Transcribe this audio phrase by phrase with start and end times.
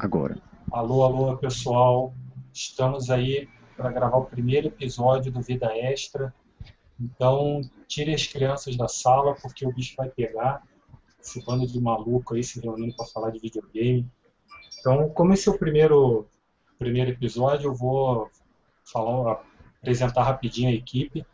[0.00, 0.36] agora.
[0.72, 2.14] Alô, alô, pessoal.
[2.52, 6.34] Estamos aí para gravar o primeiro episódio do Vida Extra.
[6.98, 10.62] Então, tire as crianças da sala, porque o bicho vai pegar.
[11.22, 14.06] Esse bando de maluco aí se reunindo para falar de videogame.
[14.78, 16.26] Então, como esse é o primeiro,
[16.78, 18.30] primeiro episódio, eu vou
[18.84, 19.42] falar,
[19.78, 21.24] apresentar rapidinho a equipe.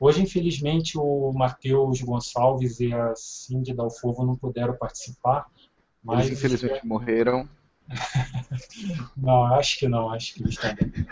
[0.00, 5.46] Hoje, infelizmente, o Matheus Gonçalves e a Cindy Dalfovo não puderam participar.
[6.02, 7.48] Mas eles infelizmente morreram.
[9.16, 11.06] não, acho que não, acho que eles estão bem.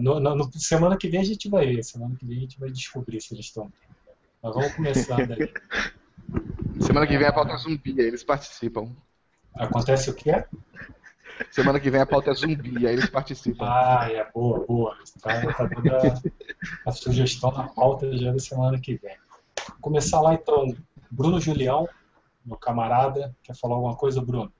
[0.00, 2.58] No, no, no, semana que vem a gente vai ver, semana que vem a gente
[2.58, 4.16] vai descobrir se eles estão bem.
[4.42, 5.52] Mas vamos começar daí.
[6.80, 8.90] Semana que vem a pauta é zumbi, aí eles participam.
[9.54, 10.44] Acontece o quê?
[11.50, 13.66] Semana que vem a pauta é zumbi, aí eles participam.
[13.66, 14.96] Ah, é boa, boa.
[15.20, 16.22] Tá, tá dando a,
[16.86, 19.16] a, sugestão na pauta já da semana que vem.
[19.68, 20.74] Vou começar lá então.
[21.10, 21.88] Bruno Julião,
[22.44, 24.52] meu camarada, quer falar alguma coisa, Bruno?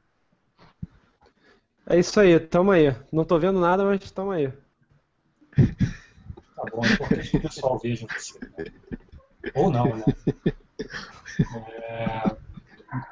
[1.86, 2.94] É isso aí, tamo aí.
[3.12, 4.48] Não tô vendo nada, mas tamo aí.
[6.56, 8.38] Tá bom, é importante que o pessoal veja você.
[8.58, 8.64] Né?
[9.54, 10.04] Ou não, né?
[11.82, 12.36] É,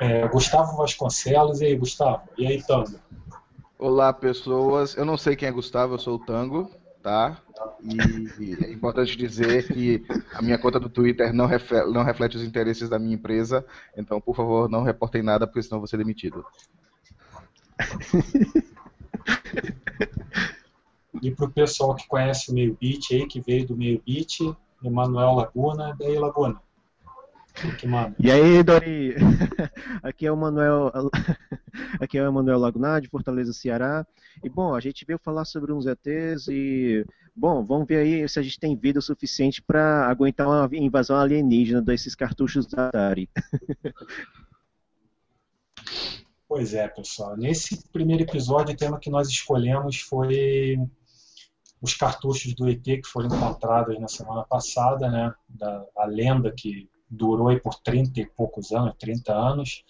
[0.01, 2.23] é, Gustavo Vasconcelos, e aí, Gustavo?
[2.39, 2.99] E aí, Tango?
[3.79, 4.97] Olá, pessoas.
[4.97, 6.71] Eu não sei quem é Gustavo, eu sou o Tango,
[7.03, 7.43] tá?
[7.83, 12.45] E é importante dizer que a minha conta do Twitter não reflete, não reflete os
[12.45, 13.67] interesses da minha empresa,
[13.97, 16.45] então, por favor, não reportem nada, porque senão vou ser demitido.
[21.23, 24.41] E para o pessoal que conhece o Meio Beat aí, que veio do Meio Beat,
[24.83, 26.61] Emanuel Laguna, daí Laguna.
[28.19, 29.15] E aí, Dori?
[30.03, 30.91] Aqui é o Manuel,
[32.01, 34.07] aqui é o Manuel Lagunar, de Fortaleza, Ceará.
[34.43, 37.05] E bom, a gente veio falar sobre uns ETs e
[37.37, 41.83] bom, vamos ver aí se a gente tem vida suficiente para aguentar uma invasão alienígena
[41.83, 43.29] desses cartuchos da Atari.
[46.55, 47.35] Pois é, pessoal.
[47.35, 50.77] Nesse primeiro episódio, o tema que nós escolhemos foi
[51.81, 55.35] os cartuchos do ET que foram encontrados na semana passada, né?
[55.49, 59.83] Da, a lenda que durou aí por 30 e poucos anos, 30 anos.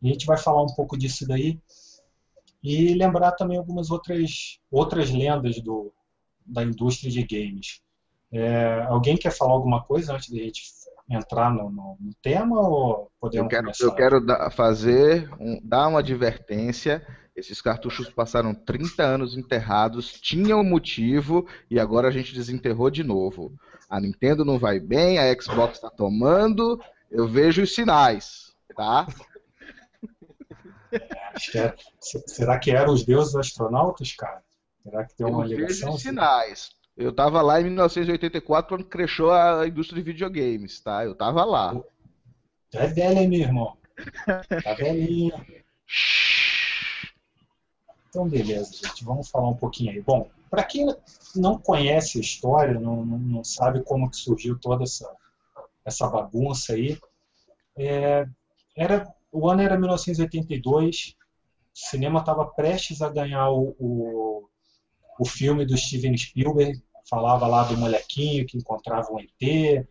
[0.00, 1.60] E a gente vai falar um pouco disso daí
[2.62, 5.92] e lembrar também algumas outras, outras lendas do,
[6.46, 7.82] da indústria de games.
[8.32, 10.62] É, alguém quer falar alguma coisa antes de a gente
[11.08, 13.84] entrar no, no, no tema ou podemos eu quero, começar?
[13.84, 17.06] Eu quero fazer, um, dar uma advertência.
[17.34, 23.52] Esses cartuchos passaram 30 anos enterrados, tinham motivo e agora a gente desenterrou de novo.
[23.88, 26.80] A Nintendo não vai bem, a Xbox está tomando,
[27.10, 29.06] eu vejo os sinais, tá?
[31.54, 34.42] É, será que eram os deuses astronautas, cara?
[34.82, 35.92] Será que tem uma eu ligação?
[35.92, 36.70] Vejo sinais.
[36.96, 41.04] Eu tava lá em 1984 quando cresceu a indústria de videogames, tá?
[41.04, 41.74] Eu tava lá.
[42.70, 43.76] Tu é velho, hein, meu irmão?
[44.64, 45.34] Tá velhinho.
[48.08, 49.04] Então, beleza, gente.
[49.04, 50.00] Vamos falar um pouquinho aí.
[50.00, 50.86] Bom, para quem
[51.34, 55.10] não conhece a história, não, não, não, sabe como que surgiu toda essa,
[55.84, 56.98] essa bagunça aí,
[57.76, 58.26] é,
[58.74, 61.14] era, o ano era 1982,
[61.74, 64.48] o cinema estava prestes a ganhar o, o,
[65.18, 69.86] o filme do Steven Spielberg, falava lá do molequinho que encontrava um ET,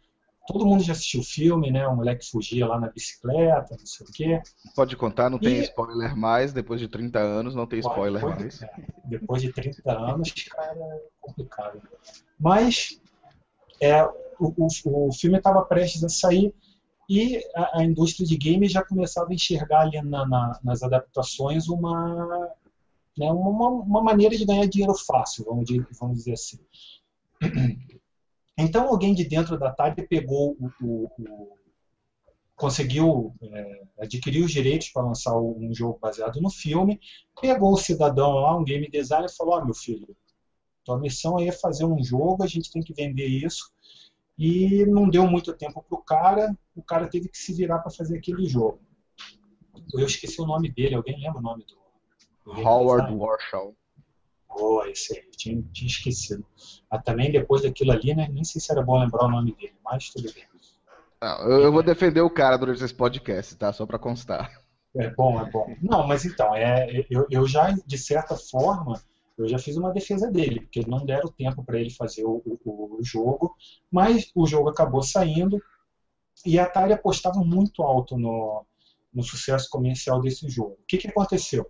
[0.47, 1.87] todo mundo já assistiu o filme, né?
[1.87, 4.41] O moleque fugia lá na bicicleta, não sei o quê.
[4.75, 5.41] Pode contar, não e...
[5.41, 8.61] tem spoiler mais, depois de 30 anos não tem spoiler depois, mais.
[8.61, 8.69] É,
[9.05, 11.81] depois de 30 anos, cara, é complicado.
[12.39, 12.99] Mas
[13.81, 16.53] é, o, o, o filme estava prestes a sair
[17.09, 21.67] e a, a, indústria de games já começava a enxergar ali na, na, nas adaptações
[21.67, 22.49] uma,
[23.17, 26.59] né, uma, uma maneira de ganhar dinheiro fácil, vamos vamos dizer assim.
[28.57, 31.57] Então alguém de dentro da Atari pegou o, o, o
[32.55, 36.99] conseguiu é, adquirir os direitos para lançar um jogo baseado no filme,
[37.41, 40.15] pegou o cidadão lá, um game designer, e falou: "Ó, oh, meu filho,
[40.85, 43.69] tua missão aí é fazer um jogo, a gente tem que vender isso".
[44.37, 47.91] E não deu muito tempo para o cara, o cara teve que se virar para
[47.91, 48.79] fazer aquele jogo.
[49.93, 51.75] Eu esqueci o nome dele, alguém lembra o nome do?
[52.45, 53.75] do Howard Warshaw.
[54.49, 56.45] Boa, esse aí, tinha, tinha esquecido.
[56.89, 59.75] Mas também depois daquilo ali, né, nem sei se era bom lembrar o nome dele,
[59.83, 60.43] mas tudo bem.
[61.21, 63.73] Não, eu, eu vou defender o cara durante esse podcast, tá?
[63.73, 64.61] Só para constar.
[64.95, 65.75] É bom, é bom.
[65.81, 69.01] Não, mas então, é, eu, eu já, de certa forma,
[69.37, 72.97] eu já fiz uma defesa dele, porque não deram tempo para ele fazer o, o,
[72.99, 73.55] o, jogo,
[73.91, 75.61] mas o jogo acabou saindo
[76.45, 78.65] e a Atari apostava muito alto no,
[79.13, 80.73] no sucesso comercial desse jogo.
[80.73, 81.69] O que, que aconteceu?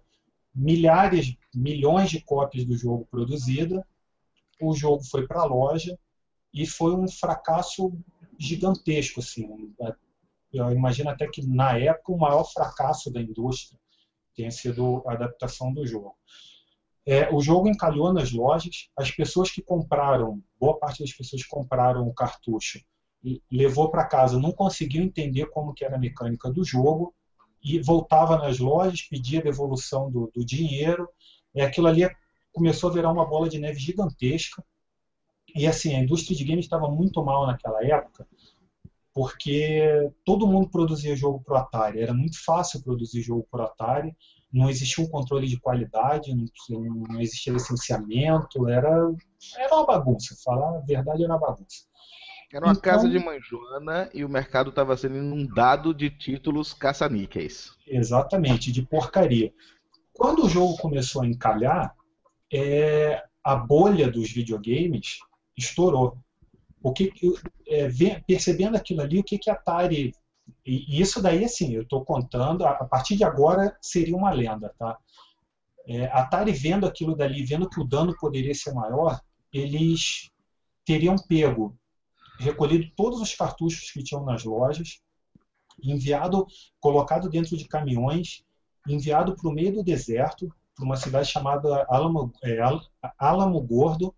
[0.56, 3.86] Milhares, milhões de cópias do jogo produzida,
[4.62, 5.98] o jogo foi para a loja
[6.54, 7.92] e foi um fracasso
[8.40, 9.74] gigantesco, assim.
[10.54, 13.78] Eu imagino até que na época o maior fracasso da indústria.
[14.34, 16.16] tenha sido a adaptação do jogo.
[17.06, 21.50] É, o jogo encalhou nas lojas, as pessoas que compraram, boa parte das pessoas que
[21.50, 22.80] compraram o cartucho,
[23.52, 27.14] levou para casa, não conseguiu entender como que era a mecânica do jogo,
[27.66, 31.10] e voltava nas lojas, pedia devolução do, do dinheiro,
[31.54, 32.08] e aquilo ali
[32.54, 34.64] começou a virar uma bola de neve gigantesca,
[35.56, 38.28] e assim, a indústria de games estava muito mal naquela época,
[39.14, 42.02] porque todo mundo produzia jogo para o Atari.
[42.02, 44.16] Era muito fácil produzir jogo para o Atari,
[44.52, 46.36] não existia um controle de qualidade,
[46.70, 48.90] não, existia licenciamento, era,
[49.58, 50.36] era uma bagunça.
[50.44, 51.86] Falar a verdade era uma bagunça.
[52.56, 57.76] Era uma então, casa de manjoana e o mercado estava sendo inundado de títulos caça-níqueis.
[57.86, 59.54] Exatamente, de porcaria.
[60.14, 61.94] Quando o jogo começou a encalhar,
[62.54, 65.20] é, a bolha dos videogames
[65.58, 66.18] estourou.
[66.82, 67.12] O que,
[67.68, 67.90] é,
[68.26, 70.14] percebendo aquilo ali, o que, que a Atari.
[70.66, 74.74] E, isso daí, assim, eu estou contando, a, a, partir de agora seria uma lenda,
[74.80, 74.98] tá?
[75.86, 79.20] É, a Atari vendo aquilo dali, vendo que o dano poderia ser maior,
[79.52, 80.32] eles
[80.86, 81.78] teriam pego,
[82.40, 85.02] recolhido todos os cartuchos que tinham nas lojas,
[85.82, 86.46] enviado,
[86.80, 88.44] colocado dentro de caminhões,
[88.88, 92.60] enviado para o meio do deserto, para uma cidade chamada Alamo, é,
[93.18, 94.14] Alamo Gordo,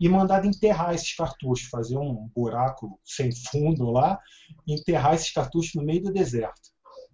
[0.00, 4.18] e mandado enterrar esses cartuchos, fazer um buraco sem fundo lá,
[4.66, 6.72] enterrar esses cartuchos no meio do deserto.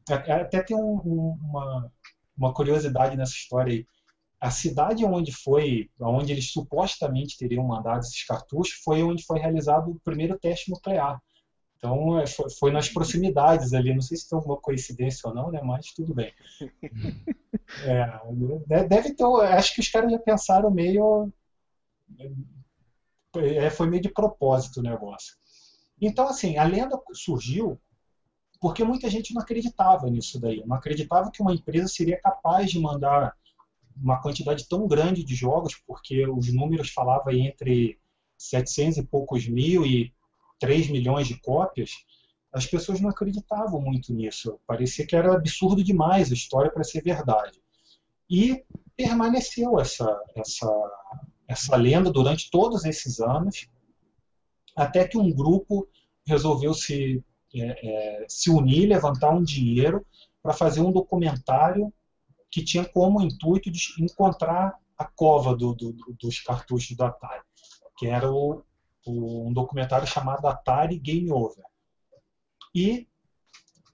[0.09, 1.93] Até tem um, uma,
[2.35, 3.87] uma curiosidade nessa história aí.
[4.41, 9.91] A cidade onde foi, onde eles supostamente teriam mandado esses cartuchos, foi onde foi realizado
[9.91, 11.21] o primeiro teste nuclear.
[11.77, 13.95] Então, é, foi, nas proximidades ali.
[13.95, 15.61] Não sei se tem alguma coincidência ou não, né?
[15.63, 16.33] Mas tudo bem.
[17.85, 19.25] É, deve ter.
[19.25, 21.31] Acho que os caras já pensaram meio
[23.37, 25.37] é, foi meio de propósito o negócio.
[26.01, 27.79] Então, assim, a lenda surgiu
[28.61, 30.65] porque muita gente não acreditava nisso daí.
[30.67, 33.37] Não acreditava que uma empresa seria capaz de mandar
[34.01, 37.99] uma quantidade tão grande de jogos, porque os números falavam entre
[38.37, 40.13] 700 e poucos mil e
[40.61, 41.91] 3 milhões de cópias.
[42.53, 44.59] As pessoas não acreditavam muito nisso.
[44.67, 47.61] Parecia que era absurdo demais a história para ser verdade.
[48.31, 48.65] E
[48.97, 50.67] permaneceu essa, essa
[51.49, 53.67] essa lenda durante todos esses anos,
[54.77, 55.89] até que um grupo
[56.27, 57.25] resolveu se,
[57.55, 60.07] é, é, se unir, levantar um dinheiro
[60.43, 61.93] para fazer um documentário
[62.51, 67.43] que tinha como intuito de encontrar a cova do, do, dos cartuchos do Atari,
[67.97, 68.63] que era o,
[69.07, 71.65] o, um documentário chamado Atari Game Over.
[72.75, 73.07] E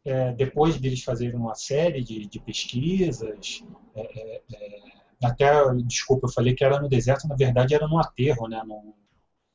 [0.04, 3.64] é, depois deles fazerem uma série de, de pesquisas,
[3.94, 5.52] é, é, é até,
[5.86, 8.62] desculpa, eu falei que era no deserto, na verdade era no aterro, né?
[8.66, 8.92] Num,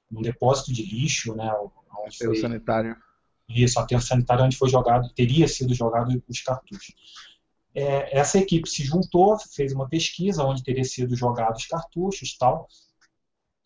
[0.10, 1.51] num depósito de lixo, né?
[1.54, 2.96] Onde aterro foi, sanitário.
[3.48, 6.96] Isso, aterro sanitário onde foi jogado, teria sido jogado os cartuchos.
[7.74, 12.68] É, essa equipe se juntou, fez uma pesquisa onde teria sido jogados os cartuchos tal.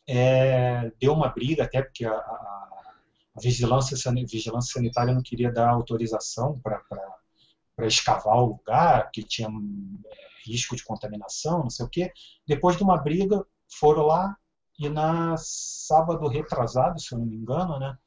[0.08, 2.94] É, deu uma briga até porque a, a,
[3.36, 3.98] a vigilância,
[4.28, 10.84] vigilância sanitária não queria dar autorização para escavar o lugar, que tinha é, risco de
[10.84, 12.12] contaminação, não sei o quê.
[12.46, 14.36] Depois de uma briga, foram lá
[14.78, 17.98] e na sábado retrasado, se eu não me engano, né,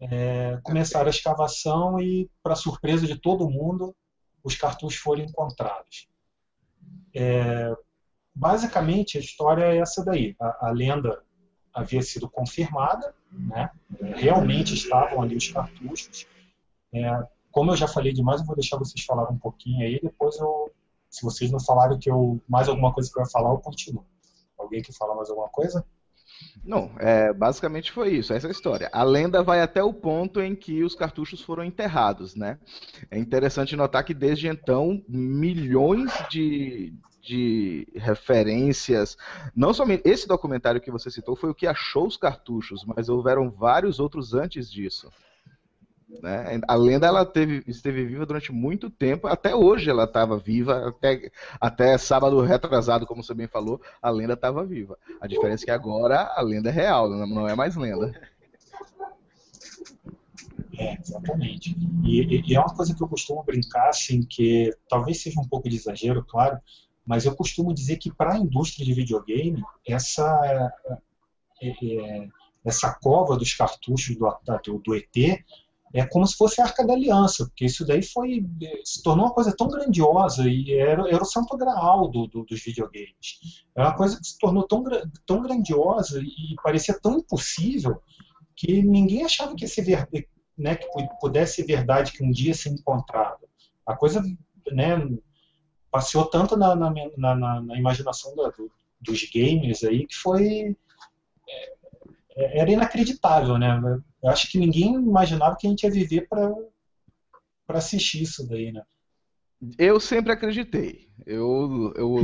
[0.00, 3.94] é, começaram a escavação e, para surpresa de todo mundo,
[4.42, 6.08] os cartuchos foram encontrados.
[7.14, 7.74] É,
[8.34, 10.34] basicamente, a história é essa daí.
[10.40, 11.22] A, a lenda
[11.72, 13.70] havia sido confirmada, né?
[14.16, 16.26] realmente estavam ali os cartuchos.
[16.92, 20.36] É, como eu já falei demais, eu vou deixar vocês falar um pouquinho aí, depois
[20.38, 20.72] eu
[21.12, 24.04] se vocês não falarem que eu mais alguma coisa que eu ia falar, eu continuo.
[24.58, 25.84] Alguém que fala mais alguma coisa?
[26.64, 28.90] Não, é, basicamente foi isso, essa é a história.
[28.92, 32.58] A lenda vai até o ponto em que os cartuchos foram enterrados, né?
[33.10, 39.16] É interessante notar que desde então milhões de, de referências,
[39.54, 43.50] não somente esse documentário que você citou foi o que achou os cartuchos, mas houveram
[43.50, 45.10] vários outros antes disso.
[46.20, 46.60] Né?
[46.68, 51.30] A lenda ela teve, esteve viva durante muito tempo, até hoje ela estava viva, até,
[51.60, 54.98] até sábado retrasado, como você bem falou, a lenda estava viva.
[55.20, 58.12] A diferença é que agora a lenda é real, não é mais lenda.
[60.78, 61.76] É, exatamente.
[62.04, 65.68] E, e, é uma coisa que eu costumo brincar, assim, que talvez seja um pouco
[65.68, 66.58] de exagero, claro,
[67.06, 70.72] mas eu costumo dizer que para a indústria de videogame, essa,
[71.60, 72.28] é, é,
[72.64, 74.28] essa cova dos cartuchos do,
[74.64, 75.44] do, do ET
[75.94, 78.44] é como se fosse a Arca da Aliança, porque isso daí foi
[78.84, 82.62] se tornou uma coisa tão grandiosa e era, era o santo graal do, do, dos
[82.62, 83.64] videogames.
[83.76, 84.82] É uma coisa que se tornou tão,
[85.26, 88.00] tão grandiosa e parecia tão impossível
[88.56, 89.82] que ninguém achava que, esse,
[90.56, 90.86] né, que
[91.20, 93.46] pudesse ser verdade que um dia ser encontrado.
[93.86, 94.22] A coisa,
[94.70, 94.96] né,
[95.90, 100.74] passeou tanto na, na, na, na imaginação do, dos gamers aí que foi
[102.36, 103.80] era inacreditável, né?
[104.22, 106.52] Eu acho que ninguém imaginava que a gente ia viver para
[107.66, 108.82] para assistir isso daí, né?
[109.78, 111.08] Eu sempre acreditei.
[111.24, 112.16] Eu, eu,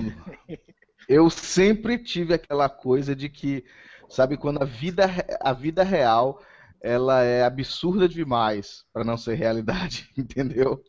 [1.08, 3.64] eu sempre tive aquela coisa de que,
[4.08, 5.04] sabe, quando a vida,
[5.40, 6.42] a vida real
[6.80, 10.82] ela é absurda demais para não ser realidade, entendeu?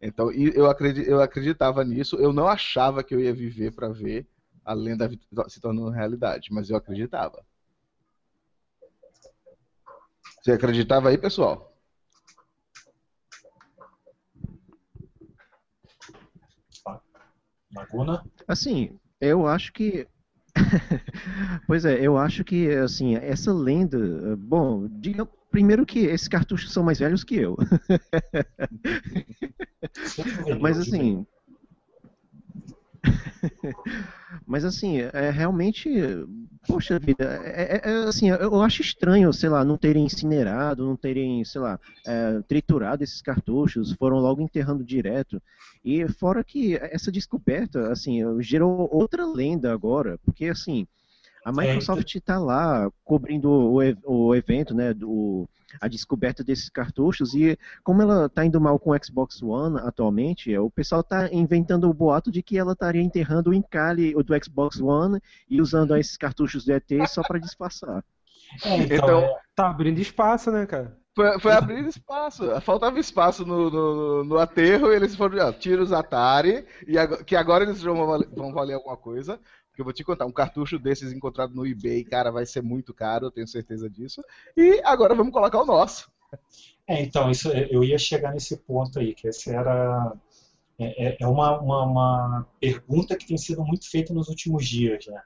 [0.00, 2.16] Então, eu, acredit, eu acreditava nisso.
[2.16, 4.26] Eu não achava que eu ia viver para ver
[4.64, 5.10] a lenda
[5.48, 7.44] se tornando realidade, mas eu acreditava.
[10.44, 11.74] Você acreditava aí, pessoal?
[17.74, 18.22] Laguna?
[18.46, 20.06] Assim, eu acho que
[21.66, 26.84] pois é, eu acho que assim essa lenda, bom, diga primeiro que esses cartuchos são
[26.84, 27.56] mais velhos que eu.
[30.60, 31.26] Mas assim,
[34.46, 35.88] Mas assim, é realmente,
[36.66, 40.96] poxa vida, é, é, é, assim, eu acho estranho, sei lá, não terem incinerado, não
[40.96, 45.40] terem, sei lá, é, triturado esses cartuchos, foram logo enterrando direto.
[45.84, 50.86] E fora que essa descoberta, assim, gerou outra lenda agora, porque assim,
[51.44, 55.46] a Microsoft está lá cobrindo o, o evento, né, do,
[55.80, 60.56] a descoberta desses cartuchos e como ela está indo mal com o Xbox One atualmente,
[60.56, 64.80] o pessoal está inventando o boato de que ela estaria enterrando o encalhe do Xbox
[64.80, 68.02] One e usando esses cartuchos do ET só para disfarçar.
[68.64, 70.96] É, então, então, é, tá abrindo espaço, né, cara?
[71.14, 72.60] Foi, foi abrir espaço.
[72.60, 77.24] Faltava espaço no, no, no aterro e eles foram, ó, tira os Atari, e agora,
[77.24, 79.40] que agora eles vão valer, vão valer alguma coisa.
[79.74, 82.94] Porque eu vou te contar, um cartucho desses encontrado no eBay, cara, vai ser muito
[82.94, 84.22] caro, eu tenho certeza disso.
[84.56, 86.08] E agora vamos colocar o nosso.
[86.86, 90.12] É, então, isso, eu ia chegar nesse ponto aí, que essa era.
[90.78, 95.06] É, é, é uma, uma, uma, pergunta que tem sido muito feita nos últimos dias,
[95.08, 95.20] né?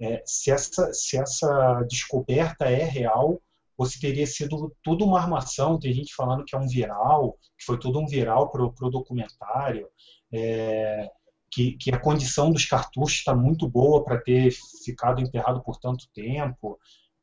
[0.00, 3.40] É, se, essa, se essa descoberta é real
[3.78, 7.64] ou se teria sido tudo uma armação, tem gente falando que é um viral, que
[7.64, 9.88] foi tudo um viral para o documentário.
[10.32, 11.08] É,
[11.52, 14.50] que, que a condição dos cartuchos está muito boa para ter
[14.82, 16.78] ficado enterrado por tanto tempo.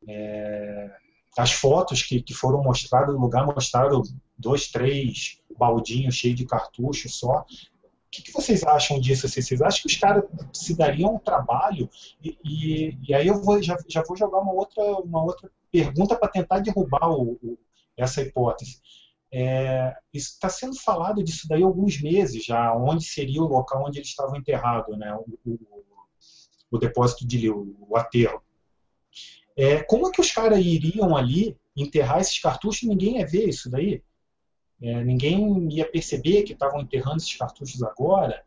[0.07, 0.91] É,
[1.35, 4.03] as fotos que, que foram mostradas no lugar mostraram
[4.37, 7.39] dois, três baldinhos cheios de cartucho só.
[7.41, 7.45] O
[8.11, 9.25] que, que, vocês acham disso?
[9.25, 9.41] Assim?
[9.41, 11.89] Vocês acham que os caras se dariam um trabalho?
[12.23, 16.15] E, e, e, aí eu vou, já, já vou jogar uma outra, uma outra pergunta
[16.15, 17.57] para tentar derrubar o, o,
[17.97, 18.79] essa hipótese.
[19.31, 23.99] É, está sendo falado disso daí há alguns meses já, onde seria o local onde
[23.99, 25.59] eles estavam enterrados, né, o, o,
[26.71, 28.41] o depósito de o, o aterro.
[29.55, 33.69] É, como é que os caras iriam ali enterrar esses cartuchos ninguém ia ver isso
[33.69, 34.01] daí?
[34.81, 38.41] É, ninguém ia perceber que estavam enterrando esses cartuchos agora?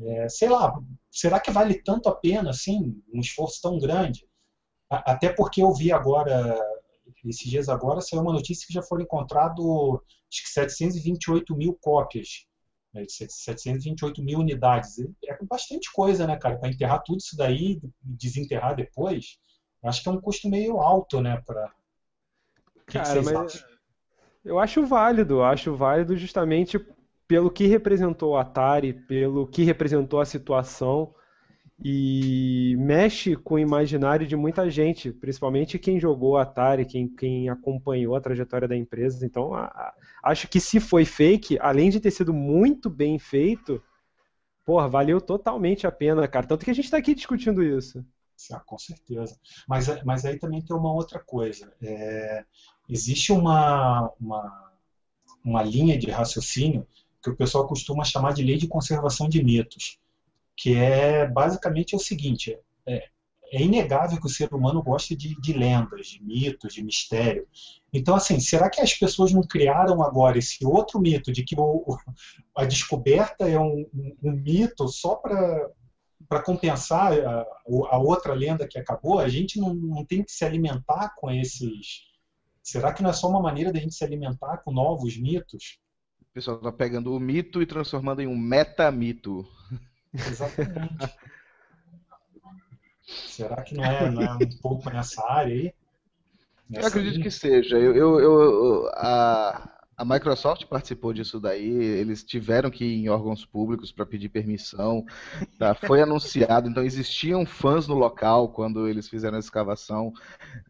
[0.00, 4.26] É, sei lá, será que vale tanto a pena assim, um esforço tão grande?
[4.88, 6.58] A, até porque eu vi agora
[7.24, 9.64] esses dias agora saiu uma notícia que já foram encontrados
[10.30, 12.46] acho que 728 mil cópias,
[12.92, 14.98] né, 728 mil unidades.
[15.26, 16.58] É bastante coisa, né, cara?
[16.58, 19.38] Para enterrar tudo isso daí e desenterrar depois,
[19.84, 21.40] acho que é um custo meio alto, né?
[21.46, 21.72] Pra...
[22.86, 23.64] Cara, que mas
[24.44, 26.78] eu acho válido, acho válido justamente
[27.28, 31.14] pelo que representou o Atari, pelo que representou a situação
[31.84, 38.14] e mexe com o imaginário de muita gente, principalmente quem jogou Atari, quem, quem acompanhou
[38.14, 39.24] a trajetória da empresa.
[39.26, 43.82] Então, a, a, acho que se foi fake, além de ter sido muito bem feito,
[44.64, 46.46] porra, valeu totalmente a pena, cara.
[46.46, 48.04] Tanto que a gente está aqui discutindo isso.
[48.52, 49.38] Ah, com certeza.
[49.68, 51.72] Mas, mas aí também tem uma outra coisa.
[51.80, 52.44] É,
[52.88, 54.72] existe uma, uma,
[55.44, 56.86] uma linha de raciocínio
[57.22, 60.01] que o pessoal costuma chamar de lei de conservação de mitos
[60.56, 63.08] que é basicamente é o seguinte: é,
[63.52, 67.46] é inegável que o ser humano gosta de, de, lendas, de mitos, de mistério.
[67.92, 71.96] Então, assim, será que as pessoas não criaram agora esse outro mito de que o,
[72.56, 75.70] a descoberta é um, um, um mito só para
[76.28, 77.46] para compensar a,
[77.90, 79.18] a, outra lenda que acabou?
[79.18, 82.04] A gente não, não tem que se alimentar com esses.
[82.62, 85.78] Será que não é só uma maneira da gente se alimentar com novos mitos?
[86.22, 89.46] O pessoal está pegando o mito e transformando em um metamito.
[90.14, 91.14] Exatamente.
[93.04, 95.74] Será que não é, não é um pouco nessa área aí?
[96.68, 97.24] Nessa eu acredito linha?
[97.24, 97.76] que seja.
[97.78, 103.44] Eu, eu, eu, a, a Microsoft participou disso daí, eles tiveram que ir em órgãos
[103.44, 105.04] públicos para pedir permissão.
[105.58, 105.74] Tá?
[105.74, 110.12] Foi anunciado, então existiam fãs no local quando eles fizeram a escavação.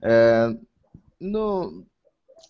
[0.00, 0.48] É,
[1.20, 1.86] no,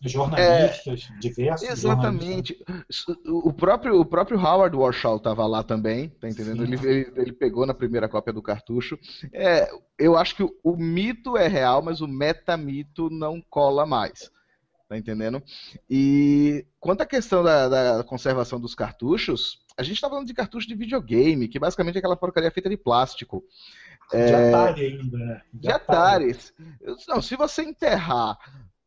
[0.08, 1.68] jornalistas, é, diversos.
[1.68, 2.58] Exatamente.
[2.66, 3.16] Jornalistas.
[3.26, 6.64] O próprio, o próprio Howard Warshaw estava lá também, tá entendendo?
[6.64, 8.98] Ele, ele, ele, pegou na primeira cópia do cartucho.
[9.32, 9.68] É,
[9.98, 14.30] eu acho que o, o mito é real, mas o metamito não cola mais.
[14.88, 15.42] Tá entendendo?
[15.88, 20.68] E quanto à questão da, da conservação dos cartuchos, a gente está falando de cartucho
[20.68, 23.42] de videogame, que basicamente é aquela porcaria feita de plástico.
[24.10, 24.48] De é...
[24.48, 25.42] Atari ainda, né?
[25.52, 26.30] De, de Atari.
[26.30, 26.98] Atari.
[27.08, 28.36] Não, se você enterrar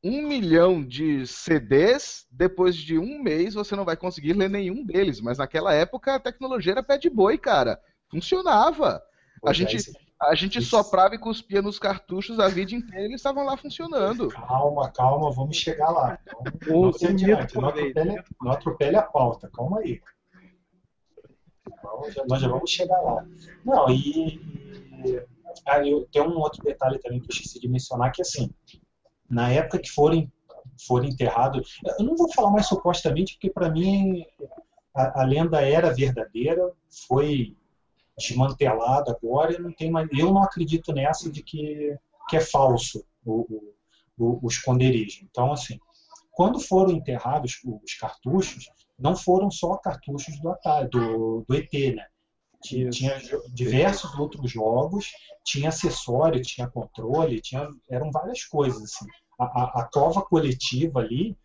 [0.04, 5.20] um milhão de CDs, depois de um mês você não vai conseguir ler nenhum deles.
[5.20, 7.80] Mas naquela época a tecnologia era pé de boi, cara.
[8.10, 9.02] Funcionava.
[9.46, 9.78] a gente,
[10.22, 14.30] a gente soprava e cuspia nos cartuchos a vida inteira e eles estavam lá funcionando.
[14.30, 16.20] Calma, calma, vamos chegar lá.
[16.68, 17.26] Não, não, adiante,
[17.56, 20.02] não, atropele, não atropele a pauta, calma aí.
[21.84, 23.26] Nós já, nós já vamos chegar lá.
[23.64, 25.26] Não, e, e
[25.68, 28.50] ah, eu, tem um outro detalhe também que eu esqueci de mencionar, que assim,
[29.30, 30.32] na época que forem,
[30.88, 31.80] forem enterrados.
[32.00, 34.26] Eu não vou falar mais supostamente, porque para mim
[34.94, 36.72] a, a, lenda era verdadeira,
[37.08, 37.56] foi
[38.18, 41.98] desmantelada agora, não tem mais, eu não acredito nessa de que,
[42.30, 43.64] que é falso o,
[44.18, 45.26] o, o esconderijo.
[45.30, 45.80] Então, assim,
[46.32, 50.56] quando foram enterrados os cartuchos, não foram só cartuchos do,
[50.90, 52.08] do, do ET, né?
[52.66, 55.12] Tinha, tinha, diversos outros jogos,
[55.44, 58.82] tinha acessório, tinha controle, tinha, eram várias coisas.
[58.82, 59.06] Assim.
[59.40, 61.38] A, a, a cova coletiva ali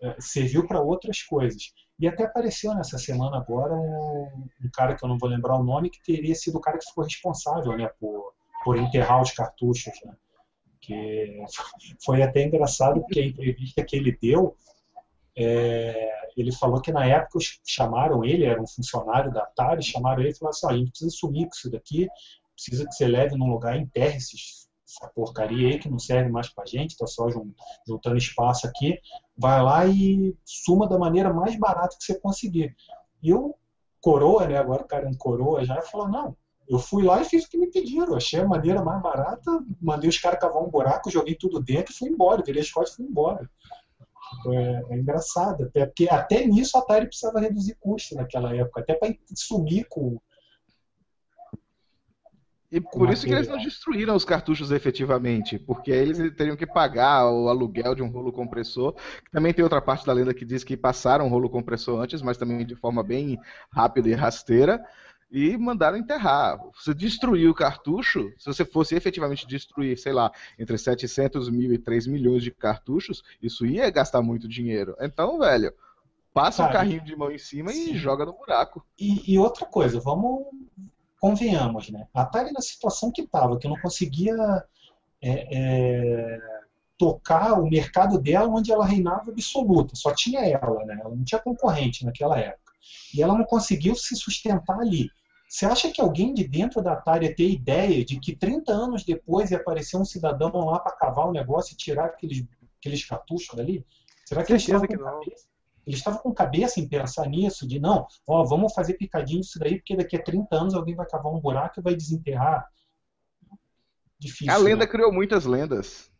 [0.00, 1.72] é, serviu para outras coisas.
[1.98, 5.64] E até apareceu nessa semana agora um, um, cara que eu não vou lembrar o
[5.64, 8.32] nome, que teria sido o cara que ficou responsável né, por,
[8.64, 9.92] por enterrar os cartuchos.
[10.04, 10.14] Né?
[10.80, 11.42] Que
[12.04, 14.56] foi até engraçado, porque a entrevista que ele deu,
[15.36, 20.30] é, ele falou que na época chamaram ele, era um funcionário da Atari, chamaram ele
[20.30, 22.08] e falaram assim, ah, a gente precisa sumir com isso daqui,
[22.54, 26.48] precisa que você leve num lugar e esses, essa porcaria aí que não serve mais
[26.48, 27.28] pra gente, tá só
[27.86, 28.98] juntando espaço aqui,
[29.36, 32.74] vai lá e suma da maneira mais barata que você conseguir.
[33.22, 33.54] E o
[34.00, 36.36] coroa, né, agora o cara é um coroa já, falou, não,
[36.68, 40.08] eu fui lá e fiz o que me pediram, achei a maneira mais barata, mandei
[40.08, 42.96] os caras cavar um buraco, joguei tudo dentro e fui embora, virei as costas e
[42.96, 43.50] fui embora.
[44.46, 48.94] É, é, engraçado, até porque até nisso a Atari precisava reduzir custo naquela época, até
[48.94, 50.20] para sumir com.
[52.70, 57.26] E por isso que eles não destruíram os cartuchos efetivamente, porque eles teriam que pagar
[57.30, 58.94] o aluguel de um rolo compressor.
[59.32, 62.36] Também tem outra parte da lenda que diz que passaram o rolo compressor antes, mas
[62.36, 63.38] também de forma bem
[63.72, 64.84] rápida e rasteira
[65.30, 66.58] e mandaram enterrar.
[66.74, 71.78] Você destruiu o cartucho, se você fosse efetivamente destruir, sei lá, entre 700 mil e
[71.78, 74.96] 3 milhões de cartuchos, isso ia gastar muito dinheiro.
[75.00, 75.72] Então, velho,
[76.32, 77.92] passa Cara, um carrinho de mão em cima sim.
[77.92, 78.84] e joga no buraco.
[78.98, 80.46] E, e, outra coisa, vamos,
[81.20, 82.06] convenhamos, né?
[82.14, 84.34] A Atari na situação que estava, que não conseguia
[85.20, 86.40] é, é,
[86.96, 90.98] tocar o mercado dela onde ela reinava absoluta, só tinha ela, né?
[91.00, 92.67] Ela não tinha concorrente naquela época.
[93.14, 95.10] E ela não conseguiu se sustentar ali.
[95.48, 99.04] Você acha que alguém de dentro da Atari ia ter ideia de que 30 anos
[99.04, 102.44] depois ia aparecer um cidadão lá para cavar o negócio e tirar aqueles,
[102.78, 103.84] aqueles cartuchos dali?
[104.26, 105.48] Será que eles estavam com cabeça?
[105.86, 109.76] Eles estavam com cabeça em pensar nisso, de não, ó, vamos fazer picadinho disso daí,
[109.76, 112.68] porque daqui a 30 anos alguém vai cavar um buraco e vai desenterrar.
[114.18, 114.52] Difícil.
[114.52, 114.86] A lenda né?
[114.86, 116.10] criou muitas lendas.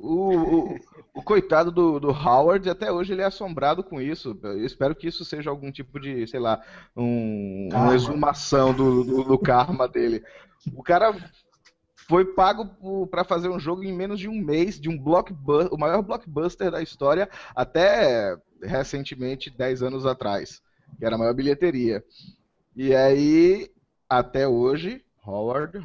[0.00, 0.78] O, o,
[1.12, 4.38] o, coitado do, do, Howard, até hoje, ele é assombrado com isso.
[4.44, 6.62] Eu espero que isso seja algum tipo de, sei lá,
[6.96, 10.22] um, uma exumação do, do, do, karma dele.
[10.72, 11.12] O cara
[12.08, 15.78] foi pago para fazer um jogo em menos de um mês, de um blockbuster, o
[15.78, 20.62] maior blockbuster da história, até recentemente, 10 anos atrás,
[20.96, 22.04] que era a maior bilheteria.
[22.76, 23.68] E aí,
[24.08, 25.78] até hoje, Howard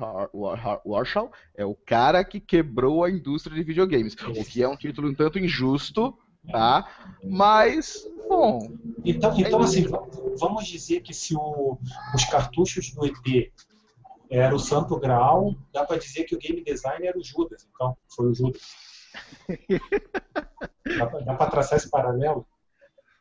[0.86, 5.10] Warshaw é o cara que quebrou a indústria de videogames, o que é um título
[5.10, 6.18] um tanto injusto,
[6.50, 6.90] tá?
[7.24, 8.60] Mas, bom.
[9.04, 9.86] Então, então é assim,
[10.40, 11.78] vamos dizer que se o,
[12.16, 13.52] os cartuchos do ET
[14.30, 17.98] era o Santo Graal, dá para dizer que o game design era o Judas, então,
[18.16, 18.62] foi o Judas.
[21.26, 22.48] dá para traçar esse paralelo?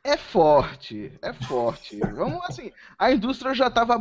[0.04, 2.00] É forte, é forte.
[2.00, 3.96] Vamos assim, a indústria já estava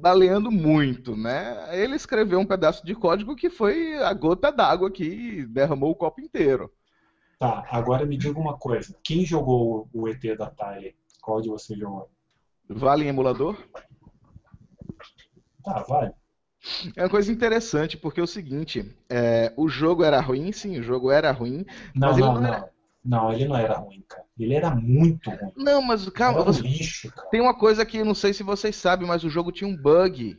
[0.00, 1.68] baleando muito, né?
[1.78, 6.20] Ele escreveu um pedaço de código que foi a gota d'água que derramou o copo
[6.20, 6.68] inteiro.
[7.38, 8.96] Tá, agora me diga uma coisa.
[9.04, 10.96] Quem jogou o ET da Atari?
[11.22, 12.10] Qual de vocês jogou?
[12.68, 13.56] Vale em emulador?
[15.62, 16.12] Tá, vale.
[16.96, 20.82] É uma coisa interessante, porque é o seguinte, é, o jogo era ruim, sim, o
[20.82, 22.54] jogo era ruim, não, mas não, ele não, não.
[22.54, 22.73] Era...
[23.04, 24.24] Não, ele não era ruim, cara.
[24.38, 25.52] Ele era muito ruim.
[25.56, 27.28] Não, mas calma, era um lixo, cara.
[27.28, 30.38] tem uma coisa que não sei se vocês sabem, mas o jogo tinha um bug.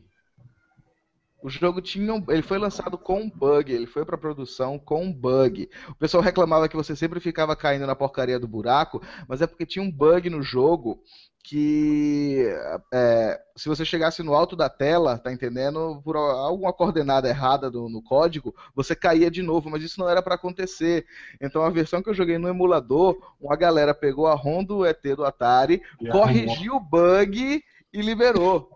[1.43, 5.03] O jogo tinha um, ele foi lançado com um bug, ele foi para produção com
[5.03, 5.69] um bug.
[5.89, 9.63] O pessoal reclamava que você sempre ficava caindo na porcaria do buraco, mas é porque
[9.63, 10.99] tinha um bug no jogo
[11.47, 12.43] que
[12.91, 17.87] é, se você chegasse no alto da tela, tá entendendo, por alguma coordenada errada do,
[17.87, 21.05] no código, você caía de novo, mas isso não era para acontecer.
[21.39, 25.03] Então a versão que eu joguei no emulador, uma galera pegou a ROM do ET
[25.15, 28.71] do Atari, e corrigiu o bug e liberou.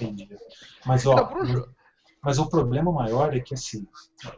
[0.00, 0.28] Entendi.
[0.86, 1.68] Mas ó, então,
[2.22, 3.86] mas o problema maior é que assim,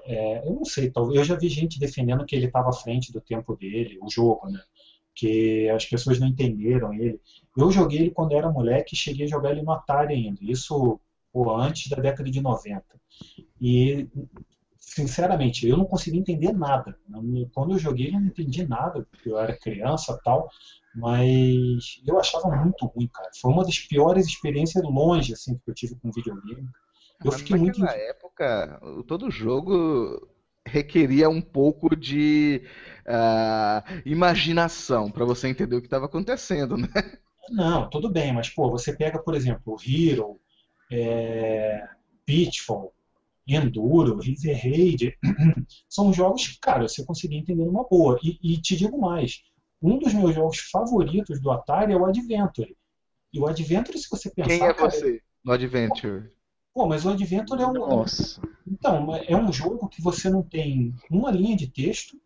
[0.07, 3.13] é, eu não sei, talvez eu já vi gente defendendo que ele estava à frente
[3.13, 4.61] do tempo dele, o jogo, né?
[5.19, 7.21] Que as pessoas não entenderam ele.
[7.57, 11.01] Eu joguei ele quando era moleque e cheguei a jogar ele no Atari ainda, isso
[11.33, 12.85] pô, antes da década de 90.
[13.61, 14.09] E,
[14.79, 16.97] sinceramente, eu não consegui entender nada.
[17.53, 20.49] Quando eu joguei, eu não entendi nada, porque eu era criança tal,
[20.95, 23.31] mas eu achava muito ruim, cara.
[23.41, 26.69] Foi uma das piores experiências longe assim, que eu tive com videogame.
[27.25, 27.81] Eu fiquei muito.
[27.81, 30.29] Na época, todo jogo
[30.69, 32.63] requeria um pouco de
[33.07, 36.89] uh, imaginação para você entender o que estava acontecendo, né?
[37.51, 40.39] Não, tudo bem, mas pô, você pega, por exemplo, Hero,
[40.93, 41.83] é,
[42.25, 42.93] Pitfall,
[43.47, 45.19] Enduro, River Raid,
[45.89, 48.19] são jogos que, cara, você conseguia entender numa boa.
[48.23, 49.43] E, e, te digo mais,
[49.81, 52.77] um dos meus jogos favoritos do Atari é o Adventure.
[53.33, 54.49] E o Adventure, se você pensar...
[54.49, 56.31] Quem é você cara, no Adventure?
[56.79, 57.73] Pô, mas o Adventure é um.
[57.73, 58.41] Nossa.
[58.65, 62.17] Então, é um jogo que você não tem uma linha de texto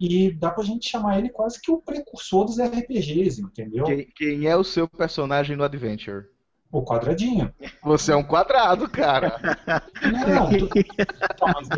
[0.00, 3.84] e dá pra gente chamar ele quase que o precursor dos RPGs, entendeu?
[3.84, 6.24] Quem, quem é o seu personagem no Adventure?
[6.72, 7.52] O quadradinho.
[7.82, 9.38] Você é um quadrado, cara.
[10.02, 10.70] Não, tu...
[10.78, 11.68] então, mas,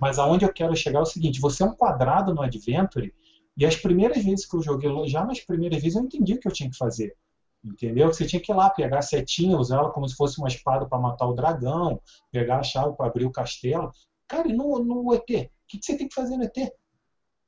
[0.00, 3.14] mas aonde eu quero chegar é o seguinte: você é um quadrado no Adventure,
[3.56, 6.48] e as primeiras vezes que eu joguei, já nas primeiras vezes eu entendi o que
[6.48, 7.14] eu tinha que fazer.
[7.62, 8.08] Entendeu?
[8.08, 10.86] Você tinha que ir lá pegar a setinha, usar ela como se fosse uma espada
[10.86, 13.90] para matar o dragão, pegar a chave para abrir o castelo.
[14.26, 15.22] Cara, e no, no ET?
[15.22, 16.56] O que, você tem que fazer no ET?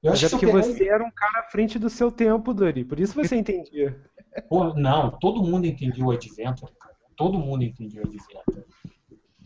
[0.03, 2.85] Eu acho que, que você era um cara à frente do seu tempo, Dori.
[2.85, 3.99] Por isso você entendia.
[4.49, 6.97] Pô, não, todo mundo entendia o Adventure, cara.
[7.17, 8.65] Todo mundo entendia o Adventure.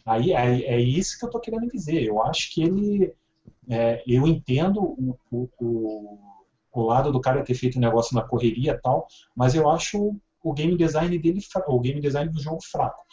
[0.05, 2.03] Aí é, é isso que eu tô querendo dizer.
[2.03, 3.13] Eu acho que ele.
[3.69, 6.19] É, eu entendo o, o, o,
[6.73, 10.17] o, lado do cara ter feito um negócio na correria e tal, mas eu acho
[10.47, 13.05] o game design dele, o game design do jogo fraco.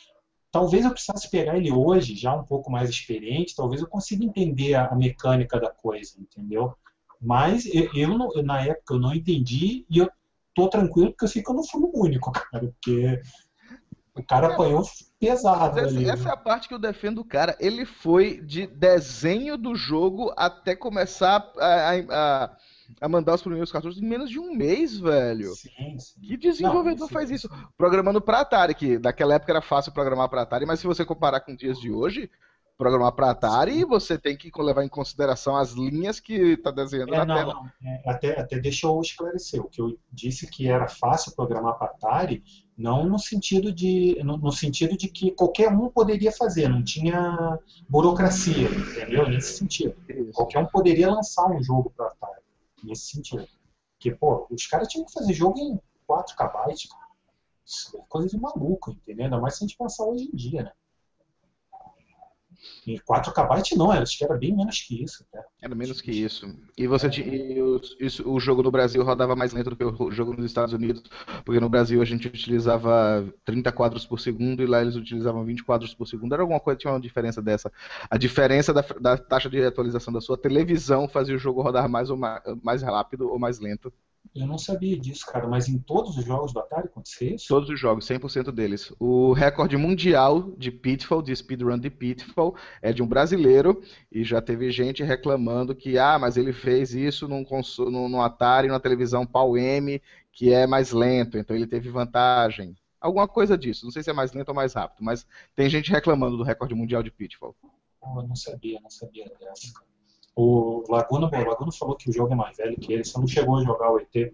[0.51, 4.75] Talvez eu precisasse pegar ele hoje, já um pouco mais experiente, talvez eu consiga entender
[4.75, 6.75] a, mecânica da coisa, entendeu?
[7.19, 10.11] Mas eu, eu, na época eu não entendi e eu
[10.53, 13.19] tô tranquilo porque eu sei que eu não fui o único, cara, porque
[14.15, 14.83] o cara apanhou
[15.19, 16.07] pesado essa, ali.
[16.07, 17.57] Essa é a parte que eu defendo o cara.
[17.59, 21.95] Ele foi de desenho do jogo até começar a, a,
[22.43, 22.57] a
[22.99, 25.53] a mandar os primeiros cartuchos em menos de um mês, velho.
[25.55, 26.21] Sim, sim.
[26.21, 27.49] Que desenvolvedor Não, faz isso?
[27.77, 31.41] Programando para Atari, que naquela época era fácil programar para Atari, mas se você comparar
[31.41, 32.29] com dias de hoje,
[32.77, 33.85] programar para Atari, sim.
[33.85, 37.53] você tem que levar em consideração as linhas que está desenhando é, na não, tela.
[37.53, 37.89] Não.
[37.89, 39.61] É, até, até deixa eu esclarecer.
[39.61, 42.43] O que eu disse que era fácil programar para Atari,
[42.77, 47.59] não no sentido de no, no, sentido de que qualquer um poderia fazer, não tinha
[47.87, 49.29] burocracia, entendeu?
[49.29, 49.95] Nesse sentido.
[50.09, 50.31] Isso.
[50.33, 52.42] Qualquer um poderia lançar um jogo para Atari
[52.83, 53.47] nesse sentido.
[53.93, 56.51] Porque, pô, os caras tinham que fazer jogo em 4 KB,
[56.89, 57.03] cara.
[57.65, 59.25] Isso é coisa de maluco, entendeu?
[59.25, 60.73] Ainda mais se a gente pensar hoje em dia, né?
[62.85, 65.25] Em 4 KB não, acho que era bem menos que isso.
[65.31, 65.43] Até.
[65.61, 66.53] Era menos que isso.
[66.77, 67.61] E você é.
[67.61, 70.73] o, isso, o jogo no Brasil rodava mais lento do que o jogo nos Estados
[70.73, 71.03] Unidos,
[71.45, 75.63] porque no Brasil a gente utilizava 30 quadros por segundo e lá eles utilizavam 20
[75.63, 76.33] quadros por segundo.
[76.33, 77.71] Era alguma coisa, tinha uma diferença dessa.
[78.09, 82.09] A diferença da, da taxa de atualização da sua televisão fazia o jogo rodar mais,
[82.09, 83.93] ou mais, mais rápido ou mais lento.
[84.35, 87.47] Eu não sabia disso, cara, mas em todos os jogos do Atari acontecia isso?
[87.47, 88.91] Todos os jogos, 100% deles.
[88.99, 93.81] O recorde mundial de Pitfall, de speedrun de Pitfall, é de um brasileiro
[94.11, 98.67] e já teve gente reclamando que, ah, mas ele fez isso num, console, num Atari,
[98.67, 102.75] numa televisão PAL-M, que é mais lento, então ele teve vantagem.
[102.99, 105.91] Alguma coisa disso, não sei se é mais lento ou mais rápido, mas tem gente
[105.91, 107.55] reclamando do recorde mundial de Pitfall.
[108.15, 109.73] Eu não sabia, não sabia dessa.
[110.35, 113.19] O Laguna, bom, o Laguna falou que o jogo é mais velho que ele, você
[113.19, 114.33] não chegou a jogar o ET.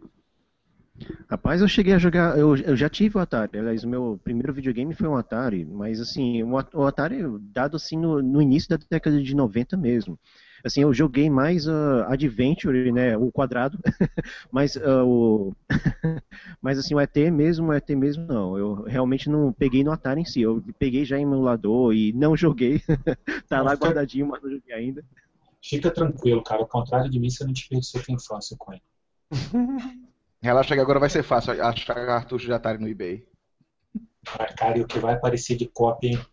[1.30, 4.54] Rapaz, eu cheguei a jogar, eu, eu já tive o Atari, aliás, o meu primeiro
[4.54, 8.78] videogame foi um Atari, mas assim, o, o Atari dado assim no, no, início da
[8.90, 10.20] década de 90 mesmo.
[10.64, 13.80] Assim, eu joguei mais uh, Adventure, né, o quadrado,
[14.52, 15.56] mas uh, o
[16.62, 20.22] mas assim, o ET mesmo, o ET mesmo não, eu realmente não peguei no Atari
[20.22, 22.82] em si, eu peguei já em emulador e não joguei,
[23.48, 25.04] tá lá guardadinho, mas não joguei ainda.
[25.62, 26.62] Fica tranquilo, cara.
[26.62, 28.84] Ao contrário de mim, você não desperdiçou sua infância com ele.
[30.41, 33.28] Relaxa que agora vai ser fácil achar cartucho de Atari no eBay.
[34.38, 36.26] Ah, cara, e o que vai aparecer de cópia, hein?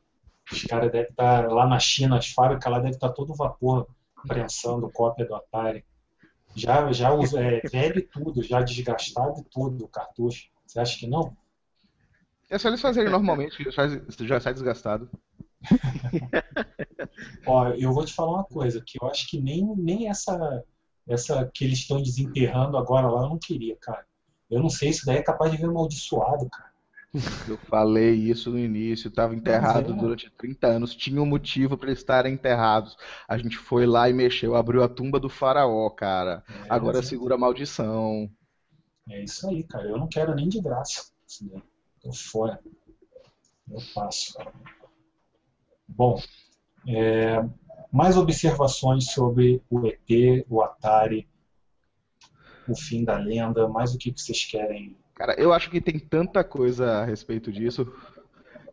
[0.50, 3.88] Os caras devem estar lá na China, as fábricas lá devem estar todo vapor
[4.26, 5.84] prensando cópia do Atari.
[6.54, 10.48] Já, já é, velho tudo, já desgastado tudo o cartucho.
[10.64, 11.36] Você acha que não?
[12.48, 13.56] É só eles fazerem normalmente,
[14.20, 15.10] já sai desgastado.
[17.46, 20.64] Ó, eu vou te falar uma coisa, que eu acho que nem, nem essa,
[21.08, 24.04] essa que eles estão desenterrando agora lá, eu não queria, cara.
[24.50, 26.76] Eu não sei, isso daí é capaz de vir amaldiçoado, cara.
[27.48, 29.96] Eu falei isso no início, estava enterrado é.
[29.96, 32.96] durante 30 anos, tinha um motivo para estarem enterrados.
[33.26, 36.44] A gente foi lá e mexeu, abriu a tumba do faraó, cara.
[36.48, 38.30] É, Agora segura a maldição.
[39.08, 39.88] É isso aí, cara.
[39.88, 41.06] Eu não quero nem de graça.
[42.02, 42.60] Tô fora.
[43.70, 44.34] Eu passo.
[45.88, 46.20] Bom,
[46.86, 47.44] é,
[47.92, 51.28] mais observações sobre o ET, o Atari,
[52.68, 54.96] o fim da lenda, mais o que vocês querem?
[55.14, 57.90] Cara, eu acho que tem tanta coisa a respeito disso.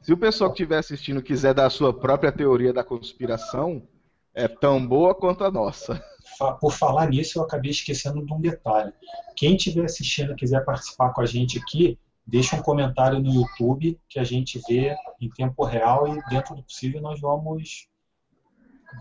[0.02, 3.88] Se o pessoal que estiver assistindo quiser dar a sua própria teoria da conspiração,
[4.34, 6.04] é tão boa quanto a nossa.
[6.60, 8.91] Por falar nisso, eu acabei esquecendo de um detalhe.
[9.38, 14.00] Quem estiver assistindo e quiser participar com a gente aqui, deixa um comentário no YouTube
[14.08, 17.88] que a gente vê em tempo real e dentro do possível nós vamos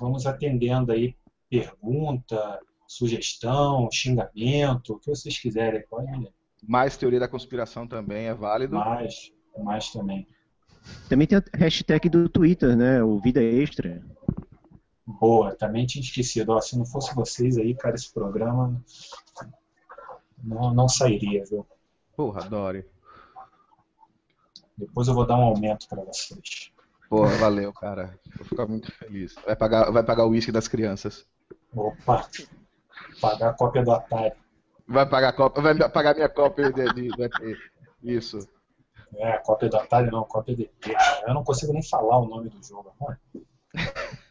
[0.01, 1.15] vamos atendendo aí
[1.49, 6.33] pergunta, sugestão, xingamento, o que vocês quiserem, pode.
[6.67, 8.75] Mais teoria da conspiração também é válido.
[8.75, 10.27] Mais, mais também.
[11.09, 13.03] Também tem a hashtag do Twitter, né?
[13.03, 14.03] O Vida Extra.
[15.07, 16.53] Boa, também tinha esquecido.
[16.53, 18.83] Ó, se não fosse vocês aí, cara, esse programa
[20.43, 21.67] não, não sairia, viu?
[22.17, 22.85] Porra, Dori.
[24.77, 26.73] Depois eu vou dar um aumento para vocês.
[27.09, 28.19] Porra, valeu, cara.
[28.37, 29.35] Vou ficar muito feliz.
[29.45, 31.27] Vai pagar, vai pagar o uísque das crianças.
[31.75, 32.27] Opa!
[33.21, 34.35] Pagar a cópia do Atari.
[34.89, 37.59] Vai pagar, cópia, vai pagar minha cópia de, de, de,
[38.03, 38.39] Isso.
[39.17, 40.71] É, cópia do Atari não, cópia de
[41.27, 42.93] Eu não consigo nem falar o nome do jogo.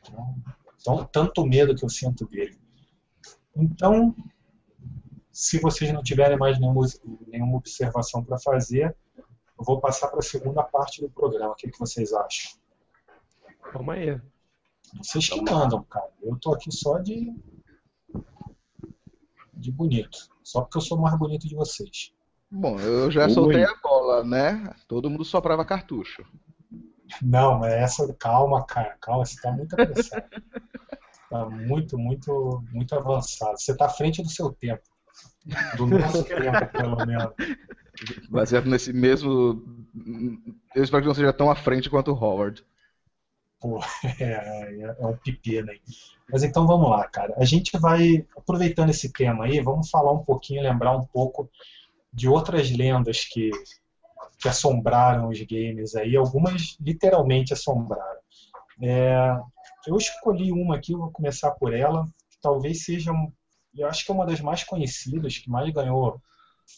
[0.01, 0.35] Então,
[0.79, 2.59] então, tanto medo que eu sinto dele.
[3.55, 4.15] Então,
[5.31, 6.85] se vocês não tiverem mais nenhuma,
[7.27, 8.95] nenhuma observação para fazer,
[9.61, 11.51] eu vou passar para a segunda parte do programa.
[11.51, 12.51] O que, que vocês acham?
[13.71, 14.19] Vamos aí.
[14.97, 16.09] Vocês que mandam, cara.
[16.19, 17.31] Eu tô aqui só de.
[19.53, 20.17] de bonito.
[20.43, 22.11] Só porque eu sou mais bonito de vocês.
[22.49, 24.73] Bom, eu já soltei a bola, né?
[24.87, 26.25] Todo mundo soprava cartucho.
[27.21, 28.11] Não, mas essa.
[28.15, 28.97] Calma, cara.
[28.99, 30.25] Calma, você tá muito apressado.
[31.29, 33.61] tá muito, muito, muito avançado.
[33.61, 34.81] Você tá à frente do seu tempo.
[35.77, 37.31] Do nosso tempo, pelo menos.
[38.29, 39.63] Baseado nesse mesmo.
[40.75, 42.63] Eu espero que não seja tão à frente quanto o Howard.
[43.59, 43.79] Pô,
[44.19, 45.81] é, é, um pepino aí.
[46.31, 47.33] Mas então vamos lá, cara.
[47.37, 51.49] A gente vai, aproveitando esse tema aí, vamos falar um pouquinho, lembrar um pouco
[52.11, 53.51] de outras lendas que,
[54.39, 56.15] que assombraram os games aí.
[56.15, 58.19] Algumas literalmente assombraram.
[58.81, 59.39] É,
[59.85, 63.11] eu escolhi uma aqui, vou começar por ela, que talvez seja,
[63.75, 66.19] eu acho que é uma das mais conhecidas, que mais ganhou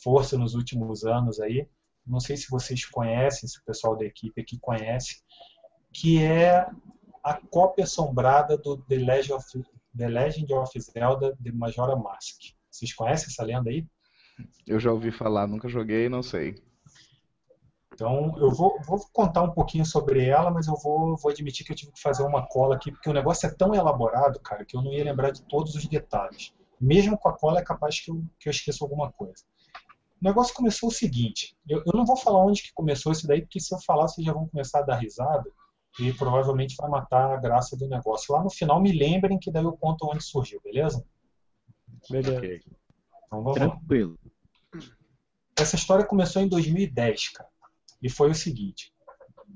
[0.02, 1.68] força nos últimos anos aí.
[2.06, 5.22] Não sei se vocês conhecem, se o pessoal da equipe aqui conhece,
[5.92, 6.68] que é
[7.24, 9.64] a cópia assombrada do The Legend of,
[9.98, 12.42] The Legend of Zelda de Majora Mask.
[12.70, 13.88] Vocês conhecem essa lenda aí?
[14.66, 16.56] Eu já ouvi falar, nunca joguei, não sei.
[17.94, 21.72] Então, eu vou, vou, contar um pouquinho sobre ela, mas eu vou, vou, admitir que
[21.72, 24.76] eu tive que fazer uma cola aqui, porque o negócio é tão elaborado, cara, que
[24.76, 26.52] eu não ia lembrar de todos os detalhes.
[26.82, 29.44] Mesmo com a cola, é capaz que eu, que eu esqueça alguma coisa.
[30.24, 33.42] O negócio começou o seguinte: eu, eu, não vou falar onde que começou isso daí,
[33.42, 35.52] porque se eu falar, vocês já vão começar a dar risada
[36.00, 38.34] e provavelmente vai matar a graça do negócio.
[38.34, 41.06] Lá no final, me lembrem que daí eu conto onde surgiu, beleza?
[42.10, 42.64] Beleza.
[43.28, 44.18] Então vamos Tranquilo.
[44.74, 44.82] Lá.
[45.60, 47.50] Essa história começou em 2010, cara.
[48.02, 48.94] E foi o seguinte: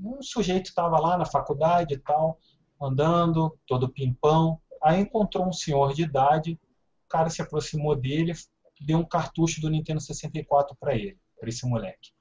[0.03, 2.37] um sujeito estava lá na faculdade e tal,
[2.81, 4.59] andando, todo pimpão.
[4.83, 6.59] Aí encontrou um senhor de idade,
[7.05, 8.33] o cara se aproximou dele,
[8.81, 12.11] deu um cartucho do Nintendo 64 para ele, para esse moleque.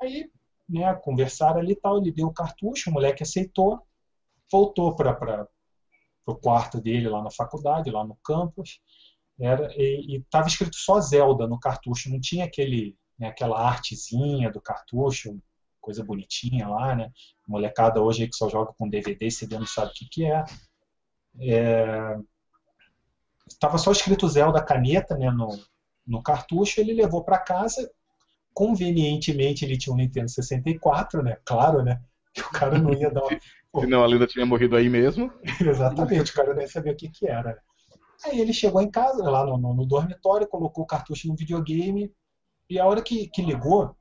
[0.00, 0.30] Aí,
[0.68, 3.80] né, conversaram ali e tal, ele deu o cartucho, o moleque aceitou,
[4.50, 5.46] voltou para
[6.26, 8.80] o quarto dele lá na faculdade, lá no campus,
[9.38, 14.60] era, e estava escrito só Zelda no cartucho, não tinha aquele, né, aquela artezinha do
[14.60, 15.40] cartucho,
[15.80, 17.10] coisa bonitinha lá, né?
[17.48, 20.44] Molecada hoje aí que só joga com DVD, CD não sabe o que, que é.
[21.40, 22.16] é
[23.48, 25.48] estava só escrito Zelda caneta né, no,
[26.06, 27.90] no cartucho, ele levou para casa.
[28.52, 31.36] Convenientemente, ele tinha um Nintendo 64, né?
[31.44, 32.00] Claro, né?
[32.34, 33.30] Que o cara não ia dar uma...
[33.80, 35.32] Senão a lenda tinha morrido aí mesmo.
[35.60, 37.58] Exatamente, o cara nem sabia o que, que era.
[38.24, 42.12] Aí ele chegou em casa, lá no, no, no dormitório, colocou o cartucho no videogame,
[42.68, 43.96] e a hora que, que ligou,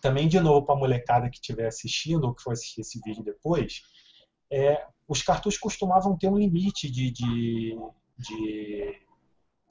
[0.00, 3.22] também de novo para a molecada que estiver assistindo ou que for assistir esse vídeo
[3.22, 3.82] depois,
[4.50, 7.76] é, os cartuchos costumavam ter um limite de, de,
[8.18, 9.00] de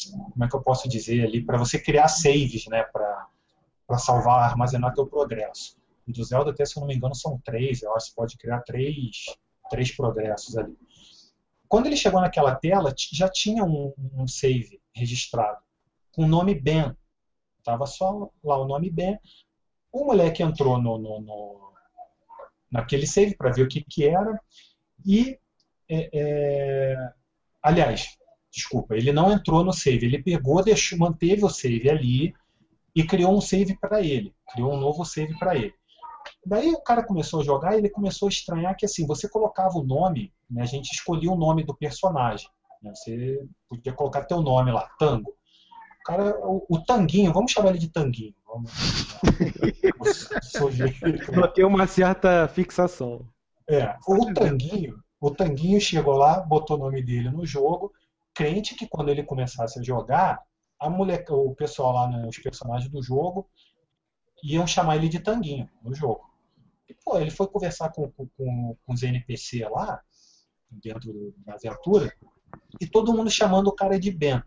[0.09, 4.93] como é que eu posso dizer ali, para você criar saves, né, para salvar, armazenar
[4.93, 5.77] teu progresso.
[6.07, 8.15] E do Zelda, até se eu não me engano, são três, eu acho que você
[8.15, 9.25] pode criar três,
[9.69, 10.75] três progressos ali.
[11.67, 15.61] Quando ele chegou naquela tela, já tinha um, um save registrado,
[16.11, 16.95] com o nome Ben.
[17.63, 19.17] Tava só lá o nome Ben.
[19.91, 21.73] O moleque entrou no, no, no
[22.69, 24.39] naquele save para ver o que, que era
[25.05, 25.37] e
[25.89, 27.13] é, é,
[27.61, 28.17] aliás,
[28.51, 32.33] desculpa, ele não entrou no save, ele pegou, deixou, manteve o save ali
[32.93, 35.73] e criou um save para ele, criou um novo save para ele.
[36.45, 39.77] Daí o cara começou a jogar e ele começou a estranhar que assim, você colocava
[39.77, 42.47] o nome, né, a gente escolhia o nome do personagem.
[42.81, 45.31] Né, você podia colocar teu nome lá, Tango.
[45.31, 48.35] O cara, o, o Tanguinho, vamos chamar ele de Tanguinho.
[48.45, 48.71] Vamos,
[51.53, 53.27] Ter uma certa fixação.
[53.69, 57.93] É, o Tanguinho, o Tanguinho chegou lá, botou o nome dele no jogo,
[58.34, 60.41] crente que quando ele começasse a jogar,
[60.80, 63.48] a mulher, o pessoal lá, né, os personagens do jogo,
[64.44, 66.30] iam chamar ele de Tanguinho no jogo.
[66.89, 70.02] E, pô, ele foi conversar com, com, com os NPC lá,
[70.70, 72.12] dentro da aventura,
[72.80, 74.41] e todo mundo chamando o cara de Ben.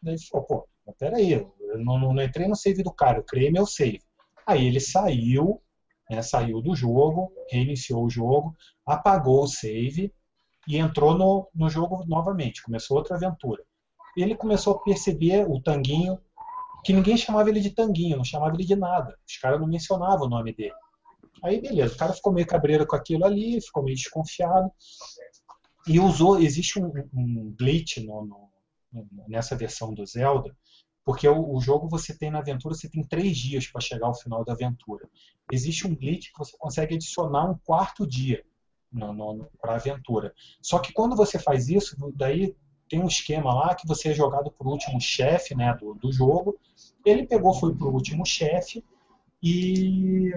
[0.00, 3.18] Daí ele falou, pô, mas peraí, eu não, não, não entrei no save do cara,
[3.18, 4.00] eu criei meu save.
[4.46, 5.62] Aí ele saiu,
[6.08, 10.12] né, saiu do jogo, reiniciou o jogo, apagou o save
[10.66, 13.62] e entrou no, no jogo novamente, começou outra aventura.
[14.16, 16.18] Ele começou a perceber o Tanguinho,
[16.84, 19.16] que ninguém chamava ele de Tanguinho, não chamava ele de nada.
[19.26, 20.74] Os caras não mencionavam o nome dele.
[21.42, 24.70] Aí beleza, o cara ficou meio cabreiro com aquilo ali, ficou meio desconfiado.
[25.86, 30.54] E usou, existe um, um glitch no, no, nessa versão do Zelda,
[31.04, 34.14] porque o, o, jogo você tem na aventura, você tem três dias para chegar ao
[34.14, 35.08] final da aventura.
[35.50, 38.44] Existe um glitch que você consegue adicionar um quarto dia
[39.60, 40.34] para a aventura.
[40.60, 42.54] Só que quando você faz isso, daí
[42.88, 46.12] tem um esquema lá que você é jogado para o último chefe né, do, do
[46.12, 46.58] jogo.
[47.04, 48.84] Ele pegou, foi para o último chefe
[49.42, 50.34] e.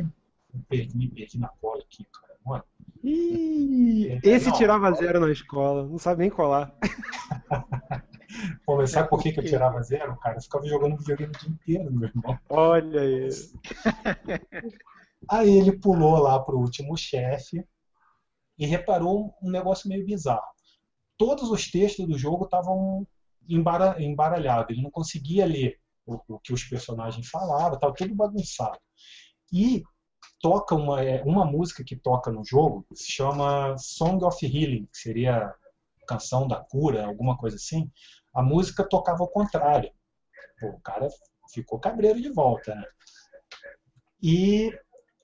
[0.54, 2.34] Me perdi, me perdi na cola aqui, cara.
[2.46, 2.64] Mano.
[3.04, 6.74] Ih, esse não, tirava zero na escola, não sabe nem colar.
[8.66, 10.38] Pô, mas sabe por que, que eu tirava zero, cara?
[10.38, 12.40] Eu ficava jogando videogame o dia inteiro, meu irmão.
[12.50, 13.30] Olha aí.
[15.28, 17.66] Aí ele pulou lá pro último chefe
[18.58, 20.48] e reparou um negócio meio bizarro.
[21.18, 23.08] Todos os textos do jogo estavam
[23.48, 28.80] embaralhados, ele não conseguia ler o, o que os personagens falavam, estava tudo bagunçado.
[29.52, 29.84] E
[30.42, 34.86] toca uma, é, uma música que toca no jogo, que se chama Song of Healing,
[34.92, 35.54] que seria
[36.08, 37.92] canção da cura, alguma coisa assim.
[38.34, 39.92] A música tocava ao contrário.
[40.60, 41.08] Pô, o cara
[41.52, 42.86] ficou cabreiro de volta, né?
[44.22, 44.72] E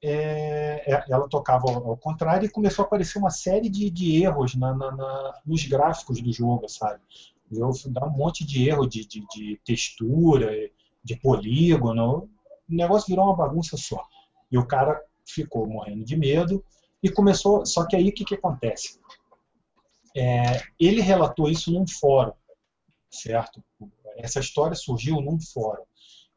[0.03, 4.55] é, é, ela tocava ao, contrário e começou a aparecer uma série de, de erros
[4.55, 7.01] na, na, na, nos gráficos do jogo, sabe?
[7.87, 10.49] Dá um monte de erro de, de, de textura,
[11.03, 12.29] de polígono,
[12.69, 14.01] o negócio virou uma bagunça só.
[14.51, 16.63] E o cara ficou morrendo de medo
[17.03, 17.65] e começou.
[17.65, 18.99] Só que aí o que, que acontece?
[20.15, 22.33] É, ele relatou isso num fórum,
[23.09, 23.63] certo?
[24.17, 25.83] Essa história surgiu num fórum.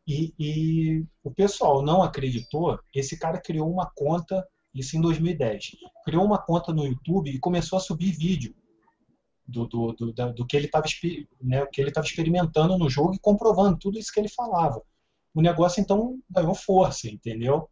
[0.07, 2.79] E, e, o pessoal não acreditou.
[2.95, 7.79] Esse cara criou uma conta, isso em 2010, criou uma conta no YouTube e começou
[7.79, 8.55] a subir vídeo
[9.47, 10.87] do, do, do, do que ele estava
[11.41, 11.67] né,
[12.03, 14.83] experimentando no jogo e comprovando tudo isso que ele falava.
[15.35, 17.69] O negócio então ganhou força, entendeu?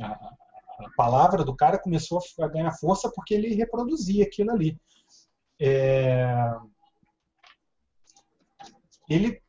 [0.00, 4.78] A, a palavra do cara começou a ganhar força porque ele reproduzia aquilo ali.
[5.60, 6.54] É...
[9.08, 9.39] Ele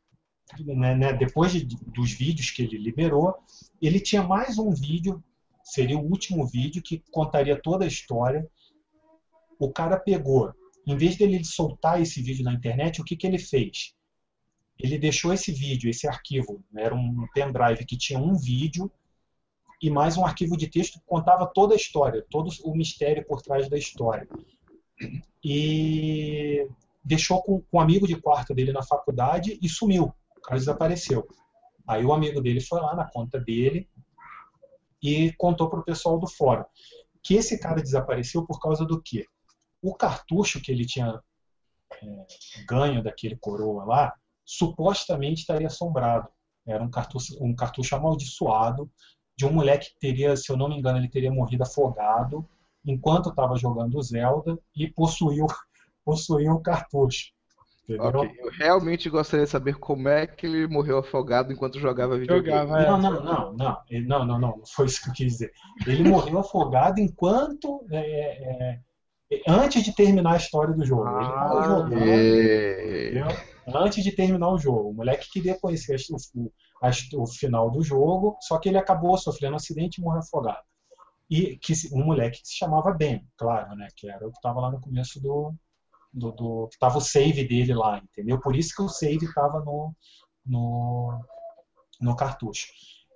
[0.59, 3.35] né, né, depois de, dos vídeos que ele liberou,
[3.81, 5.23] ele tinha mais um vídeo,
[5.63, 8.47] seria o último vídeo, que contaria toda a história.
[9.59, 10.53] O cara pegou,
[10.85, 13.95] em vez dele soltar esse vídeo na internet, o que, que ele fez?
[14.79, 18.91] Ele deixou esse vídeo, esse arquivo, né, era um pendrive que tinha um vídeo
[19.81, 23.41] e mais um arquivo de texto que contava toda a história, todo o mistério por
[23.41, 24.27] trás da história.
[25.43, 26.67] E
[27.03, 30.13] deixou com, com um amigo de quarto dele na faculdade e sumiu.
[30.41, 31.27] O cara desapareceu.
[31.87, 33.89] Aí o amigo dele foi lá na conta dele
[35.01, 36.65] e contou para o pessoal do fórum
[37.23, 39.25] que esse cara desapareceu por causa do quê?
[39.81, 41.21] O cartucho que ele tinha
[42.01, 42.25] é,
[42.65, 44.13] ganho daquele coroa lá,
[44.43, 46.27] supostamente estaria assombrado.
[46.65, 48.89] Era um cartucho, um cartucho amaldiçoado
[49.35, 52.47] de um moleque que teria, se eu não me engano, ele teria morrido afogado
[52.85, 55.45] enquanto estava jogando Zelda e possuiu,
[56.03, 57.31] possuiu o cartucho.
[57.83, 57.97] Okay.
[58.39, 62.61] Eu realmente gostaria de saber como é que ele morreu afogado enquanto jogava videogame.
[62.61, 62.87] Jogava, é.
[62.87, 65.51] Não, não, não, não, não, não, não, não foi isso que eu quis dizer.
[65.85, 71.07] Ele morreu afogado enquanto é, é, antes de terminar a história do jogo.
[71.07, 73.23] ele tava ah, jogando, é.
[73.75, 74.89] antes de terminar o jogo.
[74.89, 79.53] O moleque queria conhecer o, o, o, final do jogo, só que ele acabou sofrendo
[79.53, 80.63] um acidente e morreu afogado.
[81.29, 83.87] E que um moleque que se chamava Ben, claro, né?
[83.95, 85.53] Que era o que estava lá no começo do,
[86.13, 88.39] do, do que tava o save dele lá, entendeu?
[88.39, 89.95] Por isso que o save estava no,
[90.45, 91.23] no,
[91.99, 92.67] no cartucho.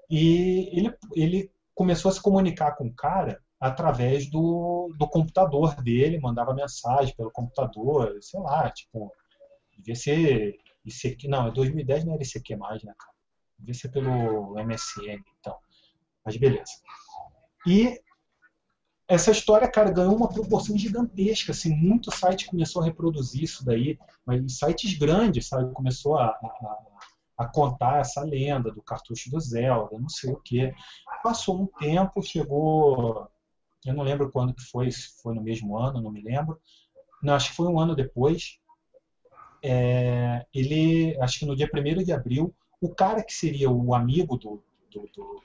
[0.10, 6.20] E ele, ele começou a se comunicar com o cara através do, do computador dele,
[6.20, 9.12] mandava mensagem pelo computador, sei lá, tipo,
[9.78, 13.16] devia ser ICQ, não, 2010 não era ICQ mais, né, cara?
[13.58, 15.58] Devia ser pelo MSN, então.
[16.24, 16.74] Mas beleza.
[17.66, 18.00] E
[19.08, 24.00] essa história, cara, ganhou uma proporção gigantesca, assim, muito site começou a reproduzir isso daí,
[24.26, 26.78] mas sites grandes, sabe, começou a, a,
[27.38, 30.74] a contar essa lenda do cartucho do Zelda, não sei o que.
[31.24, 33.30] Passou um tempo, chegou
[33.86, 36.60] eu não lembro quando que foi, se foi no mesmo ano, não me lembro.
[37.22, 38.60] Não, acho que foi um ano depois.
[39.64, 44.38] É, ele, acho que no dia 1 de abril, o cara que seria o amigo
[44.38, 45.44] do, do, do,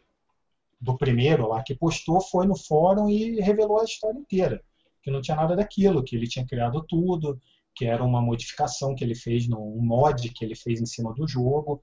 [0.80, 4.62] do primeiro lá que postou foi no fórum e revelou a história inteira.
[5.02, 7.40] Que não tinha nada daquilo, que ele tinha criado tudo,
[7.74, 11.26] que era uma modificação que ele fez, um mod que ele fez em cima do
[11.26, 11.80] jogo,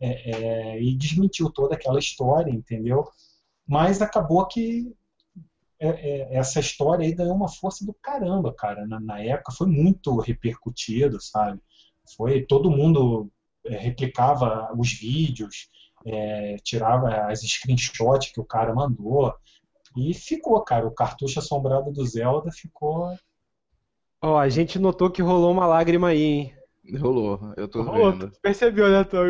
[0.00, 3.04] é, é, e desmentiu toda aquela história, entendeu?
[3.66, 4.92] Mas acabou que
[5.78, 8.86] é, é, essa história aí ganhou uma força do caramba, cara.
[8.86, 11.60] Na, na, época foi muito repercutido, sabe?
[12.16, 13.30] Foi todo mundo
[13.64, 15.68] é, replicava os vídeos,
[16.06, 19.34] é, tirava as screenshots que o cara mandou
[19.96, 20.86] e ficou, cara.
[20.86, 23.14] O cartucho assombrado do Zelda ficou.
[24.22, 26.54] Ó, oh, a gente notou que rolou uma lágrima aí, hein?
[26.98, 28.32] Rolou, eu tô rolou, vendo.
[28.42, 29.24] Percebeu, né, Tom?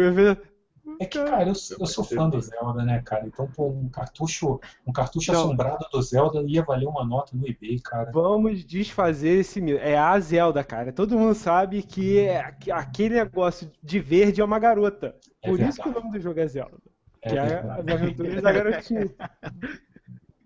[0.99, 3.27] É que, cara, eu, eu sou fã do Zelda, né, cara?
[3.27, 5.41] Então, pô, um cartucho, um cartucho Não.
[5.41, 8.11] assombrado do Zelda ia valer uma nota no eBay, cara.
[8.13, 9.79] Vamos desfazer esse mito.
[9.79, 10.93] É a Zelda, cara.
[10.93, 15.17] Todo mundo sabe que é aquele negócio de verde é uma garota.
[15.43, 15.71] É Por verdade.
[15.71, 16.79] isso que o nome do jogo é Zelda.
[17.23, 19.11] É que é as aventuras da garotinha.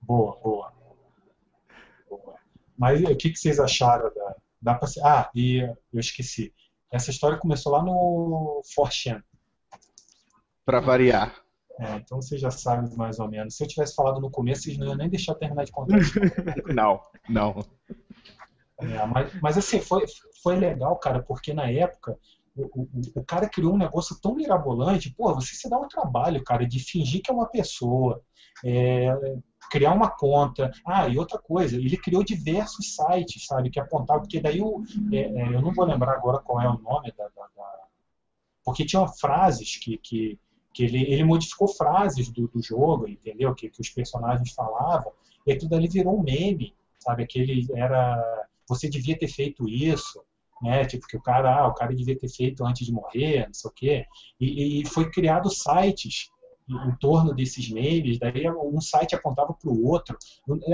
[0.03, 0.70] Boa, boa.
[2.11, 2.35] boa.
[2.76, 4.37] Mas o que, que vocês acharam da.
[4.61, 4.87] Dá pra...
[5.03, 5.61] Ah, e
[5.91, 6.53] eu esqueci.
[6.93, 9.22] Essa história começou lá no Forchan
[10.65, 11.35] para variar.
[11.79, 13.57] É, então você já sabe mais ou menos.
[13.57, 15.97] Se eu tivesse falado no começo, vocês não iam nem deixar terminar de contar.
[16.73, 17.65] não, não.
[18.79, 20.05] É, mas, mas assim, foi,
[20.43, 22.17] foi legal, cara, porque na época
[22.57, 26.43] o, o, o, cara criou um negócio tão mirabolante, pô, você se dá um trabalho,
[26.45, 28.23] cara, de fingir que é uma pessoa,
[28.65, 29.09] é,
[29.71, 30.71] criar uma conta.
[30.87, 35.19] Ah, e outra coisa, ele criou diversos sites, sabe, que apontavam, porque daí eu, é,
[35.19, 37.85] é, eu não vou lembrar agora qual é o nome da, da, da
[38.65, 40.41] porque tinham frases que, que
[40.75, 43.55] que ele, ele modificou frases do, do jogo, entendeu?
[43.55, 45.12] Que, que os personagens falavam,
[45.47, 47.22] e aquilo ali virou um meme, sabe?
[47.22, 50.20] Aquele era, você devia ter feito isso,
[50.61, 50.85] né?
[50.85, 53.70] Tipo, que o cara, ah, o cara devia ter feito antes de morrer, não sei
[53.70, 54.07] o quê.
[54.41, 56.31] E, e foi criado sites
[56.68, 60.18] em, em torno desses memes, daí um site apontava para o outro.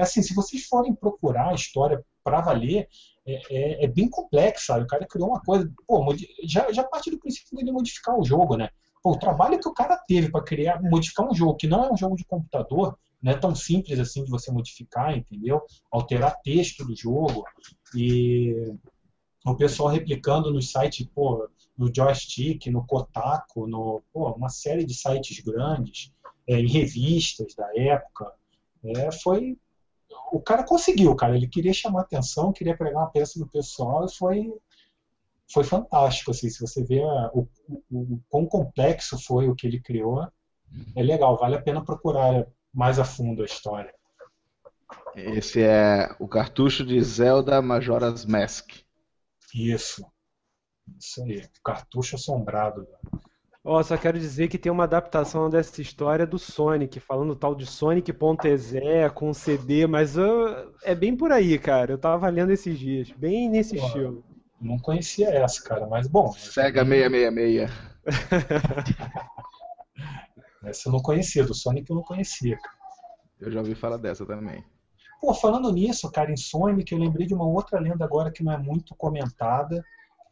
[0.00, 2.88] Assim, se vocês forem procurar a história para valer,
[3.26, 4.84] é, é, é, bem complexo, sabe?
[4.84, 8.56] O cara criou uma coisa, pô, já, já parte do princípio dele modificar o jogo,
[8.56, 8.70] né?
[9.02, 11.92] Pô, o trabalho que o cara teve para criar, modificar um jogo que não é
[11.92, 15.62] um jogo de computador, não é tão simples assim de você modificar, entendeu?
[15.90, 17.44] Alterar texto do jogo
[17.94, 18.74] e
[19.44, 24.94] o pessoal replicando nos sites, pô, no Joystick, no Kotaku, no, pô, uma série de
[24.94, 26.12] sites grandes,
[26.46, 28.32] é, em revistas da época.
[28.84, 29.56] É, foi
[30.32, 31.36] o cara conseguiu, cara.
[31.36, 34.52] Ele queria chamar atenção, queria pregar uma peça no pessoal e foi
[35.52, 36.30] foi fantástico.
[36.30, 37.48] Assim, se você vê a, o,
[37.90, 40.26] o, o quão complexo foi o que ele criou,
[40.96, 43.92] é legal, vale a pena procurar mais a fundo a história.
[45.14, 48.70] Esse é o cartucho de Zelda Majora's Mask.
[49.54, 50.04] Isso.
[50.98, 52.86] Isso aí, cartucho assombrado.
[53.62, 57.54] Ó, oh, só quero dizer que tem uma adaptação dessa história do Sonic, falando tal
[57.54, 58.80] de Sonic.exe
[59.14, 61.92] com CD, mas uh, é bem por aí, cara.
[61.92, 64.24] Eu tava lendo esses dias, bem nesse Pô, estilo.
[64.60, 66.32] Não conhecia essa, cara, mas bom.
[66.32, 67.70] Sega 666.
[70.64, 72.58] essa eu não conhecia, do Sonic eu não conhecia.
[73.40, 74.62] Eu já ouvi falar dessa também.
[75.20, 78.52] Pô, falando nisso, cara, em Sonic, eu lembrei de uma outra lenda agora que não
[78.52, 79.82] é muito comentada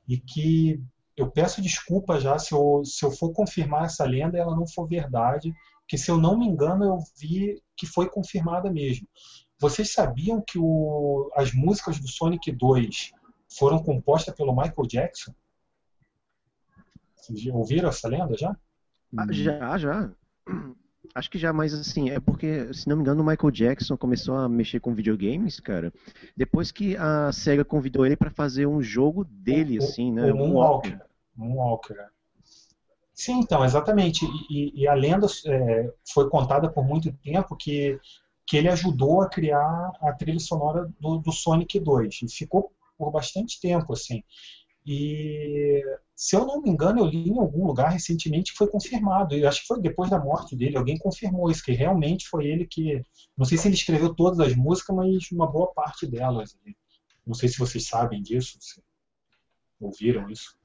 [0.07, 0.83] e que
[1.17, 4.67] eu peço desculpa já se eu, se eu for confirmar essa lenda e ela não
[4.67, 5.53] for verdade,
[5.87, 9.07] que se eu não me engano eu vi que foi confirmada mesmo.
[9.61, 13.13] Vocês sabiam que o, as músicas do Sonic 2
[13.49, 15.33] foram compostas pelo Michael Jackson.
[17.17, 18.57] Vocês ouviram essa lenda já?
[19.17, 20.11] Ah, já, já.
[21.15, 24.37] Acho que já, mas assim, é porque, se não me engano, o Michael Jackson começou
[24.37, 25.93] a mexer com videogames, cara,
[26.37, 30.31] depois que a SEGA convidou ele para fazer um jogo dele, o, assim, né?
[30.31, 31.01] O Moonwalker.
[31.35, 31.99] Moonwalker.
[31.99, 32.09] É.
[33.15, 34.25] Sim, então, exatamente.
[34.49, 37.99] E, e a lenda é, foi contada por muito tempo que,
[38.47, 42.23] que ele ajudou a criar a trilha sonora do, do Sonic 2.
[42.23, 44.23] E ficou por bastante tempo, assim.
[44.85, 45.83] E
[46.17, 49.35] se eu não me engano, eu li em algum lugar recentemente que foi confirmado.
[49.37, 52.67] Eu acho que foi depois da morte dele, alguém confirmou isso, que realmente foi ele
[52.67, 53.03] que.
[53.37, 56.59] Não sei se ele escreveu todas as músicas, mas uma boa parte delas.
[57.27, 58.83] Não sei se vocês sabem disso, se
[59.81, 60.58] ouviram isso.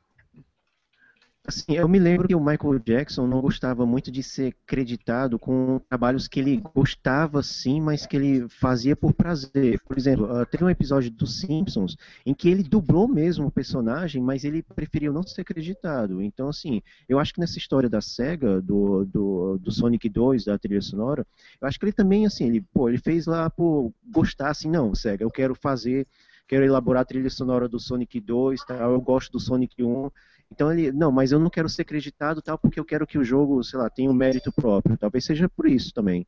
[1.46, 5.78] Assim, eu me lembro que o Michael Jackson não gostava muito de ser creditado com
[5.90, 9.78] trabalhos que ele gostava sim, mas que ele fazia por prazer.
[9.82, 14.24] Por exemplo, uh, teve um episódio dos Simpsons em que ele dublou mesmo o personagem,
[14.24, 16.22] mas ele preferiu não ser creditado.
[16.22, 20.58] Então, assim, eu acho que nessa história da SEGA, do, do, do Sonic 2, da
[20.58, 21.28] trilha sonora,
[21.60, 24.96] eu acho que ele também, assim, ele, pô, ele fez lá por gostar, assim, não,
[24.96, 26.08] SEGA, eu quero fazer,
[26.48, 28.76] quero elaborar a trilha sonora do Sonic 2, tá?
[28.76, 30.10] eu gosto do Sonic 1,
[30.52, 33.24] então ele, não, mas eu não quero ser acreditado tal porque eu quero que o
[33.24, 34.98] jogo, sei lá, tenha um mérito próprio.
[34.98, 36.26] Talvez seja por isso também.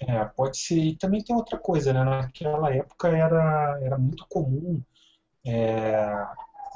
[0.00, 0.78] É, pode ser.
[0.78, 2.04] E também tem outra coisa, né?
[2.04, 4.80] Naquela época era, era muito comum
[5.44, 6.26] é,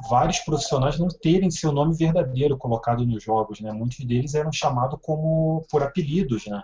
[0.09, 3.71] vários profissionais não terem seu nome verdadeiro colocado nos jogos, né?
[3.73, 6.63] Muitos deles eram chamados como por apelidos, né?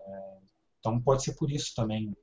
[0.00, 0.36] É,
[0.78, 2.16] então pode ser por isso também.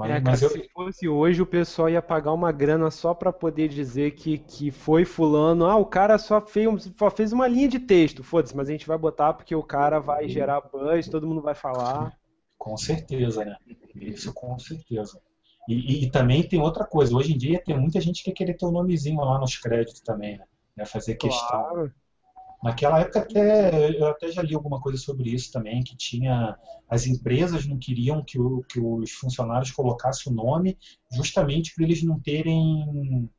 [0.00, 0.48] Mas, é, mas eu...
[0.48, 4.70] se fosse hoje, o pessoal ia pagar uma grana só para poder dizer que, que
[4.70, 5.66] foi fulano.
[5.66, 8.24] Ah, o cara só fez, só fez uma linha de texto.
[8.24, 11.54] Foda-se, mas a gente vai botar porque o cara vai gerar buzz, todo mundo vai
[11.54, 12.16] falar.
[12.56, 13.56] Com certeza, né?
[13.94, 15.20] Isso com certeza.
[15.68, 17.14] E, e, e, também tem outra coisa.
[17.14, 19.58] Hoje em dia tem muita gente que quer querer ter o um nomezinho lá nos
[19.58, 20.40] créditos também,
[20.74, 20.86] né?
[20.86, 21.46] Fazer questão.
[21.46, 21.92] Claro.
[22.62, 26.56] Naquela época até eu até já li alguma coisa sobre isso também, que tinha
[26.88, 30.76] as empresas não queriam que, o, que os funcionários colocassem o nome,
[31.12, 33.30] justamente para eles não terem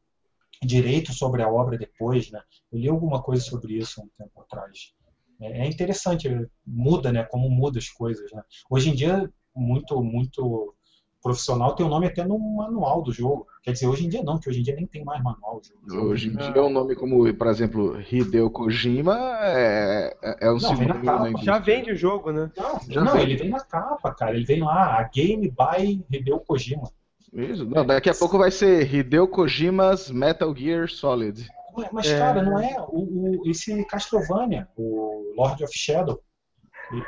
[0.63, 2.41] direito sobre a obra depois, né?
[2.71, 4.93] Eu li alguma coisa sobre isso um tempo atrás.
[5.39, 6.27] É, é interessante,
[6.65, 7.23] muda, né?
[7.23, 8.41] Como muda as coisas, né?
[8.69, 10.73] Hoje em dia muito muito
[11.21, 13.47] profissional tem o um nome até no manual do jogo.
[13.61, 15.61] Quer dizer, hoje em dia não, que hoje em dia nem tem mais manual.
[15.87, 16.07] Jogo.
[16.07, 20.59] Hoje em dia é um nome como, por exemplo, Hideo Kojima é, é, é um
[20.59, 21.43] sinônimo.
[21.43, 22.51] Já vende o jogo, né?
[22.57, 24.35] Não, Já não ele vem na capa, cara.
[24.35, 26.91] Ele vem lá, a Game by Hideo Kojima.
[27.31, 31.47] Isso, não, daqui a pouco vai ser Hideo Kojima's Metal Gear Solid.
[31.93, 32.17] Mas, é...
[32.17, 36.19] cara, não é o, o, esse Castlevania, o Lord of Shadow,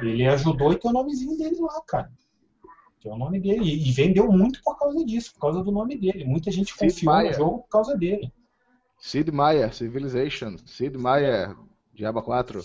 [0.01, 2.09] ele ajudou e tem o nomezinho dele lá, cara
[3.04, 3.66] que é o nome dele.
[3.66, 6.24] E, vendeu muito por causa disso, por causa do nome dele.
[6.24, 8.32] Muita gente Sid confiou no jogo por causa dele.
[8.97, 10.56] Sid Meier, Civilization.
[10.66, 11.54] Sid Meier,
[11.93, 12.62] Diaba 4.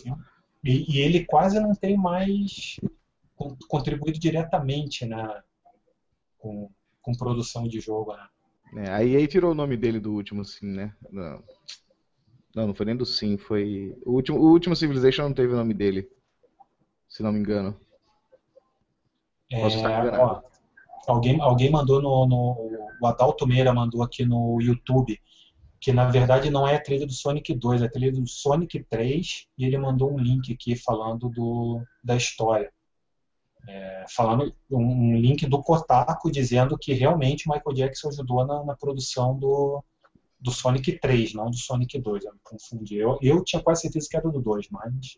[0.62, 2.78] E, e, ele quase não tem mais
[3.68, 5.42] contribuído diretamente na,
[6.38, 6.70] com,
[7.02, 8.14] com produção de jogo.
[8.14, 8.86] Né?
[8.86, 10.94] É, aí, aí tirou o nome dele do último, sim, né?
[11.10, 11.42] Não.
[12.54, 13.96] Não, não foi nem do Sim, foi.
[14.06, 16.08] O último, o último Civilization não teve o nome dele.
[17.08, 17.78] Se não me engano.
[19.50, 19.62] É,
[20.18, 20.42] ó,
[21.06, 22.88] alguém, alguém mandou no, no.
[23.00, 25.18] O Adalto Meira mandou aqui no YouTube
[25.80, 28.82] que na verdade não é a trilha do Sonic 2, é a trilha do Sonic
[28.84, 32.72] 3, e ele mandou um link aqui falando do, da história.
[33.68, 38.74] É, falando um link do Kotaku dizendo que realmente o Michael Jackson ajudou na, na,
[38.74, 39.84] produção do,
[40.40, 42.96] do Sonic 3, não do Sonic 2, eu me confundi.
[42.96, 45.16] Eu, eu tinha quase certeza que era do 2, mas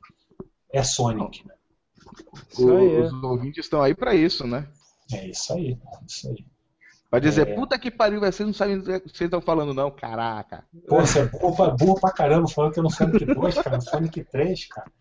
[0.72, 1.55] é Sonic, né?
[2.58, 4.68] O, aí, os ouvintes estão aí para isso, né?
[5.12, 6.44] É isso aí, é isso aí.
[7.11, 7.54] Vai dizer, é...
[7.54, 10.64] puta que pariu, vocês não sabem o que vocês estão falando, não, caraca.
[10.86, 13.82] Pô, você é burro, burro pra caramba falando que eu não Sonic 2, cara, no
[13.82, 14.92] Sonic 3, cara.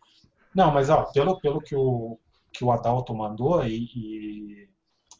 [0.55, 2.18] Não, mas ó, pelo, pelo que, o,
[2.51, 4.70] que o Adalto mandou e, e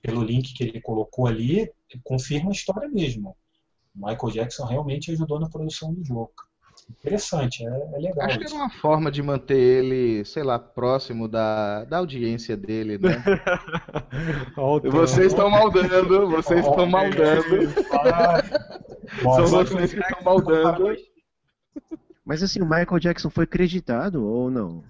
[0.02, 1.72] pelo link que ele colocou ali,
[2.04, 3.38] confirma a história mesmo.
[3.94, 6.32] Michael Jackson realmente ajudou na produção do jogo
[6.90, 8.26] interessante, é, é legal.
[8.26, 8.48] Acho isso.
[8.48, 13.24] que era uma forma de manter ele, sei lá, próximo da, da audiência dele, né?
[14.92, 17.70] vocês estão maldando, vocês estão maldando.
[19.24, 20.96] São vocês que estão maldando.
[22.24, 24.84] Mas assim, o Michael Jackson foi acreditado ou não?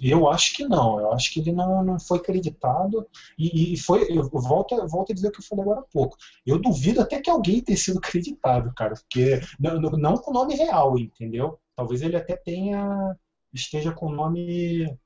[0.00, 4.06] Eu acho que não, eu acho que ele não, não foi acreditado e, e foi,
[4.08, 6.16] eu volto, volto a dizer o que eu falei agora há pouco.
[6.46, 10.54] Eu duvido até que alguém tenha sido acreditado, cara, porque não, não com o nome
[10.54, 11.58] real, entendeu?
[11.74, 13.16] Talvez ele até tenha,
[13.52, 14.96] esteja com o nome,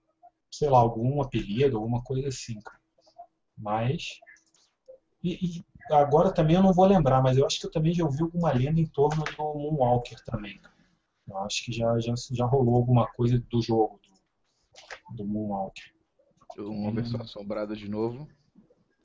[0.50, 2.78] sei lá, algum apelido, alguma coisa assim, cara.
[3.56, 4.20] Mas,
[5.22, 8.04] e, e agora também eu não vou lembrar, mas eu acho que eu também já
[8.04, 10.74] ouvi alguma lenda em torno do Moonwalker também, cara.
[11.30, 13.99] Eu acho que já, já, já rolou alguma coisa do jogo,
[15.14, 15.84] do, Moonwalker.
[16.58, 18.28] Uma versão assombrada de novo.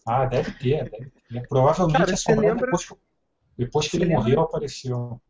[0.07, 1.47] Ah, deve ter, deve ter.
[1.47, 2.66] Provavelmente Cara, assombrada lembra...
[2.66, 2.93] depois,
[3.57, 4.20] depois que ele lembra...
[4.20, 5.22] morreu apareceu.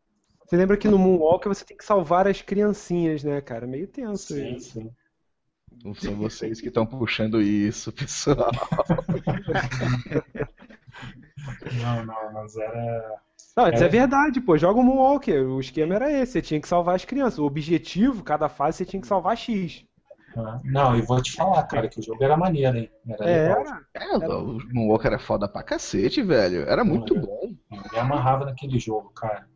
[0.44, 3.66] Você lembra que no Moonwalker você tem que salvar as criancinhas, né, cara?
[3.66, 4.80] Meio tenso sim, isso.
[4.80, 4.90] Sim.
[5.84, 8.50] Não são vocês que estão puxando isso, pessoal.
[11.82, 13.20] não, não, mas era.
[13.56, 14.56] Não, isso é verdade, pô.
[14.56, 15.46] Joga o Moonwalker.
[15.46, 16.32] O esquema era esse.
[16.32, 17.38] Você tinha que salvar as crianças.
[17.38, 19.84] O objetivo, cada fase, você tinha que salvar X.
[20.36, 22.90] Ah, não, e vou te falar, cara, que o jogo era maneiro, hein?
[23.08, 23.80] Era é, legal.
[23.94, 26.68] É, o Moonwalker era foda pra cacete, velho.
[26.68, 27.54] Era muito eu, bom.
[27.72, 29.48] Eu me amarrava naquele jogo, cara.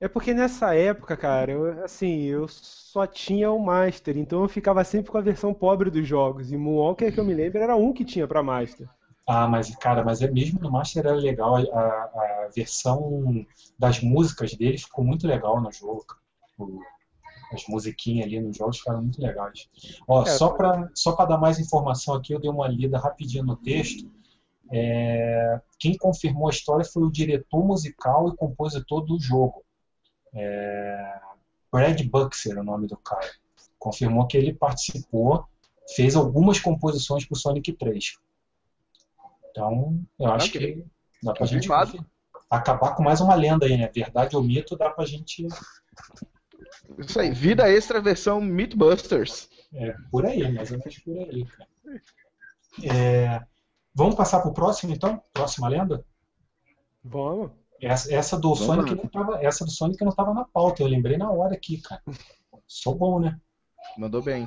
[0.00, 4.84] É porque nessa época, cara, eu, assim, eu só tinha o Master, então eu ficava
[4.84, 6.52] sempre com a versão pobre dos jogos.
[6.52, 8.88] E Moonwalker, que eu me lembro, era um que tinha pra Master.
[9.28, 11.56] Ah, mas, cara, mas é mesmo no Master era legal.
[11.56, 13.44] A, a versão
[13.76, 16.04] das músicas dele ficou muito legal no jogo.
[16.58, 16.80] O,
[17.54, 19.68] as musiquinhas ali nos jogos ficaram muito legais.
[20.06, 23.56] Ó, é, só para só dar mais informação aqui, eu dei uma lida rapidinho no
[23.56, 24.10] texto.
[24.70, 29.62] É, quem confirmou a história foi o diretor musical e compositor do jogo.
[30.34, 31.20] É,
[31.70, 33.30] Brad Buxer, o nome do cara.
[33.78, 35.44] Confirmou que ele participou,
[35.94, 38.18] fez algumas composições para o Sonic 3.
[39.50, 40.76] Então, eu acho okay.
[40.76, 40.86] que
[41.22, 41.68] dá pra gente
[42.50, 43.90] acabar com mais uma lenda aí, né?
[43.94, 45.46] Verdade ou mito, dá pra gente.
[46.98, 49.48] Isso aí, vida extra versão Mythbusters.
[49.74, 51.68] É, por aí, mais ou menos por aí, cara.
[52.82, 53.40] É,
[53.94, 55.22] vamos passar pro próximo, então?
[55.32, 56.04] Próxima lenda?
[57.04, 57.50] Vamos.
[57.80, 60.86] Essa, essa do Vamos Sonic não tava, essa do Sonic não tava na pauta, eu
[60.86, 62.02] lembrei na hora aqui, cara.
[62.66, 63.38] Sou bom, né?
[63.98, 64.46] Mandou bem.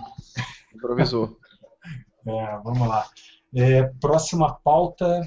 [0.74, 1.38] Improvisou.
[2.26, 3.10] é, vamos lá.
[3.54, 5.22] É, próxima pauta.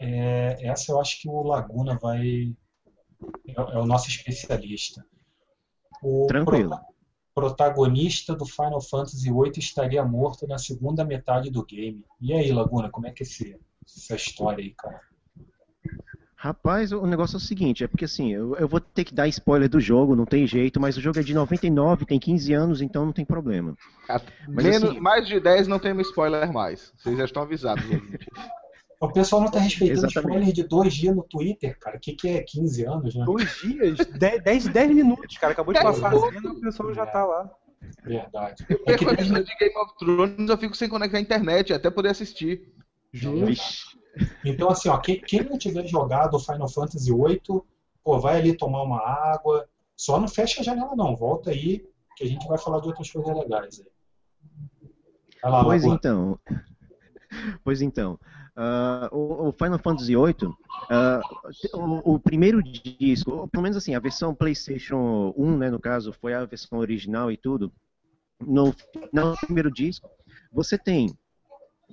[0.00, 2.56] É, essa eu acho que o Laguna vai.
[3.46, 5.04] É, é o nosso especialista.
[6.02, 6.70] O Tranquilo.
[6.70, 6.88] Pro,
[7.48, 12.04] protagonista do Final Fantasy VIII estaria morto na segunda metade do game.
[12.20, 15.00] E aí, Laguna, como é que é esse, essa história aí, cara?
[16.40, 19.26] Rapaz, o negócio é o seguinte, é porque assim, eu, eu, vou ter que dar
[19.26, 22.80] spoiler do jogo, não tem jeito, mas o jogo é de 99, tem 15 anos,
[22.80, 23.76] então não tem problema.
[24.48, 26.92] Mas, Menos, assim, mais de 10 não tem spoiler mais.
[26.96, 27.84] Vocês já estão avisados.
[29.00, 30.28] o pessoal não tá respeitando Exatamente.
[30.28, 31.96] spoiler de dois dias no Twitter, cara.
[31.96, 33.24] O que, que é 15 anos, né?
[33.24, 33.98] Dois dias?
[33.98, 35.52] 10, 10 minutos, cara.
[35.52, 37.50] Acabou de passar a cena, o pessoal já tá lá.
[38.02, 38.66] Verdade.
[38.68, 42.08] Eu é que de Game of Thrones, eu fico sem conectar a internet, até poder
[42.08, 42.72] assistir.
[43.12, 43.96] Justo.
[44.44, 47.62] Então, assim, ó, quem, quem não tiver jogado Final Fantasy VIII,
[48.02, 49.68] pô, vai ali tomar uma água.
[49.96, 51.14] Só não fecha a janela, não.
[51.14, 51.86] Volta aí,
[52.16, 55.50] que a gente vai falar de outras coisas legais aí.
[55.50, 56.38] Lá, pois então.
[57.62, 58.18] Pois então.
[58.58, 60.56] Uh, o, o, Final Fantasy VIII, uh,
[61.74, 66.34] o, o, primeiro disco, pelo menos assim, a versão PlayStation 1, né, no caso, foi
[66.34, 67.72] a versão original e tudo.
[68.40, 68.74] No,
[69.12, 70.10] no primeiro disco,
[70.50, 71.16] você tem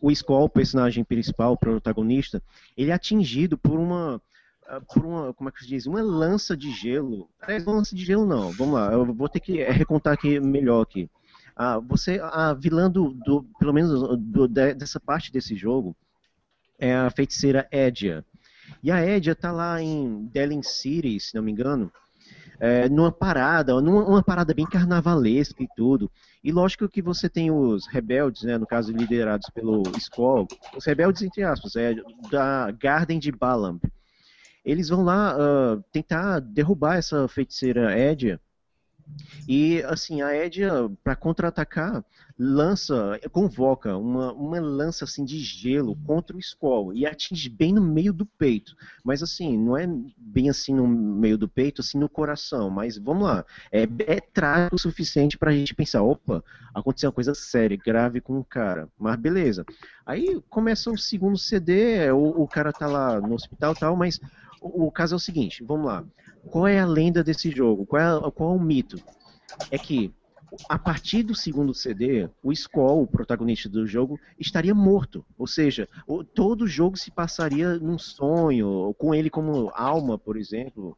[0.02, 2.42] o Skull, personagem principal, protagonista,
[2.76, 4.20] ele é atingido por uma
[4.68, 7.30] ah, por uma, como é que se diz, uma lança de gelo.
[7.48, 10.82] É, uma lança de gelo não, vamos lá, eu vou ter que recontar aqui melhor
[10.82, 11.08] aqui.
[11.56, 15.96] Ah, você, a vilã do, do pelo menos do, dessa parte desse jogo,
[16.80, 18.24] é a feiticeira Edia.
[18.84, 21.92] E a Edia está lá em Dellen City, se não me engano,
[22.60, 26.10] é, numa parada, numa parada bem carnavalesca e tudo.
[26.44, 31.22] E lógico que você tem os rebeldes, né, no caso liderados pelo Skoll, os rebeldes
[31.22, 31.96] entre aspas, é
[32.30, 33.82] da Garden de Balamb.
[34.64, 38.40] Eles vão lá uh, tentar derrubar essa feiticeira Edia
[39.48, 40.72] e assim, a Edia,
[41.04, 42.04] para contra-atacar,
[42.38, 47.82] lança, convoca uma, uma lança assim de gelo contra o Skoll e atinge bem no
[47.82, 48.76] meio do peito.
[49.04, 49.88] Mas assim, não é
[50.18, 52.70] bem assim no meio do peito, assim no coração.
[52.70, 56.44] Mas vamos lá, é, é trágico o suficiente para a gente pensar, opa,
[56.74, 58.90] aconteceu uma coisa séria, grave com o cara.
[58.98, 59.66] Mas beleza.
[60.06, 64.20] Aí começa o segundo CD, o, o cara tá lá no hospital e tal, mas
[64.60, 66.04] o, o caso é o seguinte, vamos lá.
[66.50, 67.86] Qual é a lenda desse jogo?
[67.86, 69.02] Qual é, qual é o mito?
[69.72, 70.14] É que
[70.70, 75.26] a partir do segundo CD, o Skoll, o protagonista do jogo, estaria morto.
[75.38, 80.38] Ou seja, o, todo o jogo se passaria num sonho, com ele como alma, por
[80.38, 80.98] exemplo.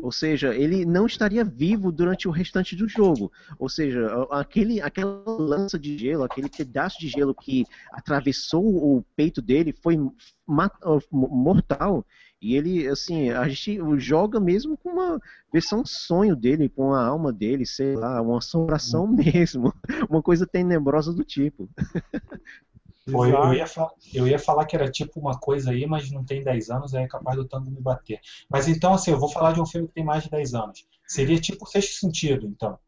[0.00, 3.30] Ou seja, ele não estaria vivo durante o restante do jogo.
[3.58, 9.42] Ou seja, aquele, aquela lança de gelo, aquele pedaço de gelo que atravessou o peito
[9.42, 9.98] dele foi
[11.10, 12.04] mortal
[12.40, 15.20] e ele, assim, a gente joga mesmo com uma
[15.52, 19.72] versão sonho dele, com a alma dele, sei lá, uma assombração mesmo.
[20.10, 21.68] Uma coisa tenebrosa do tipo.
[23.10, 23.66] Foi, eu, ia
[24.14, 27.04] eu ia falar que era tipo uma coisa aí, mas não tem 10 anos, aí
[27.04, 28.18] é capaz do tanto me bater.
[28.48, 30.86] Mas então, assim, eu vou falar de um filme que tem mais de 10 anos.
[31.06, 32.78] Seria tipo o Sexto Sentido, então.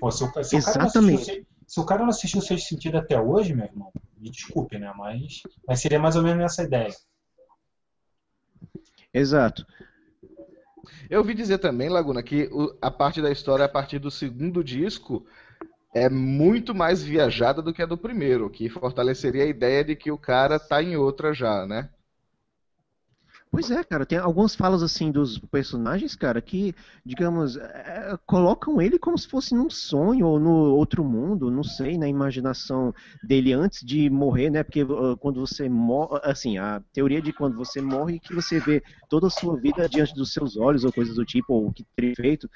[0.00, 1.18] Pô, se, o, se Exatamente.
[1.18, 4.28] O assistiu, se o cara não assistiu o Sexto Sentido até hoje, meu irmão, me
[4.28, 4.92] desculpe, né?
[4.96, 6.94] Mas, mas seria mais ou menos essa ideia.
[9.12, 9.66] Exato.
[11.08, 12.48] Eu ouvi dizer também, Laguna, que
[12.80, 15.26] a parte da história a partir do segundo disco
[15.94, 20.10] é muito mais viajada do que a do primeiro, que fortaleceria a ideia de que
[20.10, 21.88] o cara tá em outra já, né?
[23.50, 26.74] Pois é, cara, tem algumas falas assim dos personagens, cara, que,
[27.04, 31.96] digamos, é, colocam ele como se fosse num sonho ou no outro mundo, não sei,
[31.96, 34.62] na imaginação dele antes de morrer, né?
[34.62, 38.82] Porque uh, quando você morre, assim, a teoria de quando você morre que você vê
[39.08, 41.86] toda a sua vida diante dos seus olhos ou coisas do tipo, ou o que
[41.96, 42.50] teria feito.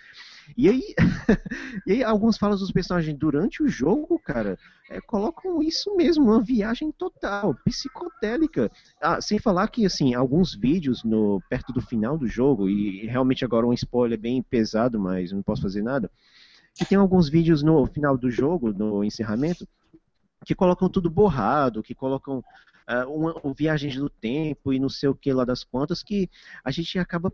[0.57, 0.83] E aí,
[1.87, 4.59] e aí algumas falas dos personagens durante o jogo, cara,
[4.91, 8.71] é, colocam isso mesmo, uma viagem total, psicotélica.
[9.01, 13.45] Ah, sem falar que, assim, alguns vídeos no perto do final do jogo, e realmente
[13.45, 16.11] agora um spoiler bem pesado, mas não posso fazer nada,
[16.75, 19.67] que tem alguns vídeos no final do jogo, no encerramento,
[20.45, 22.43] que colocam tudo borrado, que colocam
[22.89, 26.29] uh, uma, viagens do tempo e não sei o que lá das contas, que
[26.65, 27.33] a gente acaba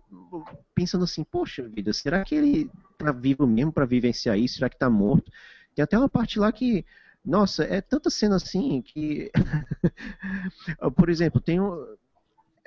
[0.74, 4.56] pensando assim, poxa vida, será que ele tá vivo mesmo para vivenciar isso?
[4.56, 5.30] Será que tá morto?
[5.74, 6.84] Tem até uma parte lá que,
[7.24, 9.30] nossa, é tanta cena assim que,
[10.96, 11.96] por exemplo, tem um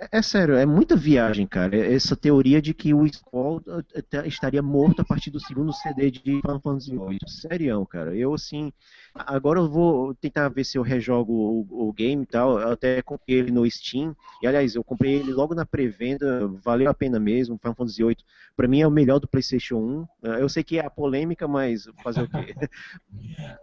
[0.01, 1.77] é, é sério, é muita viagem, cara.
[1.77, 3.61] Essa teoria de que o Skull
[3.93, 7.19] eh, estaria morto a partir do segundo CD de Final Fantasy VIII.
[7.27, 8.15] Sério, cara.
[8.15, 8.73] Eu, assim,
[9.13, 12.59] agora eu vou tentar ver se eu rejogo o, o game e tal.
[12.59, 14.15] Eu até comprei ele no Steam.
[14.41, 16.47] E, aliás, eu comprei ele logo na pré-venda.
[16.63, 17.59] Valeu a pena mesmo.
[17.59, 18.17] Final Fantasy VIII,
[18.55, 20.31] pra mim, é o melhor do PlayStation 1.
[20.39, 22.55] Eu sei que é a polêmica, mas fazer o quê?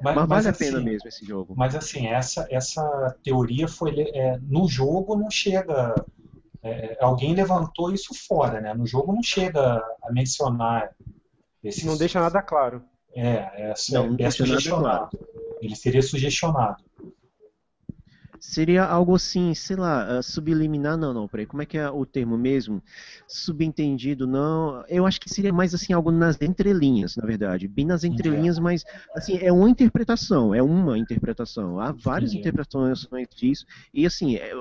[0.01, 1.55] mas, mas, vale mas, a pena assim, mesmo esse jogo.
[1.57, 3.99] Mas, assim, essa, essa teoria foi.
[3.99, 5.95] É, no jogo não chega
[6.63, 8.75] é, alguém levantou isso fora, né?
[8.75, 10.91] No jogo não chega a mencionar.
[11.63, 11.85] Esses...
[11.85, 12.83] Não deixa nada claro.
[13.15, 15.11] É, é, não, é, é sugestionado.
[15.11, 15.29] Claro.
[15.61, 16.83] Ele seria sugestionado.
[18.41, 22.05] Seria algo assim, sei lá, uh, subliminar, não, não, peraí, como é que é o
[22.07, 22.83] termo mesmo?
[23.27, 24.85] Subentendido, não.
[24.89, 27.67] Eu acho que seria mais assim, algo nas entrelinhas, na verdade.
[27.67, 28.85] Bem nas entrelinhas, mas
[29.15, 31.81] assim, é uma interpretação, é uma interpretação.
[31.81, 32.49] Há várias Entendi.
[32.49, 33.67] interpretações disso.
[33.93, 34.53] E assim, é,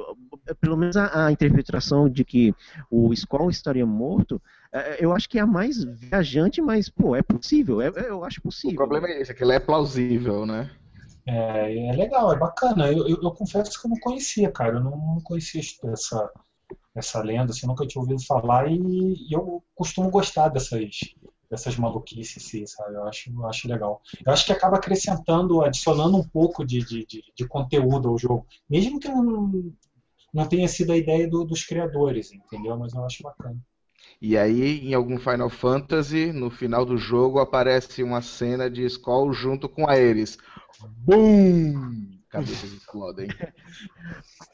[0.47, 2.53] é, pelo menos a, a, interpretação de que
[2.89, 7.21] o Skoll estaria morto, é, eu acho que é a mais viajante, mas, pô, é
[7.21, 8.73] possível, é, eu acho possível.
[8.73, 10.69] O problema é esse, é que ele é plausível, né?
[11.27, 12.89] É, é legal, é bacana.
[12.91, 14.77] Eu, eu, eu, confesso que eu não conhecia, cara.
[14.77, 15.61] Eu não, não conhecia
[15.91, 16.31] essa,
[16.95, 20.99] essa lenda, assim, nunca tinha ouvido falar e, e eu costumo gostar dessas,
[21.49, 22.95] dessas maluquices, assim, sabe?
[22.95, 24.01] Eu acho, eu acho legal.
[24.25, 28.47] Eu acho que acaba acrescentando, adicionando um pouco de, de, de, de conteúdo ao jogo.
[28.69, 29.73] Mesmo que não,
[30.33, 32.77] não tenha sido a ideia do, dos criadores, entendeu?
[32.77, 33.59] Mas eu acho bacana.
[34.21, 39.31] E aí, em algum Final Fantasy, no final do jogo, aparece uma cena de Skull
[39.33, 40.37] junto com a Ares.
[41.05, 42.17] Bum!
[42.29, 43.27] Cabeças explodem.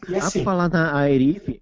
[0.10, 1.62] E assim, ah, por falar na Aerith.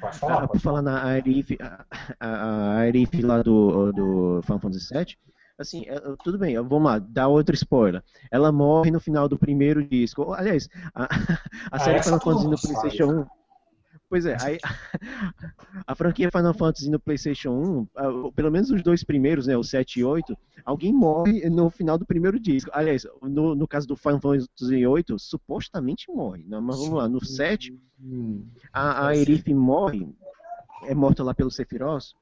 [0.00, 1.84] Pode falar, ah, por falar na Aerith, a,
[2.18, 5.18] a Aerith lá do, do Final Fantasy VII,
[5.58, 8.02] assim, é, tudo bem, vamos lá, dá outro spoiler.
[8.30, 10.32] Ela morre no final do primeiro disco.
[10.32, 11.38] Aliás, a, a
[11.72, 13.26] ah, série Final Fantasy no PlayStation 1
[14.10, 14.58] Pois é, aí,
[15.86, 20.00] a franquia Final Fantasy no PlayStation 1, pelo menos os dois primeiros, né, o 7
[20.00, 22.70] e 8, alguém morre no final do primeiro disco.
[22.72, 26.42] Aliás, no, no caso do Final Fantasy 8, supostamente morre.
[26.44, 26.58] Né?
[26.58, 27.78] Mas vamos lá, no 7,
[28.72, 30.08] a, a Erif morre,
[30.84, 32.14] é morta lá pelo Sephiroth.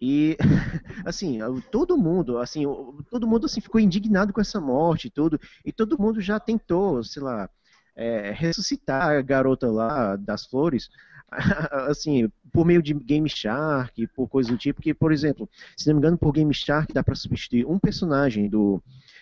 [0.00, 0.36] E
[1.04, 1.40] assim,
[1.72, 2.62] todo mundo, assim,
[3.10, 7.02] todo mundo assim ficou indignado com essa morte e tudo, e todo mundo já tentou,
[7.02, 7.50] sei lá,
[7.98, 10.88] é, ressuscitar a garota lá das flores,
[11.90, 15.94] assim, por meio de Game Shark, por coisa do tipo, que, por exemplo, se não
[15.94, 18.80] me engano, por Game Shark dá para substituir um personagem do,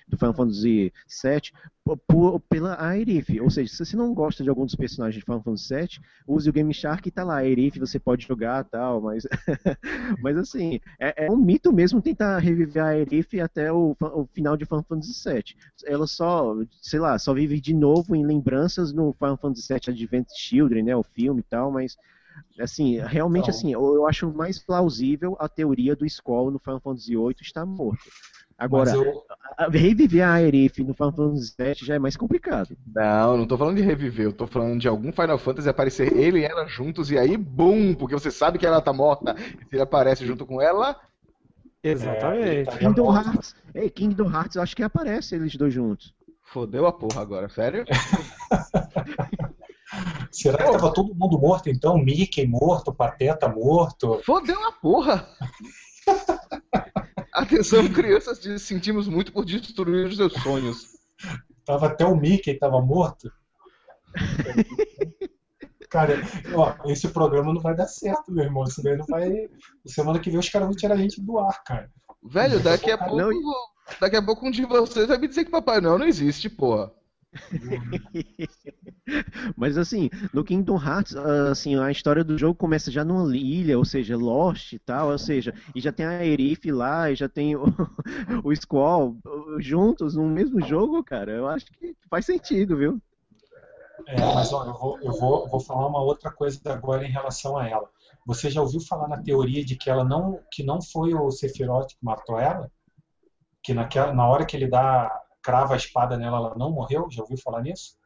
[0.08, 0.92] do Final Fantasy
[1.22, 1.52] VII
[2.06, 3.40] por, pela Aerith.
[3.40, 5.88] Ou seja, se você não gosta de algum dos personagens de Final Fantasy VII,
[6.26, 9.26] use o Game Shark e tá lá, Aerith, você pode jogar tal, mas,
[10.22, 14.56] mas assim, é, é, um mito mesmo tentar reviver a Aerith até o, o, final
[14.56, 15.56] de Final Fantasy VII.
[15.84, 20.28] Ela só, sei lá, só vive de novo em lembranças no Final Fantasy VII Advent
[20.36, 21.96] Children, né, o filme e tal, mas
[22.60, 23.54] assim, realmente então...
[23.54, 27.64] assim, eu, eu acho mais plausível a teoria do Skoll no Final Fantasy VIII estar
[27.64, 28.04] morto.
[28.58, 29.22] Agora, eu...
[29.70, 32.74] reviver a Aerith no Final Fantasy VII já é mais complicado.
[32.86, 36.40] Não, não tô falando de reviver, eu tô falando de algum Final Fantasy aparecer ele
[36.40, 39.36] e ela juntos e aí, bum, porque você sabe que ela tá morta.
[39.38, 40.96] E se ele aparece junto com ela.
[41.82, 42.70] Exatamente.
[42.70, 43.54] É, Kingdom Hearts.
[43.74, 46.14] Ei, Kingdom Hearts, eu acho que aparece eles dois juntos.
[46.42, 47.84] Fodeu a porra agora, sério?
[50.32, 51.98] Será que tava todo mundo morto então?
[51.98, 54.20] Mickey morto, Pateta morto?
[54.24, 55.28] Fodeu a porra!
[57.36, 60.96] Atenção, crianças, sentimos muito por destruir os seus sonhos.
[61.66, 63.30] Tava até o Mickey tava morto.
[65.90, 66.14] Cara,
[66.54, 68.64] ó, esse programa não vai dar certo, meu irmão.
[68.64, 69.48] Isso daí não vai.
[69.86, 71.90] Semana que vem os caras vão tirar a gente do ar, cara.
[72.24, 73.16] Velho, daqui a pouco.
[73.16, 73.30] Não...
[74.00, 76.90] Daqui a pouco um de vocês vai me dizer que Papai Noel não existe, porra.
[79.56, 83.84] Mas assim, no Kingdom Hearts, assim, a história do jogo começa já numa ilha, ou
[83.84, 87.56] seja, Lost e tal, ou seja, e já tem a Erif lá, e já tem
[87.56, 87.64] o,
[88.44, 89.16] o Squall
[89.58, 91.32] juntos no mesmo jogo, cara.
[91.32, 93.00] Eu acho que faz sentido, viu?
[94.06, 97.56] É, mas ó, eu, vou, eu vou, vou falar uma outra coisa agora em relação
[97.56, 97.88] a ela.
[98.26, 101.88] Você já ouviu falar na teoria de que ela não, que não foi o Sephiroth
[101.88, 102.70] que matou ela?
[103.62, 107.06] Que naquela, na hora que ele dá crava a espada nela, ela não morreu?
[107.08, 107.96] Já ouviu falar nisso?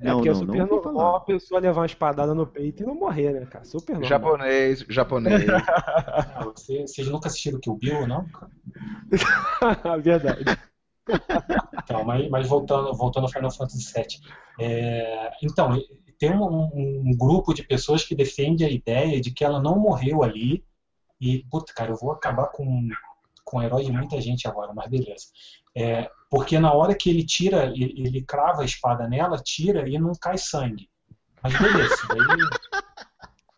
[0.00, 2.86] É porque não, é super não normal a pessoa levar uma espadada no peito e
[2.86, 3.64] não morrer, né, cara?
[3.66, 4.08] Super normal.
[4.08, 5.44] Japonês, japonês.
[5.46, 8.26] Não, você, vocês nunca assistiram o Bill, não?
[10.02, 10.44] Verdade.
[11.82, 14.06] Então, mas, mas, voltando, voltando ao Final Fantasy VII.
[14.58, 15.78] É, então,
[16.18, 20.22] tem um, um, grupo de pessoas que defende a ideia de que ela não morreu
[20.22, 20.64] ali.
[21.20, 22.88] E, puta, cara, eu vou acabar com,
[23.54, 25.26] com o herói de muita gente agora, mas beleza.
[25.76, 29.96] É, porque na hora que ele tira, ele, ele, crava a espada nela, tira e
[29.96, 30.90] não cai sangue.
[31.40, 32.18] Mas beleza, daí...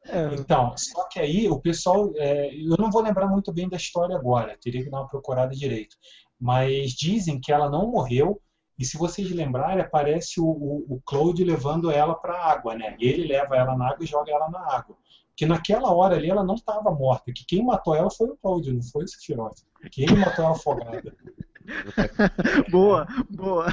[0.08, 0.36] É.
[0.36, 4.14] Então, só que aí o pessoal, é, eu não vou lembrar muito bem da história
[4.14, 5.96] agora, teria que dar uma procurada direito.
[6.38, 8.40] Mas dizem que ela não morreu,
[8.78, 12.94] e se vocês lembrarem, aparece o, o, o Claude levando ela para a água, né?
[12.98, 14.96] Ele leva ela na água e joga ela na água.
[15.34, 18.72] Que naquela hora ali ela não estava morta, que quem matou ela foi o Claude,
[18.72, 19.58] não foi o Sephiroth.
[19.90, 21.14] Que ele matou ela afogada.
[22.70, 23.66] boa, boa.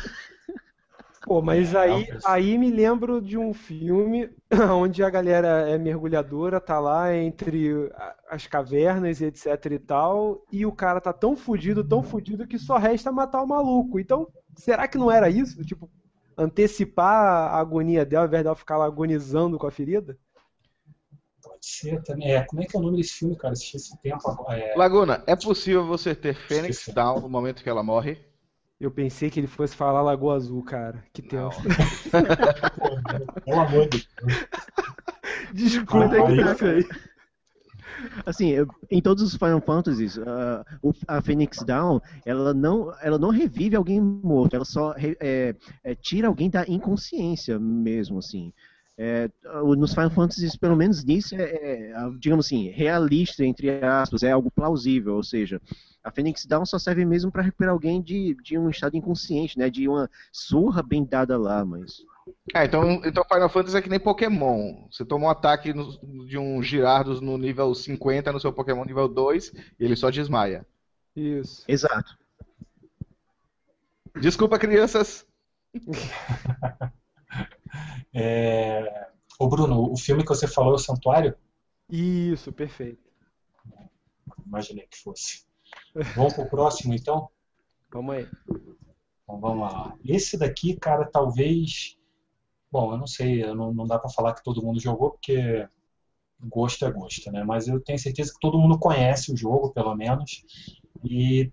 [1.25, 4.29] Pô, mas aí, aí me lembro de um filme
[4.75, 7.89] onde a galera é mergulhadora, tá lá entre
[8.29, 12.59] as cavernas e etc e tal, e o cara tá tão fudido, tão fudido que
[12.59, 13.99] só resta matar o maluco.
[13.99, 14.27] Então,
[14.57, 15.63] será que não era isso?
[15.63, 15.89] Tipo,
[16.37, 20.17] antecipar a agonia dela, ao invés dela ficar lá agonizando com a ferida?
[21.41, 22.31] Pode ser também.
[22.31, 23.53] É, como é que é o nome desse filme, cara?
[23.53, 24.45] Assisti esse tempo.
[24.49, 24.75] É...
[24.75, 28.17] Laguna, é possível você ter Fênix Down no momento que ela morre?
[28.79, 31.03] Eu pensei que ele fosse falar Lagoa Azul, cara.
[31.13, 31.61] Que tenso.
[33.45, 34.47] Pelo amor de Deus.
[35.53, 36.89] Desculpa ah, que pensei.
[38.25, 38.53] Assim,
[38.89, 40.63] em todos os Final Fantasies, uh,
[41.07, 46.27] a Phoenix Down, ela não, ela não revive alguém morto, ela só é, é, tira
[46.27, 48.51] alguém da inconsciência mesmo, assim.
[48.95, 49.29] É,
[49.77, 54.51] nos Final Fantasies, pelo menos nisso, é, é, digamos assim, realista, entre aspas, é algo
[54.51, 55.59] plausível, ou seja,
[56.03, 59.69] a Phoenix Down só serve mesmo para recuperar alguém de, de um estado inconsciente, né?
[59.69, 62.03] De uma surra bem dada lá, mas.
[62.53, 64.87] É, então, então Final Fantasy é que nem Pokémon.
[64.91, 69.07] Você toma um ataque no, de um Girardos no nível 50 no seu Pokémon nível
[69.07, 70.65] 2 e ele só desmaia.
[71.15, 71.63] Isso.
[71.67, 72.17] Exato.
[74.19, 75.25] Desculpa, crianças.
[78.13, 79.09] é...
[79.39, 81.35] Ô Bruno, o filme que você falou é o Santuário?
[81.89, 83.03] Isso, perfeito.
[84.45, 85.45] Imaginei que fosse.
[86.15, 87.29] Vamos pro próximo, então?
[87.91, 88.27] Vamos aí.
[89.23, 89.97] Então, vamos lá.
[90.05, 91.97] Esse daqui, cara, talvez...
[92.73, 95.67] Bom, eu não sei, não, não dá para falar que todo mundo jogou, porque
[96.41, 97.43] gosto é gosto, né?
[97.43, 100.43] Mas eu tenho certeza que todo mundo conhece o jogo, pelo menos.
[101.05, 101.51] E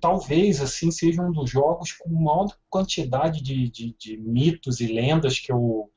[0.00, 5.38] talvez, assim, seja um dos jogos com maior quantidade de, de, de mitos e lendas
[5.38, 5.92] que eu,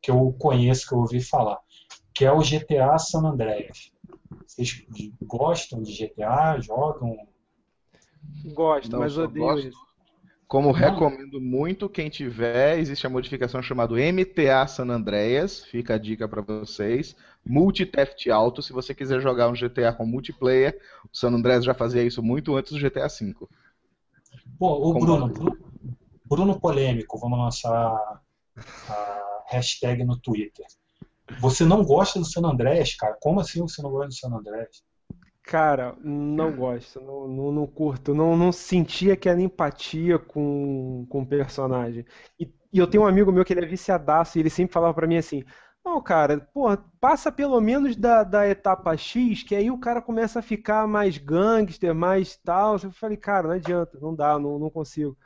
[0.00, 1.58] que eu conheço, que eu ouvi falar.
[2.14, 3.92] Que é o GTA San Andreas.
[4.46, 4.86] Vocês
[5.22, 6.58] gostam de GTA?
[6.60, 7.14] Jogam?
[8.54, 9.68] Gosto, Não, mas odeio gosto.
[9.68, 9.87] isso.
[10.48, 16.26] Como recomendo muito, quem tiver, existe a modificação chamada MTA San Andreas, fica a dica
[16.26, 17.14] para vocês.
[17.44, 22.02] Multi-Theft Auto, se você quiser jogar um GTA com multiplayer, o San Andreas já fazia
[22.02, 23.34] isso muito antes do GTA V.
[24.58, 25.58] Bom, o Bruno, Bruno,
[26.24, 28.22] Bruno Polêmico, vamos lançar
[28.88, 30.64] a hashtag no Twitter.
[31.40, 33.18] Você não gosta do San Andreas, cara?
[33.20, 34.82] Como assim você não gosta do San Andreas?
[35.48, 41.26] Cara, não gosto, não, não, não curto, não, não senti aquela empatia com, com o
[41.26, 42.04] personagem.
[42.38, 44.92] E, e, eu tenho um amigo meu que ele é viciadaço e ele sempre falava
[44.92, 45.42] para mim assim:
[45.82, 50.40] Não, cara, porra, passa pelo menos da, da etapa X, que aí o cara começa
[50.40, 52.76] a ficar mais gangster, mais tal.
[52.82, 55.16] Eu falei, cara, não adianta, não dá, não, não consigo.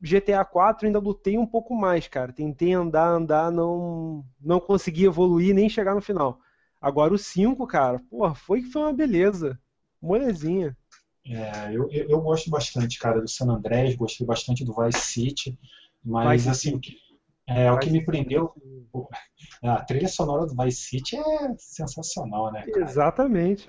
[0.00, 2.32] GTA 4 ainda lutei um pouco mais, cara.
[2.32, 6.40] Tentei andar, andar, não não consegui evoluir nem chegar no final.
[6.80, 9.58] Agora o 5, cara, porra, foi que foi uma beleza.
[10.00, 10.76] Molezinha.
[11.26, 15.58] É, eu, eu gosto bastante, cara, do San Andrés, gostei bastante do Vice City,
[16.04, 16.96] mas Vice assim, City.
[17.48, 18.52] É, o que me prendeu.
[19.62, 22.62] A trilha sonora do Vice City é sensacional, né?
[22.66, 22.84] Cara?
[22.84, 23.68] Exatamente.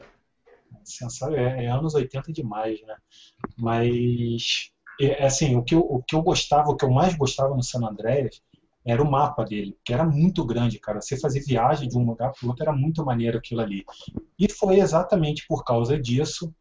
[0.83, 1.37] Sensacional.
[1.37, 2.95] É, é, anos 80 demais, né?
[3.57, 7.55] Mas, é, assim, o que, eu, o que eu gostava, o que eu mais gostava
[7.55, 8.41] no San Andreas
[8.87, 11.01] era o mapa dele, que era muito grande, cara.
[11.01, 13.83] Você fazer viagem de um lugar para o outro era muito maneiro aquilo ali.
[14.39, 16.53] E foi exatamente por causa disso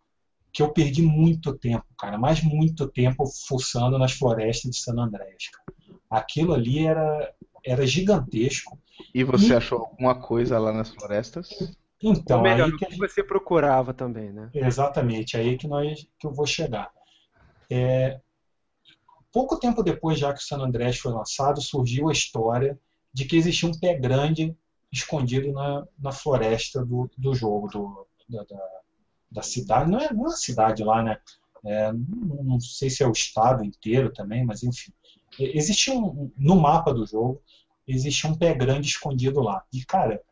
[0.52, 5.50] que eu perdi muito tempo, cara, mas muito tempo fuçando nas florestas de San Andrés,
[5.52, 6.00] cara.
[6.10, 7.32] Aquilo ali era,
[7.64, 8.78] era gigantesco.
[9.14, 9.56] E você e...
[9.56, 11.48] achou alguma coisa lá nas florestas?
[12.02, 14.50] Então, melhor, aí que, que você procurava também, né?
[14.52, 16.90] Exatamente, aí que nós que eu vou chegar.
[17.70, 18.20] É,
[19.36, 22.80] pouco tempo depois, já que o San Andrés foi lançado, surgiu a história
[23.12, 24.56] de que existia um pé grande
[24.90, 28.68] escondido na, na floresta do, do jogo, do, da, da,
[29.30, 29.90] da cidade.
[29.90, 31.20] Não é, não é a cidade lá, né?
[31.66, 34.90] É, não, sei se é o estado inteiro também, mas enfim.
[35.38, 37.42] Existe um, no mapa do jogo,
[37.86, 39.62] existe um pé grande escondido lá.
[39.70, 40.22] E, cara,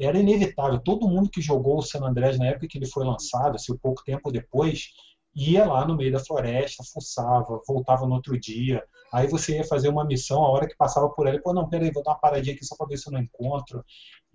[0.00, 0.80] era inevitável.
[0.80, 4.02] Todo mundo que jogou o San Andreas na época que ele foi lançado, assim, pouco
[4.02, 4.94] tempo depois,
[5.38, 8.84] ia lá no meio da floresta, fuçava, voltava no outro dia.
[9.12, 11.92] Aí você ia fazer uma missão, a hora que passava por ela, pô, não, peraí,
[11.92, 13.84] vou dar uma paradinha aqui só para ver se eu não encontro.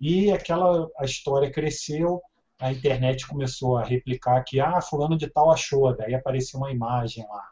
[0.00, 2.22] E aquela a história cresceu,
[2.58, 7.26] a internet começou a replicar que, ah, fulano de tal achou, daí apareceu uma imagem
[7.28, 7.48] lá.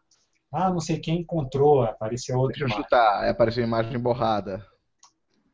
[0.51, 2.85] Ah, não sei quem encontrou, apareceu outra Deixa eu imagem.
[2.85, 4.65] chutar, apareceu imagem borrada.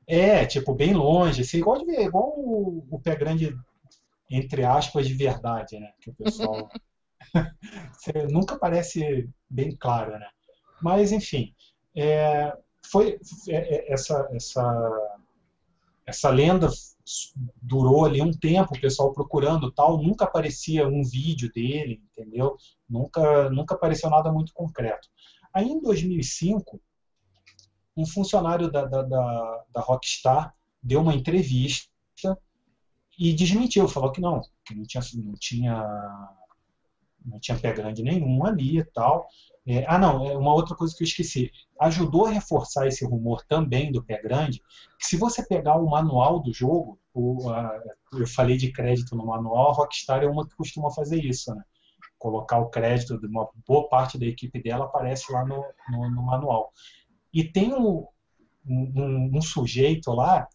[0.06, 3.54] É, tipo, bem longe, assim, igual, de igual o, o pé grande,
[4.30, 5.92] entre aspas, de verdade, né?
[6.00, 6.68] Que o pessoal
[8.30, 10.28] nunca parece bem claro, né?
[10.80, 11.54] Mas, enfim,
[11.94, 12.56] é,
[12.86, 15.18] foi é, é, essa, essa,
[16.06, 16.68] essa lenda
[17.60, 22.56] durou ali um tempo, o pessoal procurando tal, nunca aparecia um vídeo dele, entendeu?
[22.88, 25.08] Nunca, nunca apareceu nada muito concreto.
[25.52, 26.80] Aí em 2005,
[27.96, 31.88] um funcionário da, da, da, da Rockstar deu uma entrevista
[33.18, 36.28] e desmentiu, falou que não, que não tinha, não tinha,
[37.28, 39.26] não tinha pé grande nenhum ali e tal.
[39.66, 41.50] É, ah, não, é uma outra coisa que eu esqueci.
[41.78, 44.62] Ajudou a reforçar esse rumor também do pé grande,
[44.98, 47.78] que se você pegar o manual do jogo, o, a,
[48.14, 51.62] eu falei de crédito no manual, a Rockstar é uma que costuma fazer isso, né?
[52.18, 56.22] Colocar o crédito de uma boa parte da equipe dela aparece lá no, no, no
[56.22, 56.72] manual.
[57.32, 58.06] E tem um,
[58.66, 60.48] um, um, sujeito lá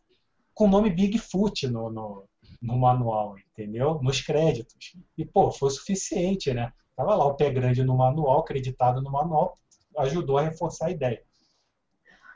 [0.53, 2.25] com o nome Bigfoot no, no,
[2.63, 3.99] no manual, entendeu?
[4.01, 4.95] Nos créditos.
[5.17, 6.71] E, pô, foi suficiente, né?
[6.89, 9.59] Estava lá o pé grande no manual, acreditado no manual,
[9.97, 11.21] ajudou a reforçar a ideia.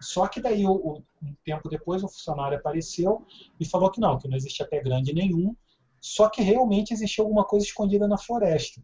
[0.01, 1.01] Só que daí, um
[1.45, 3.25] tempo depois, o funcionário apareceu
[3.59, 5.55] e falou que não, que não existia pé grande nenhum,
[6.01, 8.83] só que realmente existia alguma coisa escondida na floresta.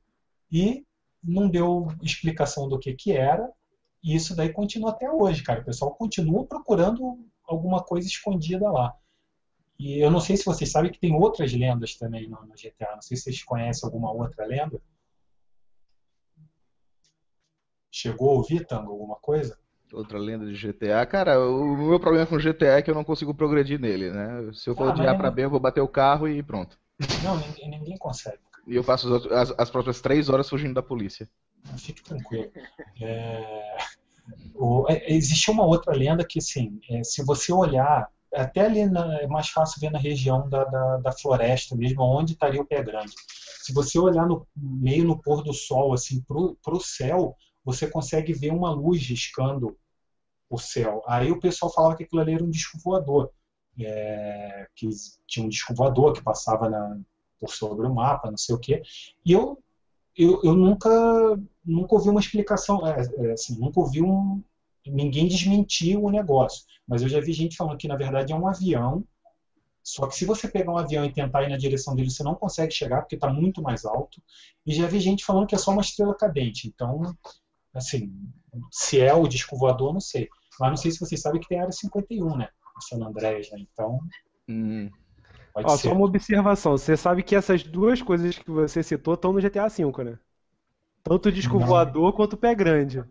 [0.51, 0.85] E
[1.21, 3.51] não deu explicação do que, que era,
[4.01, 5.61] e isso daí continua até hoje, cara.
[5.61, 8.95] O pessoal continua procurando alguma coisa escondida lá.
[9.83, 12.95] E eu não sei se vocês sabem que tem outras lendas também no, no GTA.
[12.95, 14.81] Não sei se vocês conhecem alguma outra lenda.
[17.91, 19.59] Chegou a ouvir, Tango, alguma coisa?
[19.91, 21.05] Outra lenda de GTA.
[21.05, 24.53] Cara, o meu problema com GTA é que eu não consigo progredir nele, né?
[24.53, 26.79] Se eu for ah, de A pra B, eu vou bater o carro e pronto.
[27.21, 28.39] Não, ninguém, ninguém consegue.
[28.65, 31.29] E eu passo as, as, as, próprias três horas fugindo da polícia.
[31.77, 32.49] Fique tranquilo.
[33.01, 33.77] É...
[34.55, 39.21] O, é, existe uma outra lenda que, assim, é, se você olhar, até ali na,
[39.21, 42.81] é mais fácil ver na região da, da, da floresta mesmo, onde estaria o pé
[42.83, 43.13] grande.
[43.61, 48.33] Se você olhar no meio no pôr do sol, assim, pro, pro céu, você consegue
[48.33, 49.77] ver uma luz riscando
[50.49, 51.01] o céu.
[51.07, 53.31] Aí o pessoal falava que aquilo ali era um disco voador,
[53.79, 54.89] é, que
[55.25, 56.99] tinha um disco voador que passava na,
[57.39, 58.81] por sobre o mapa, não sei o quê.
[59.25, 59.61] E eu,
[60.15, 60.89] eu, eu nunca,
[61.63, 64.43] nunca ouvi uma explicação, é, é, assim, nunca ouvi um,
[64.85, 66.63] ninguém desmentiu o negócio.
[66.87, 69.03] Mas eu já vi gente falando que na verdade é um avião.
[69.81, 72.35] Só que se você pegar um avião e tentar ir na direção dele, você não
[72.35, 74.21] consegue chegar porque está muito mais alto.
[74.65, 76.67] E já vi gente falando que é só uma estrela cadente.
[76.67, 77.13] Então,
[77.73, 78.13] Assim,
[78.71, 80.29] se é o disco voador, não sei.
[80.59, 82.49] Mas não sei se vocês sabem que tem a área 51, né?
[82.75, 83.59] No San Andrés, né?
[83.59, 83.99] Então.
[84.47, 84.89] Hum.
[85.55, 86.77] Ó, só uma observação.
[86.77, 90.19] Você sabe que essas duas coisas que você citou estão no GTA V, né?
[91.03, 91.65] Tanto o disco não.
[91.65, 93.03] voador quanto o pé grande.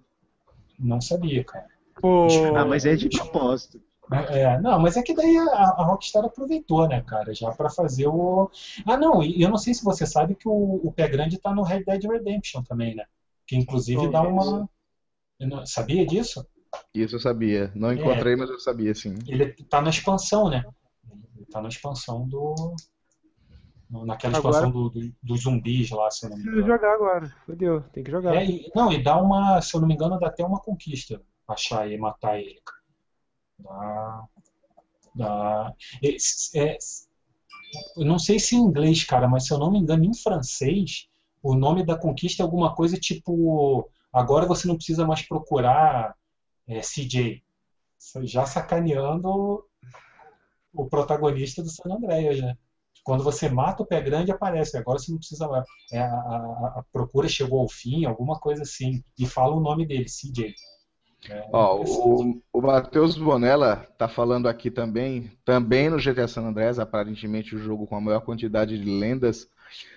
[0.83, 1.69] Não sabia, cara.
[2.01, 2.27] Pô...
[2.57, 3.81] Ah, mas é de propósito.
[4.29, 8.07] É, não, mas é que daí a, a, Rockstar aproveitou, né, cara, já para fazer
[8.09, 8.51] o.
[8.85, 11.55] Ah, não, e eu não sei se você sabe que o, o Pé Grande tá
[11.55, 13.05] no Red Dead Redemption também, né?
[13.47, 14.69] Que inclusive dá uma.
[15.65, 16.47] Sabia disso?
[16.95, 17.73] Isso eu sabia.
[17.75, 19.15] Não encontrei, é, mas eu sabia, sim.
[19.27, 20.65] Ele está na expansão, né?
[21.37, 22.75] Ele tá na expansão do.
[23.93, 26.67] Naquela agora, expansão do, do, dos zumbis lá, se eu não me engano.
[26.67, 27.37] jogar agora.
[27.45, 28.35] Fodeu, tem que jogar.
[28.35, 31.21] É, e, não, e dá uma, se eu não me engano, dá até uma conquista
[31.47, 32.59] achar e matar ele.
[33.59, 34.25] Dá.
[35.15, 35.75] Dá.
[36.03, 36.17] É,
[36.59, 36.79] é,
[37.97, 41.07] eu não sei se em inglês, cara, mas se eu não me engano, em francês,
[41.43, 43.91] o nome da conquista é alguma coisa tipo.
[44.11, 46.15] Agora você não precisa mais procurar
[46.67, 47.43] é, CJ.
[48.23, 49.65] Já sacaneando
[50.73, 52.57] o protagonista do San Andreas, né?
[53.05, 54.77] Quando você mata o pé grande, aparece.
[54.77, 55.49] Agora você não precisa.
[55.93, 59.03] É, a, a, a, procura chegou ao fim, alguma coisa assim.
[59.19, 60.55] E fala o nome dele, CJ.
[61.29, 66.79] É Ó, o, o Matheus Bonella tá falando aqui também, também no GTA San Andreas,
[66.79, 69.49] aparentemente o jogo com a maior quantidade de lendas,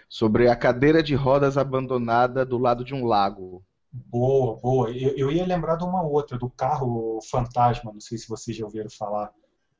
[0.07, 3.63] sobre a cadeira de rodas abandonada do lado de um lago.
[3.91, 4.91] Boa, boa.
[4.91, 8.65] Eu, eu ia lembrar de uma outra, do carro fantasma, não sei se vocês já
[8.65, 9.31] ouviram falar,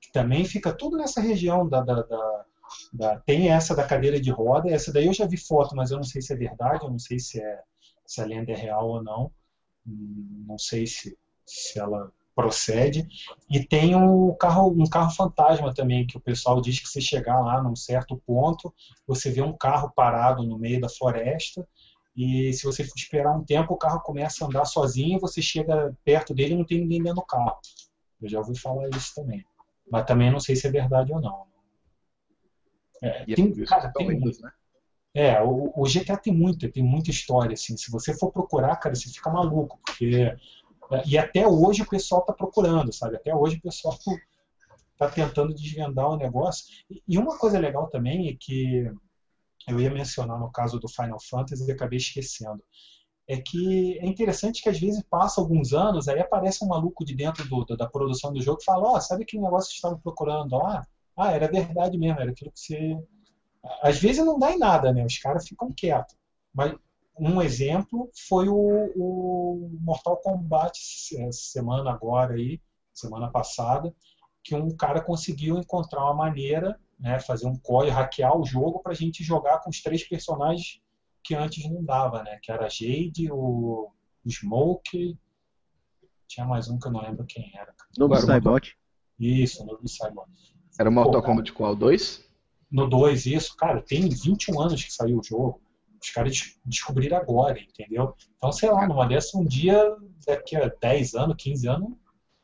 [0.01, 2.45] que também fica tudo nessa região da, da, da,
[2.93, 5.97] da tem essa da cadeira de roda, essa daí eu já vi foto, mas eu
[5.97, 7.61] não sei se é verdade, eu não sei se, é,
[8.05, 9.31] se a lenda é real ou não.
[9.87, 13.07] Hum, não sei se se ela procede.
[13.49, 17.39] E tem um carro, um carro fantasma também, que o pessoal diz que se chegar
[17.39, 18.73] lá num certo ponto,
[19.07, 21.65] você vê um carro parado no meio da floresta,
[22.15, 26.33] e se você esperar um tempo, o carro começa a andar sozinho, você chega perto
[26.33, 27.57] dele e não tem ninguém dentro do carro.
[28.21, 29.45] Eu já ouvi falar isso também.
[29.91, 31.45] Mas também não sei se é verdade ou não.
[33.05, 34.41] É, é tem, cara, tem muito.
[34.41, 34.51] Né?
[35.13, 37.77] É, o, o GTA tem muita, tem muita história, assim.
[37.77, 40.35] Se você for procurar, cara, você fica maluco, porque
[41.05, 43.15] e até hoje o pessoal está procurando, sabe?
[43.15, 46.65] Até hoje o pessoal está tentando desvendar o negócio.
[47.07, 48.91] E uma coisa legal também é que
[49.67, 52.63] eu ia mencionar no caso do Final Fantasy e acabei esquecendo.
[53.27, 57.15] É que é interessante que às vezes passa alguns anos, aí aparece um maluco de
[57.15, 59.99] dentro do, da produção do jogo e fala, ó, oh, sabe que negócio que estavam
[59.99, 60.85] procurando lá?
[61.17, 62.97] Ah, era verdade mesmo, era aquilo que você.
[63.81, 65.05] Às vezes não dá em nada, né?
[65.05, 66.15] Os caras ficam quietos.
[66.53, 66.75] Mas
[67.17, 70.77] um exemplo foi o, o Mortal Kombat
[71.31, 72.61] semana agora aí,
[72.93, 73.93] semana passada,
[74.43, 78.91] que um cara conseguiu encontrar uma maneira, né, fazer um código, hackear o jogo para
[78.91, 80.81] a gente jogar com os três personagens
[81.23, 82.37] que antes não dava, né?
[82.43, 83.89] Que era a Jade, o,
[84.23, 85.17] o Smoke,
[86.27, 87.73] tinha mais um que eu não lembro quem era.
[87.97, 88.77] Novo Cybot.
[89.19, 90.29] Isso, Novo Cybot.
[90.79, 91.75] Era o Mortal Pô, Kombat qual?
[91.75, 92.23] 2?
[92.71, 93.55] No 2, isso.
[93.55, 95.61] Cara, tem 21 anos que saiu o jogo
[96.05, 98.15] os caras descobriram agora, entendeu?
[98.37, 99.95] Então, sei lá, numa dessa, um dia,
[100.25, 101.89] daqui a 10 anos, 15 anos.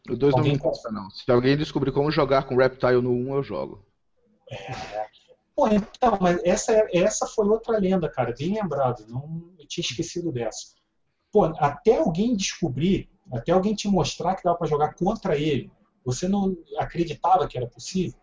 [0.10, 1.10] O 2 não me interessa, não.
[1.12, 3.86] Se alguém descobrir como jogar com Reptile no 1, eu jogo.
[4.50, 5.06] É.
[5.56, 9.06] Pô, então, mas essa, essa foi outra lenda, cara, bem lembrado.
[9.08, 10.74] Não, eu tinha esquecido dessa.
[11.32, 15.72] Pô, até alguém descobrir, até alguém te mostrar que dava para jogar contra ele,
[16.04, 18.20] você não acreditava que era possível?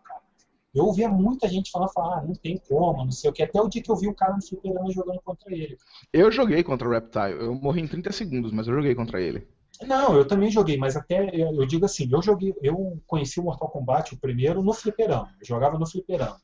[0.74, 3.42] Eu ouvia muita gente falando, falar, ah, não tem como, não sei o que.
[3.42, 5.76] Até o dia que eu vi o cara no fliperama jogando contra ele.
[6.12, 7.40] Eu joguei contra o Reptile.
[7.40, 9.48] Eu morri em 30 segundos, mas eu joguei contra ele.
[9.86, 13.68] Não, eu também joguei, mas até eu digo assim, eu joguei, eu conheci o Mortal
[13.68, 15.30] Kombat o primeiro no fliperama.
[15.40, 16.36] Eu jogava no fliperama.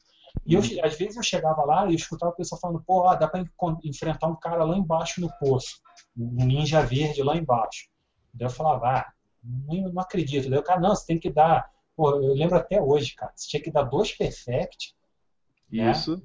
[0.47, 0.85] E eu, uhum.
[0.85, 3.45] às vezes eu chegava lá e escutava o pessoal falando, pô, dá pra
[3.85, 5.81] enfrentar um cara lá embaixo no poço.
[6.17, 7.89] Um ninja verde lá embaixo.
[8.33, 9.13] Daí eu falava, ah,
[9.43, 10.49] não, não acredito.
[10.49, 13.33] Daí o cara, não, você tem que dar Pô, eu lembro até hoje, cara.
[13.35, 14.95] Você tinha que dar dois perfect.
[15.71, 15.91] Né?
[15.91, 16.17] Isso.
[16.17, 16.23] Né?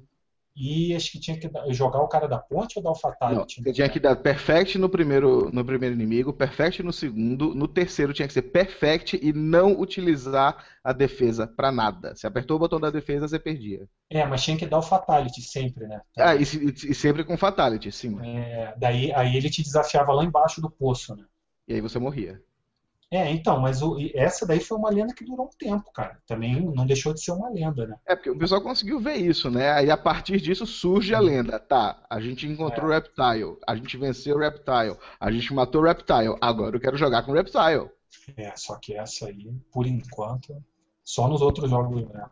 [0.56, 3.58] E acho que tinha que dar, jogar o cara da ponte ou dar o fatality?
[3.58, 7.68] Não, você tinha que dar perfect no primeiro, no primeiro inimigo, perfect no segundo, no
[7.68, 12.14] terceiro tinha que ser perfect e não utilizar a defesa para nada.
[12.16, 13.88] Se apertou o botão da defesa, você perdia.
[14.10, 16.00] É, mas tinha que dar o fatality sempre, né?
[16.18, 18.18] Ah, e, e sempre com fatality, sim.
[18.20, 21.24] É, daí aí ele te desafiava lá embaixo do poço, né?
[21.68, 22.42] E aí você morria.
[23.12, 26.22] É, então, mas o, essa daí foi uma lenda que durou um tempo, cara.
[26.28, 27.98] Também não deixou de ser uma lenda, né?
[28.06, 29.72] É, porque o pessoal conseguiu ver isso, né?
[29.72, 31.58] Aí a partir disso surge a lenda.
[31.58, 32.88] Tá, a gente encontrou é.
[32.88, 36.96] o Reptile, a gente venceu o Reptile, a gente matou o Reptile, agora eu quero
[36.96, 37.90] jogar com o Reptile.
[38.36, 40.62] É, só que essa aí, por enquanto,
[41.02, 42.30] só nos outros jogos, né?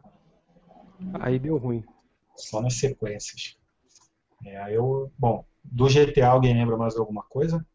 [1.14, 1.84] Aí deu ruim.
[2.36, 3.56] Só nas sequências.
[4.46, 7.66] É, eu, bom, do GTA alguém lembra mais alguma coisa?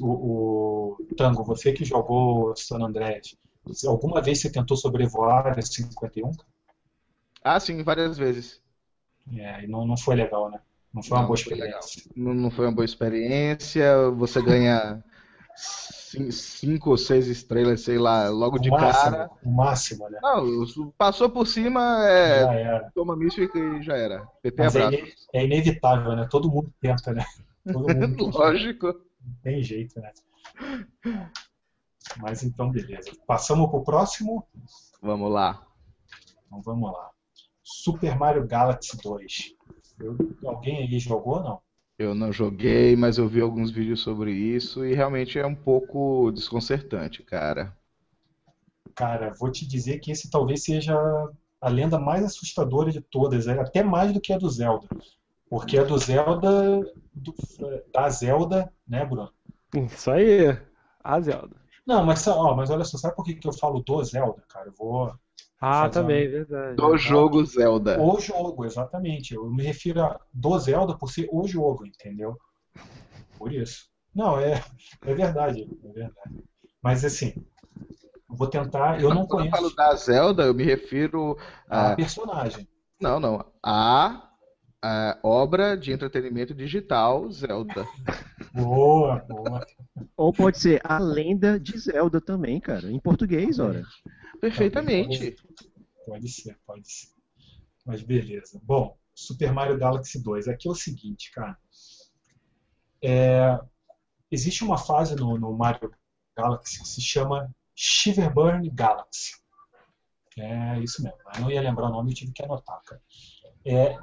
[0.00, 3.36] O, o Tango, você que jogou San Andreas,
[3.86, 6.30] alguma vez você tentou sobrevoar a 51?
[7.42, 8.60] Ah, sim, várias vezes.
[9.36, 10.60] É, e não, não foi legal, né?
[10.92, 12.02] Não foi uma não, boa experiência.
[12.14, 14.10] Não, não, foi uma boa experiência.
[14.12, 15.02] Você ganha
[16.30, 19.30] cinco ou seis estrelas, sei lá, logo o de máximo, cara.
[19.42, 20.18] O máximo, né?
[20.22, 20.44] Não,
[20.96, 24.26] passou por cima, é, toma míssil e já era.
[24.56, 24.88] Mas é,
[25.32, 26.28] é, inevitável, né?
[26.30, 27.24] Todo mundo tenta, né?
[27.70, 28.94] Todo mundo Lógico.
[29.24, 30.12] Não tem jeito, né?
[32.18, 33.10] Mas então, beleza.
[33.26, 34.46] Passamos pro próximo?
[35.00, 35.66] Vamos lá.
[36.46, 37.10] Então vamos lá.
[37.62, 39.54] Super Mario Galaxy 2.
[39.98, 41.60] Eu, alguém aí jogou ou não?
[41.98, 46.32] Eu não joguei, mas eu vi alguns vídeos sobre isso e realmente é um pouco
[46.32, 47.76] desconcertante, cara.
[48.94, 50.94] Cara, vou te dizer que esse talvez seja
[51.60, 54.88] a lenda mais assustadora de todas, é até mais do que a do Zelda.
[55.48, 56.80] Porque a do Zelda,
[57.12, 57.34] do,
[57.92, 59.30] da Zelda, né, Bruno?
[59.74, 60.58] Isso aí,
[61.02, 61.56] a Zelda.
[61.86, 64.68] Não, mas, ó, mas olha só, sabe por que, que eu falo do Zelda, cara?
[64.68, 65.14] Eu vou.
[65.60, 66.30] Ah, também, uma...
[66.30, 66.76] verdade.
[66.76, 68.00] Do jogo Zelda.
[68.00, 69.34] O jogo, exatamente.
[69.34, 72.36] Eu me refiro a do Zelda por ser o jogo, entendeu?
[73.38, 73.86] Por isso.
[74.14, 74.62] Não, é,
[75.04, 76.44] é verdade, é verdade.
[76.82, 77.34] Mas assim,
[78.28, 79.00] vou tentar.
[79.00, 79.50] Eu não Quando conheço.
[79.50, 81.36] Quando eu falo da Zelda, eu me refiro
[81.68, 81.92] a.
[81.92, 82.68] a personagem.
[83.00, 83.44] Não, não.
[83.62, 84.30] A
[84.86, 87.88] a obra de entretenimento digital Zelda.
[88.52, 89.66] Boa, boa.
[90.16, 93.82] Ou pode ser a lenda de Zelda também, cara, em português, ora.
[94.40, 95.34] Perfeitamente.
[96.06, 97.08] Pode ser, pode ser.
[97.84, 98.60] Mas beleza.
[98.62, 100.46] Bom, Super Mario Galaxy 2.
[100.46, 101.58] Aqui é o seguinte, cara.
[103.02, 103.58] É,
[104.30, 105.90] existe uma fase no, no Mario
[106.36, 109.32] Galaxy que se chama Shiverburn Galaxy.
[110.38, 111.18] É isso mesmo.
[111.34, 113.02] Eu não ia lembrar o nome, eu tive que anotar, cara.
[113.64, 113.98] É,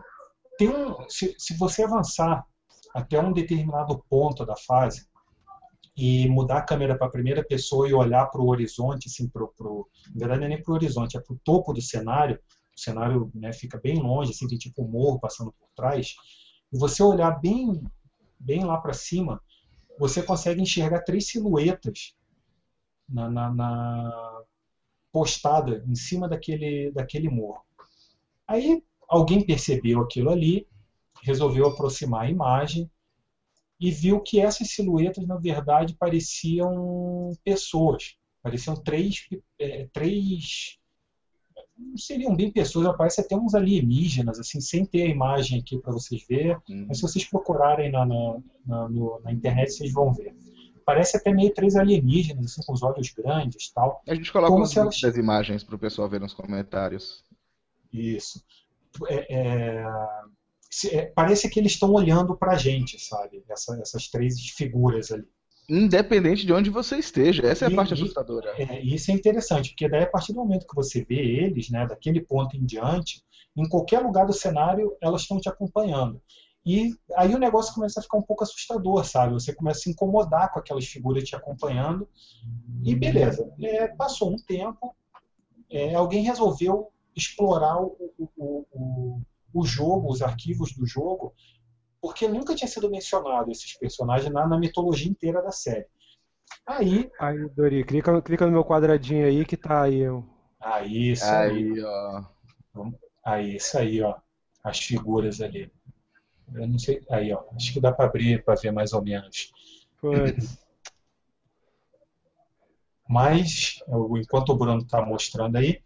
[0.57, 2.45] tem um, se, se você avançar
[2.93, 5.07] até um determinado ponto da fase
[5.95, 9.53] e mudar a câmera para a primeira pessoa e olhar para o horizonte, assim, pro,
[9.57, 12.39] pro, na verdade não é nem para o horizonte, é para o topo do cenário,
[12.75, 16.15] o cenário né, fica bem longe, assim, tem tipo um morro passando por trás,
[16.71, 17.83] e você olhar bem,
[18.39, 19.41] bem lá para cima,
[19.99, 22.15] você consegue enxergar três silhuetas
[23.07, 24.41] na, na, na
[25.11, 27.63] postada em cima daquele, daquele morro.
[28.47, 28.81] Aí
[29.11, 30.65] Alguém percebeu aquilo ali,
[31.21, 32.89] resolveu aproximar a imagem
[33.77, 38.15] e viu que essas silhuetas, na verdade, pareciam pessoas.
[38.41, 39.27] Pareciam três,
[39.59, 40.79] é, três
[41.77, 45.91] não seriam bem pessoas, parece até uns alienígenas, assim, sem ter a imagem aqui para
[45.91, 46.55] vocês verem.
[46.69, 46.85] Uhum.
[46.87, 50.33] Mas se vocês procurarem na, na, na, no, na, internet, vocês vão ver.
[50.85, 54.01] Parece até meio três alienígenas, assim, com os olhos grandes tal.
[54.07, 55.01] A gente coloca os elas...
[55.01, 57.25] das imagens para o pessoal ver nos comentários.
[57.91, 58.41] Isso.
[59.07, 59.85] É, é,
[60.91, 63.43] é, parece que eles estão olhando para a gente, sabe?
[63.49, 65.27] Essa, essas três figuras ali.
[65.69, 68.53] Independente de onde você esteja, essa é a parte assustadora.
[68.57, 71.87] É, isso é interessante, porque daí a partir do momento que você vê eles, né,
[71.87, 73.23] daquele ponto em diante,
[73.55, 76.21] em qualquer lugar do cenário, elas estão te acompanhando.
[76.65, 79.33] E aí o negócio começa a ficar um pouco assustador, sabe?
[79.33, 82.07] Você começa a se incomodar com aquelas figuras te acompanhando.
[82.83, 84.95] E beleza, é, passou um tempo,
[85.69, 89.21] é, alguém resolveu explorar o, o, o,
[89.53, 91.33] o jogo, os arquivos do jogo,
[92.01, 95.85] porque nunca tinha sido mencionado esses personagens na, na mitologia inteira da série.
[96.65, 97.09] Aí.
[97.19, 100.01] Aí, Dori, clica, clica no meu quadradinho aí que tá aí.
[100.59, 101.71] Aí, isso aí.
[101.71, 102.23] aí ó.
[103.25, 104.15] Aí, isso aí, ó.
[104.63, 105.71] As figuras ali.
[106.53, 107.01] Eu não sei.
[107.09, 107.43] Aí, ó.
[107.55, 109.51] Acho que dá para abrir para ver mais ou menos.
[113.07, 113.83] Mas,
[114.17, 115.81] enquanto o Bruno está mostrando aí,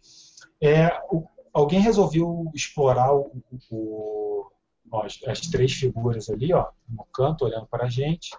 [0.60, 4.50] é, o, alguém resolveu explorar o, o,
[4.90, 8.36] ó, as, as, três figuras ali, ó, no canto, olhando para a gente.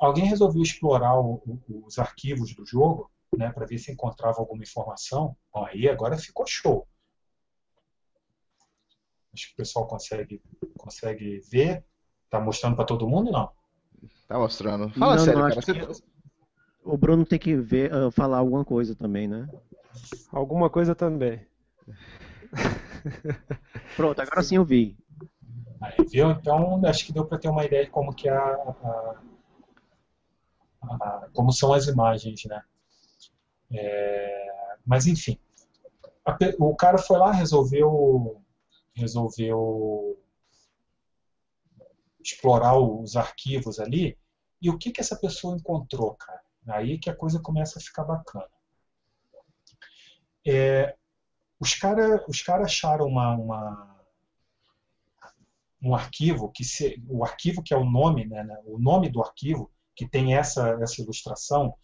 [0.00, 1.42] Alguém resolveu explorar o,
[1.84, 5.36] os arquivos do jogo, né, para ver se encontrava alguma informação.
[5.52, 6.86] Ó, aí agora ficou show.
[9.32, 10.40] Acho que o pessoal consegue,
[10.76, 11.84] consegue ver.
[12.30, 13.50] Tá mostrando para todo mundo, não?
[14.26, 14.90] Tá mostrando.
[14.90, 15.62] Fala não, sério, não, cara.
[15.62, 16.02] Que...
[16.84, 19.48] O Bruno tem que ver, uh, falar alguma coisa também, né?
[20.32, 21.46] Alguma coisa também.
[23.96, 24.96] Pronto, agora sim eu vi.
[25.80, 26.30] Aí, viu?
[26.30, 29.20] Então, acho que deu para ter uma ideia de como que a, a,
[30.82, 32.62] a, como são as imagens, né?
[33.70, 34.46] É,
[34.84, 35.38] mas enfim,
[36.58, 38.42] o cara foi lá, resolveu,
[38.94, 40.18] resolveu
[42.22, 44.18] explorar os arquivos ali.
[44.60, 46.42] E o que que essa pessoa encontrou, cara?
[46.66, 48.48] Aí que a coisa começa a ficar bacana.
[50.48, 50.96] É,
[51.60, 53.98] os caras os cara acharam uma, uma,
[55.82, 59.22] um arquivo, que se, o arquivo que é o nome, né, né, o nome do
[59.22, 61.74] arquivo, que tem essa, essa ilustração,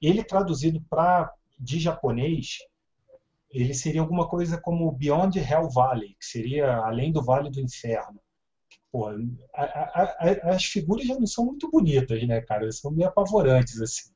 [0.00, 2.58] ele traduzido para de japonês,
[3.50, 8.20] ele seria alguma coisa como Beyond Hell Valley, que seria além do Vale do Inferno.
[8.92, 12.70] Pô, a, a, a, as figuras já não são muito bonitas, né, cara?
[12.70, 14.10] São meio apavorantes, assim.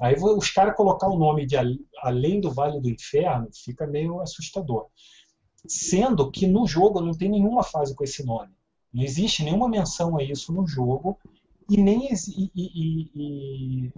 [0.00, 1.56] Aí os caras colocar o nome de
[1.98, 4.86] Além do Vale do Inferno fica meio assustador.
[5.66, 8.52] Sendo que no jogo não tem nenhuma fase com esse nome.
[8.92, 11.18] Não existe nenhuma menção a isso no jogo
[11.70, 13.92] e nem e, e, e,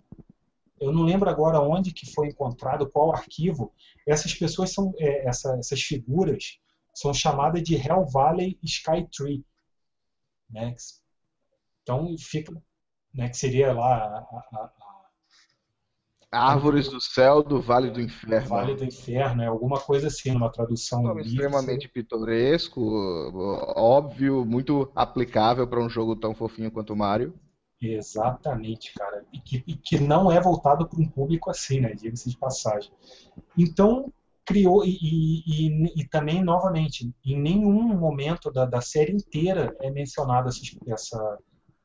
[0.81, 3.73] eu não lembro agora onde que foi encontrado qual arquivo.
[4.07, 6.59] Essas pessoas são é, essa, essas figuras
[6.95, 9.45] são chamadas de Hell Valley Sky Tree,
[10.49, 10.75] né?
[11.83, 12.53] Então fica,
[13.15, 14.73] né, que seria lá a, a,
[16.33, 18.49] Árvores do Céu do Vale do Inferno.
[18.49, 21.03] Vale do Inferno, é alguma coisa assim, numa tradução.
[21.03, 22.81] Um extremamente pitoresco,
[23.77, 27.35] óbvio, muito aplicável para um jogo tão fofinho quanto o Mario.
[27.81, 29.25] Exatamente, cara.
[29.33, 31.95] E que, e que não é voltado para um público assim, né?
[31.95, 32.91] Diga-se de passagem.
[33.57, 34.13] Então,
[34.45, 34.97] criou, e,
[35.47, 41.39] e, e, também, novamente, em nenhum momento da, da série inteira é mencionada essa, essa,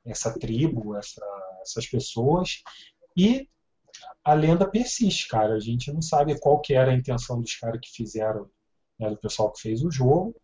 [0.05, 1.25] essa tribo, essa,
[1.61, 2.61] essas pessoas.
[3.17, 3.49] E
[4.23, 5.55] a lenda persiste, cara.
[5.55, 8.49] A gente não sabe qual que era a intenção dos caras que fizeram,
[8.99, 10.35] né, do pessoal que fez o jogo.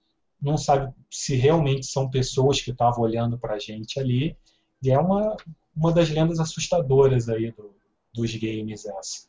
[0.42, 4.38] Não sabe se realmente são pessoas que estavam olhando para a gente ali.
[4.84, 5.36] E é uma,
[5.76, 7.76] uma das lendas assustadoras aí do,
[8.14, 9.28] dos games essa.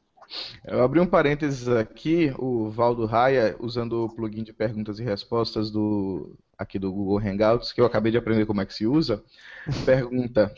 [0.65, 5.71] Eu abri um parênteses aqui, o Valdo Raia, usando o plugin de perguntas e respostas
[5.71, 9.23] do aqui do Google Hangouts, que eu acabei de aprender como é que se usa,
[9.87, 10.53] pergunta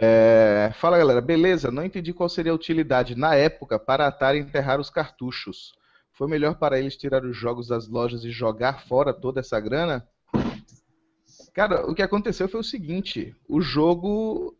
[0.00, 1.70] é, fala galera, beleza?
[1.70, 5.72] Não entendi qual seria a utilidade na época para a Atari enterrar os cartuchos.
[6.12, 10.08] Foi melhor para eles tirar os jogos das lojas e jogar fora toda essa grana?
[11.52, 14.56] Cara, o que aconteceu foi o seguinte: o jogo.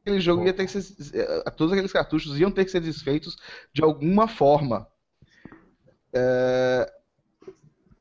[0.00, 0.94] Aquele jogo ia ter que ser.
[1.12, 3.36] Eh, todos aqueles cartuchos iam ter que ser desfeitos
[3.72, 4.86] de alguma forma.
[6.12, 6.99] É,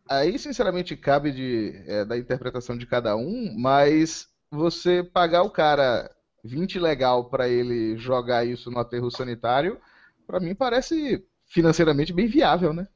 [0.09, 6.09] aí, sinceramente, cabe de, é, da interpretação de cada um, mas você pagar o cara
[6.43, 9.79] 20 legal para ele jogar isso no aterro sanitário,
[10.25, 12.87] para mim parece financeiramente bem viável, né?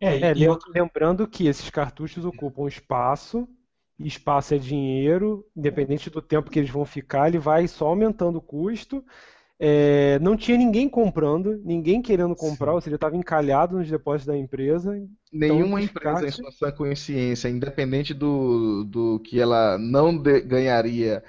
[0.00, 3.48] É, é e lembrando que esses cartuchos ocupam espaço,
[3.98, 8.38] e espaço é dinheiro, independente do tempo que eles vão ficar, ele vai só aumentando
[8.38, 9.04] o custo.
[9.64, 12.74] É, não tinha ninguém comprando, ninguém querendo comprar, Sim.
[12.74, 14.96] ou seja, estava encalhado nos depósitos da empresa.
[14.96, 21.22] Então, Nenhuma então, empresa em sua consciência, independente do, do que ela não de, ganharia,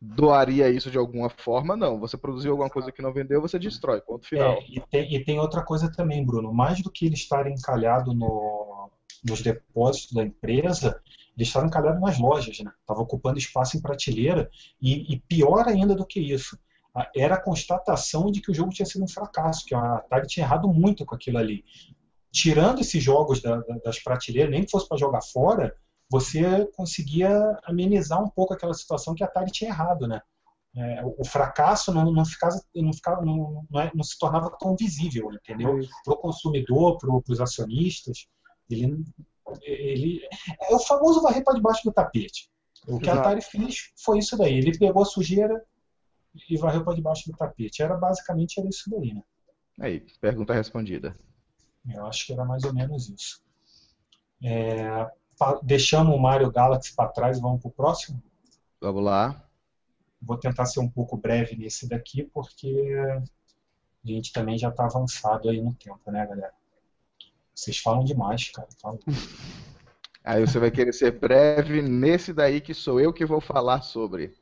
[0.00, 2.00] doaria isso de alguma forma, não.
[2.00, 4.54] Você produziu alguma coisa que não vendeu, você destrói, ponto final.
[4.54, 6.54] É, e, tem, e, tem, outra coisa também, Bruno.
[6.54, 8.88] Mais do que eles estarem encalhados no,
[9.22, 10.98] nos depósitos da empresa,
[11.36, 12.72] eles estavam encalhados nas lojas, né?
[12.80, 14.50] Estavam ocupando espaço em prateleira.
[14.80, 16.58] E, e pior ainda do que isso,
[17.14, 20.44] era a constatação de que o jogo tinha sido um fracasso, que a Atari tinha
[20.44, 21.64] errado muito com aquilo ali.
[22.32, 25.74] Tirando esses jogos da, da, das prateleiras, nem que fosse para jogar fora,
[26.10, 30.20] você conseguia amenizar um pouco aquela situação que a Atari tinha errado, né?
[30.76, 34.76] É, o fracasso não, não, ficava, não, ficava, não, não, é, não se tornava tão
[34.76, 35.80] visível, entendeu?
[36.04, 38.28] Para o consumidor, para os acionistas,
[38.68, 39.04] ele,
[39.62, 40.20] ele
[40.70, 42.48] é o famoso varrer para debaixo do tapete.
[42.86, 44.58] O que a Atari fez foi isso daí.
[44.58, 45.60] Ele pegou a sujeira,
[46.48, 47.82] e varreu para debaixo do tapete.
[47.82, 49.22] Era basicamente era isso daí, né?
[49.78, 51.14] Aí, pergunta respondida.
[51.88, 53.42] Eu acho que era mais ou menos isso.
[54.42, 55.10] É,
[55.62, 58.22] deixamos o Mario Galaxy para trás vamos para o próximo?
[58.80, 59.44] Vamos lá.
[60.20, 62.92] Vou tentar ser um pouco breve nesse daqui, porque
[64.04, 66.52] a gente também já está avançado aí no tempo, né, galera?
[67.54, 68.68] Vocês falam demais, cara.
[70.22, 74.34] Aí você vai querer ser breve nesse daí que sou eu que vou falar sobre.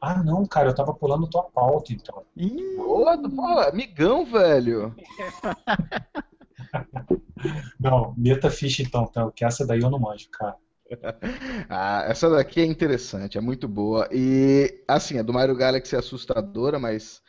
[0.00, 2.22] Ah, não, cara, eu tava pulando tua pauta, então.
[2.36, 4.94] Ih, pô, amigão, velho.
[7.80, 10.56] não, meta ficha então, então, que essa daí eu não manjo, cara.
[11.68, 14.08] ah, essa daqui é interessante, é muito boa.
[14.12, 17.22] E, assim, a do Mario Galaxy é assustadora, mas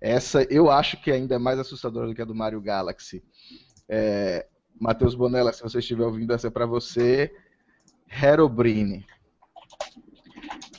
[0.00, 3.22] essa eu acho que é ainda é mais assustadora do que a do Mario Galaxy.
[3.88, 4.46] É,
[4.80, 7.32] Matheus Bonella, se você estiver ouvindo, essa é pra você.
[8.22, 9.06] Herobrine.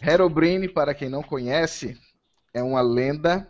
[0.06, 1.98] Herobrine, para quem não conhece,
[2.54, 3.50] é uma lenda.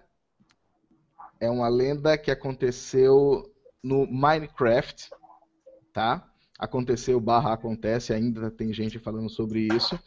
[1.40, 3.52] É uma lenda que aconteceu
[3.84, 5.10] no Minecraft,
[5.92, 6.30] tá?
[6.58, 10.00] Aconteceu barra acontece, ainda tem gente falando sobre isso.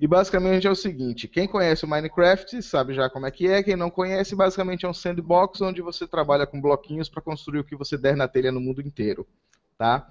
[0.00, 3.62] E basicamente é o seguinte: quem conhece o Minecraft sabe já como é que é.
[3.62, 7.64] Quem não conhece, basicamente é um sandbox onde você trabalha com bloquinhos para construir o
[7.64, 9.28] que você der na telha no mundo inteiro
[9.78, 10.06] tá?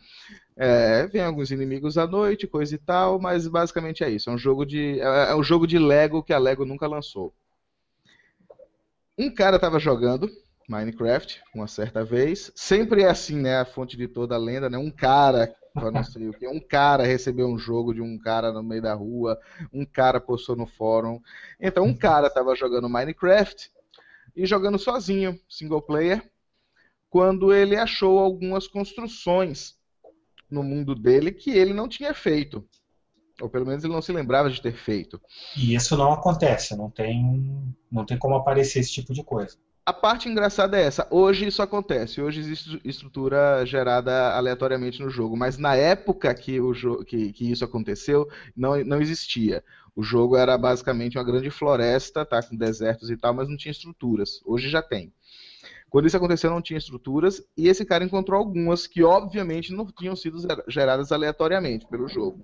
[0.56, 4.30] É, vem alguns inimigos à noite, coisa e tal, mas basicamente é isso.
[4.30, 7.34] É um jogo de, é, é um jogo de Lego que a Lego nunca lançou.
[9.18, 10.30] Um cara estava jogando
[10.68, 12.52] Minecraft uma certa vez.
[12.56, 13.60] Sempre é assim, né?
[13.60, 14.78] A fonte de toda a lenda, né?
[14.78, 18.64] Um cara, não sei o que, um cara recebeu um jogo de um cara no
[18.64, 19.40] meio da rua,
[19.72, 21.20] um cara postou no fórum.
[21.60, 23.72] Então, um cara estava jogando Minecraft
[24.36, 26.33] e jogando sozinho, single player
[27.14, 29.76] quando ele achou algumas construções
[30.50, 32.68] no mundo dele que ele não tinha feito.
[33.40, 35.22] Ou pelo menos ele não se lembrava de ter feito.
[35.56, 39.56] E isso não acontece, não tem, não tem como aparecer esse tipo de coisa.
[39.86, 41.08] A parte engraçada é essa.
[41.12, 42.20] Hoje isso acontece.
[42.20, 45.38] Hoje existe estrutura gerada aleatoriamente no jogo.
[45.38, 46.74] Mas na época que, o
[47.06, 48.28] que, que isso aconteceu,
[48.58, 49.64] não, não existia.
[49.96, 53.72] O jogo era basicamente uma grande floresta, tá, com desertos e tal, mas não tinha
[53.72, 54.42] estruturas.
[54.44, 55.14] Hoje já tem.
[55.94, 60.16] Quando isso aconteceu, não tinha estruturas, e esse cara encontrou algumas que, obviamente, não tinham
[60.16, 62.44] sido geradas aleatoriamente pelo jogo.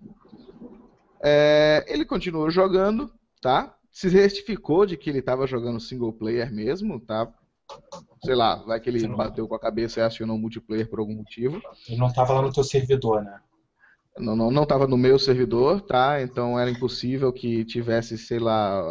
[1.20, 3.12] É, ele continuou jogando,
[3.42, 3.76] tá?
[3.92, 7.28] Se certificou de que ele estava jogando single player mesmo, tá?
[8.24, 11.60] Sei lá, vai que ele bateu com a cabeça e acionou multiplayer por algum motivo.
[11.88, 13.42] Ele não estava lá no teu servidor, né?
[14.18, 16.22] Não, não, não estava no meu servidor, tá?
[16.22, 18.82] Então era impossível que tivesse, sei lá,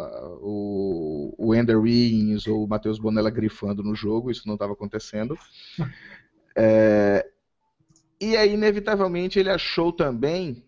[0.41, 5.37] o, o Ender Rings ou o Matheus Bonella grifando no jogo, isso não estava acontecendo.
[6.57, 7.29] É,
[8.21, 10.65] e aí, inevitavelmente, ele achou também,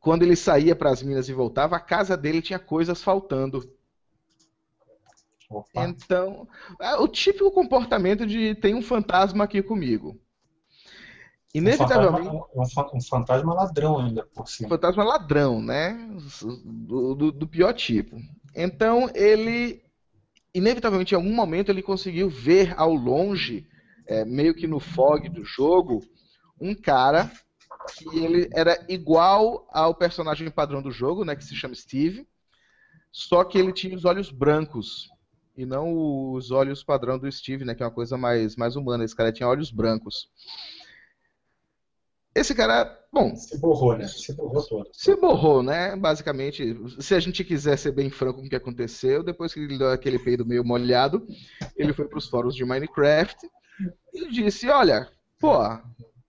[0.00, 3.72] quando ele saía para as minas e voltava, a casa dele tinha coisas faltando.
[5.48, 5.84] Opa.
[5.84, 6.48] Então,
[6.80, 10.20] é o típico comportamento de tem um fantasma aqui comigo.
[11.54, 12.28] Inevitavelmente.
[12.52, 14.66] Um fantasma, um fantasma ladrão ainda por cima.
[14.66, 15.96] Um fantasma ladrão, né?
[16.64, 18.16] Do, do, do, pior tipo.
[18.54, 19.82] Então ele.
[20.52, 23.66] Inevitavelmente, em algum momento, ele conseguiu ver ao longe,
[24.06, 26.00] é, meio que no fog do jogo,
[26.60, 27.30] um cara
[27.96, 31.36] que ele era igual ao personagem padrão do jogo, né?
[31.36, 32.26] Que se chama Steve.
[33.12, 35.08] Só que ele tinha os olhos brancos.
[35.56, 37.76] E não os olhos padrão do Steve, né?
[37.76, 39.04] Que é uma coisa mais, mais humana.
[39.04, 40.28] Esse cara tinha olhos brancos.
[42.34, 43.36] Esse cara, bom.
[43.36, 44.08] Se borrou, né?
[44.08, 44.90] Se borrou todo.
[44.92, 45.94] Se borrou, né?
[45.94, 49.78] Basicamente, se a gente quiser ser bem franco com o que aconteceu, depois que ele
[49.78, 51.24] deu aquele peido meio molhado,
[51.76, 53.48] ele foi para os fóruns de Minecraft
[54.12, 55.08] e disse: Olha,
[55.38, 55.54] pô,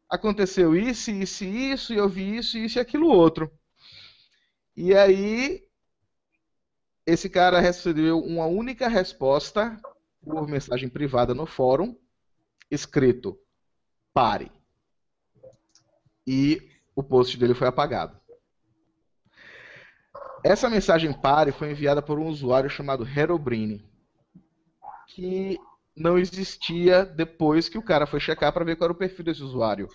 [0.08, 3.52] aconteceu isso, isso e isso, e eu vi isso, isso e aquilo outro.
[4.78, 5.64] E aí,
[7.04, 9.76] esse cara recebeu uma única resposta
[10.22, 11.98] por mensagem privada no fórum,
[12.70, 13.40] escrito:
[14.14, 14.52] pare
[16.26, 16.62] e
[16.96, 18.20] o post dele foi apagado.
[20.44, 23.84] Essa mensagem pare foi enviada por um usuário chamado Herobrine,
[25.08, 25.58] que
[25.96, 29.42] não existia depois que o cara foi checar para ver qual era o perfil desse
[29.42, 29.88] usuário.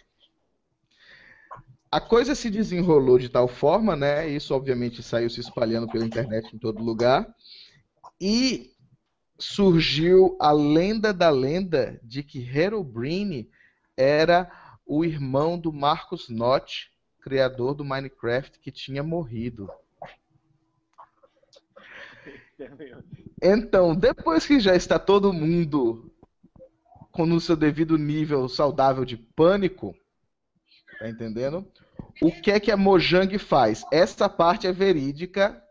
[1.91, 4.29] A coisa se desenrolou de tal forma, né?
[4.29, 7.33] Isso obviamente saiu se espalhando pela internet em todo lugar.
[8.21, 8.73] E
[9.39, 13.51] surgiu a lenda da lenda de que Herobrine
[13.97, 14.51] era
[14.91, 16.91] o irmão do Marcos Nott,
[17.21, 19.71] criador do Minecraft, que tinha morrido.
[23.41, 26.13] Então, depois que já está todo mundo
[27.13, 29.95] com o seu devido nível saudável de pânico,
[30.99, 31.65] tá entendendo?
[32.21, 33.85] O que é que a Mojang faz?
[33.93, 35.63] Essa parte é verídica,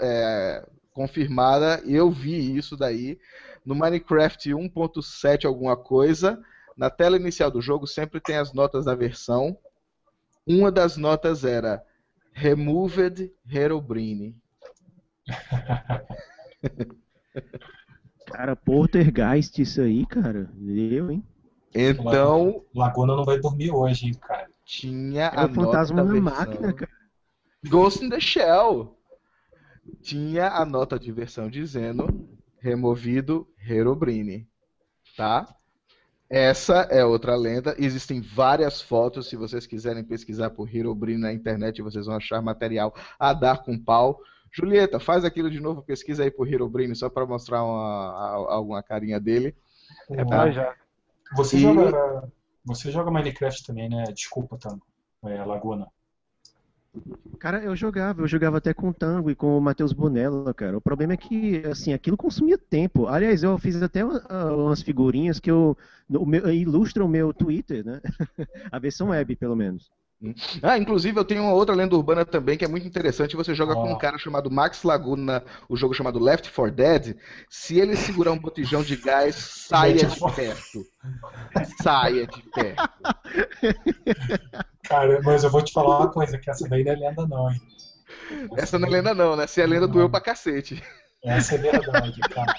[0.00, 3.20] é, confirmada, eu vi isso daí
[3.66, 6.42] no Minecraft 1.7 alguma coisa
[6.76, 9.56] na tela inicial do jogo sempre tem as notas da versão.
[10.46, 11.82] Uma das notas era
[12.32, 14.36] Removed Herobrine.
[18.26, 20.50] cara, Poltergeist isso aí, cara.
[20.68, 21.24] Eu, hein?
[21.74, 22.64] Então.
[22.74, 24.48] Laguna não vai dormir hoje, hein, cara.
[24.64, 26.90] Tinha é a o fantasma na máquina, cara.
[27.66, 28.96] Ghost in the Shell.
[30.02, 32.28] Tinha a nota de versão dizendo
[32.58, 34.48] removido Herobrine.
[35.16, 35.46] Tá?
[36.28, 37.74] Essa é outra lenda.
[37.78, 39.28] Existem várias fotos.
[39.28, 43.78] Se vocês quiserem pesquisar por Herobrine na internet, vocês vão achar material a dar com
[43.78, 44.20] pau.
[44.52, 49.20] Julieta, faz aquilo de novo, pesquisa aí por Herobrine, só para mostrar uma, alguma carinha
[49.20, 49.54] dele.
[50.10, 50.50] É tá?
[50.50, 50.74] já.
[51.36, 51.60] Você, e...
[51.60, 52.32] joga,
[52.64, 54.04] você joga Minecraft também, né?
[54.14, 54.86] Desculpa, Tango.
[55.24, 55.86] É, Laguna.
[57.38, 60.78] Cara, eu jogava, eu jogava até com o Tango e com o Matheus Bonella, cara.
[60.78, 63.06] O problema é que, assim, aquilo consumia tempo.
[63.06, 65.76] Aliás, eu fiz até umas figurinhas que eu,
[66.08, 68.00] o ilustram o meu Twitter, né?
[68.72, 69.90] A versão web, pelo menos.
[70.62, 73.36] Ah, inclusive eu tenho uma outra lenda urbana também que é muito interessante.
[73.36, 73.82] Você joga oh.
[73.82, 77.16] com um cara chamado Max Laguna, o jogo chamado Left 4 Dead.
[77.48, 80.86] Se ele segurar um botijão de gás, saia de perto.
[81.82, 82.90] Saia de perto.
[84.84, 87.50] Cara, mas eu vou te falar uma coisa, que essa daí não é lenda não,
[87.50, 87.60] hein?
[88.52, 89.46] Essa, essa não é lenda não, né?
[89.46, 90.82] Se é lenda, doeu pra cacete.
[91.24, 92.54] Essa é verdade, cara.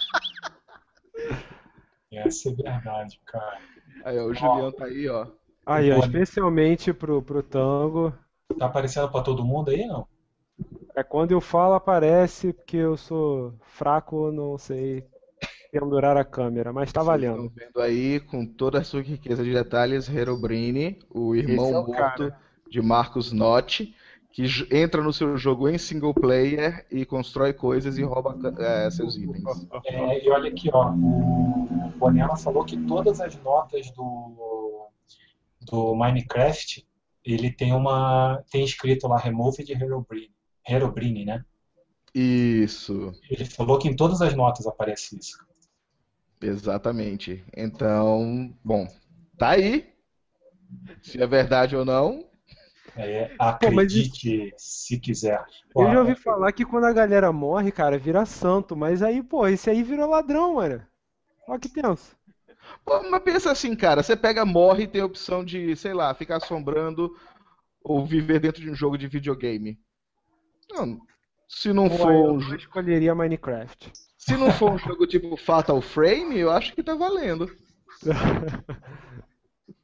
[2.11, 3.59] Essa é verdade, cara.
[4.03, 5.27] Aí, ó, o Julião tá aí, ó.
[5.67, 8.13] Aí, ó, especialmente pro, pro tango.
[8.57, 10.07] Tá aparecendo pra todo mundo aí, não?
[10.95, 15.05] É quando eu falo aparece, porque eu sou fraco, não sei
[15.69, 17.47] pendurar a câmera, mas tá valendo.
[17.47, 21.85] Estão vendo aí com toda a sua riqueza de detalhes, Herobrine, o irmão é o
[21.85, 22.39] morto cara.
[22.69, 23.93] de Marcos Nott,
[24.31, 29.17] que entra no seu jogo em single player e constrói coisas e rouba é, seus
[29.17, 29.67] itens.
[29.85, 34.03] É, e olha aqui, ó, o Bonella falou que todas as notas do
[35.69, 36.87] do Minecraft,
[37.23, 40.31] ele tem uma tem escrito lá Remove de Herobrine.
[40.67, 41.45] Herobrine, né?
[42.13, 43.13] Isso.
[43.29, 45.37] Ele falou que em todas as notas aparece isso.
[46.41, 47.43] Exatamente.
[47.55, 48.87] Então, bom,
[49.37, 49.93] tá aí.
[51.01, 52.25] Se é verdade ou não.
[52.95, 55.45] É, acredite pô, se quiser.
[55.71, 58.75] Pô, eu já ouvi falar que quando a galera morre, cara, vira santo.
[58.75, 60.81] Mas aí, pô, esse aí virou ladrão, mano.
[61.47, 62.16] Olha que tenso.
[62.85, 66.13] Pô, mas pensa assim, cara, você pega, morre e tem a opção de, sei lá,
[66.13, 67.15] ficar assombrando
[67.83, 69.79] ou viver dentro de um jogo de videogame.
[70.69, 70.99] Não,
[71.47, 72.55] se não Pô, for um jogo.
[72.55, 73.91] escolheria Minecraft.
[74.17, 77.49] Se não for um jogo tipo Fatal Frame, eu acho que tá valendo.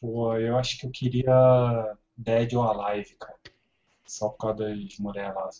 [0.00, 3.34] Pô, eu acho que eu queria Dead or Alive, cara.
[4.06, 5.50] Só por causa das mulheres lá.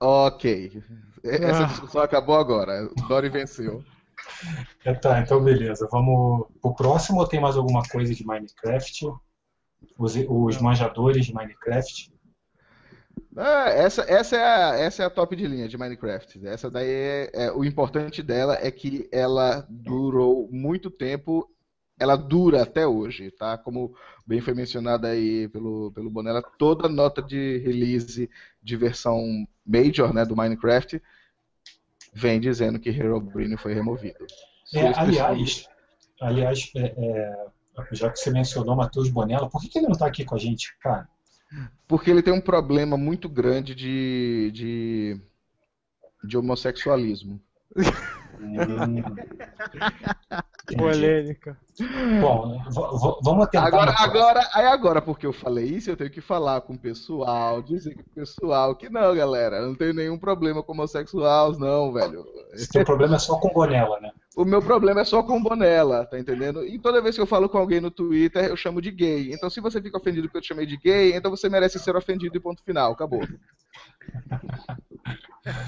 [0.00, 0.82] Ok.
[1.22, 1.66] Essa ah.
[1.66, 2.88] discussão acabou agora.
[3.08, 3.84] Dory venceu.
[4.84, 5.88] É, tá, então beleza.
[5.90, 9.06] Vamos pro próximo ou tem mais alguma coisa de Minecraft?
[9.98, 12.12] Os, os manjadores de Minecraft?
[13.36, 16.46] Ah, essa, essa, é a, essa é a top de linha de Minecraft.
[16.46, 21.46] Essa daí é, é, o importante dela é que ela durou muito tempo,
[21.98, 23.58] ela dura até hoje, tá?
[23.58, 23.94] Como
[24.26, 28.30] bem foi mencionado aí pelo, pelo Bonella, toda nota de release
[28.62, 31.00] de versão major né, do Minecraft
[32.16, 34.26] vem dizendo que Herobrine foi removido.
[34.74, 35.68] É, aliás,
[36.18, 37.46] aliás é, é,
[37.92, 40.38] já que você mencionou Matheus Bonella, por que, que ele não está aqui com a
[40.38, 41.06] gente, cara?
[41.86, 45.20] Porque ele tem um problema muito grande de, de,
[46.24, 47.40] de homossexualismo.
[48.38, 49.02] Hum.
[50.74, 51.56] Polêmica.
[52.20, 52.58] Bom,
[53.22, 53.66] vamos tentar.
[53.66, 57.62] Agora, agora, aí agora, porque eu falei isso, eu tenho que falar com o pessoal,
[57.62, 62.20] dizer que o pessoal que não, galera, não tem nenhum problema com homossexuais, não, velho.
[62.20, 64.10] O teu problema é só com Bonella, né?
[64.36, 66.64] O meu problema é só com Bonella, tá entendendo?
[66.64, 69.32] E toda vez que eu falo com alguém no Twitter, eu chamo de gay.
[69.32, 71.94] Então, se você fica ofendido porque eu te chamei de gay, então você merece ser
[71.94, 72.92] ofendido e ponto final.
[72.92, 73.20] Acabou.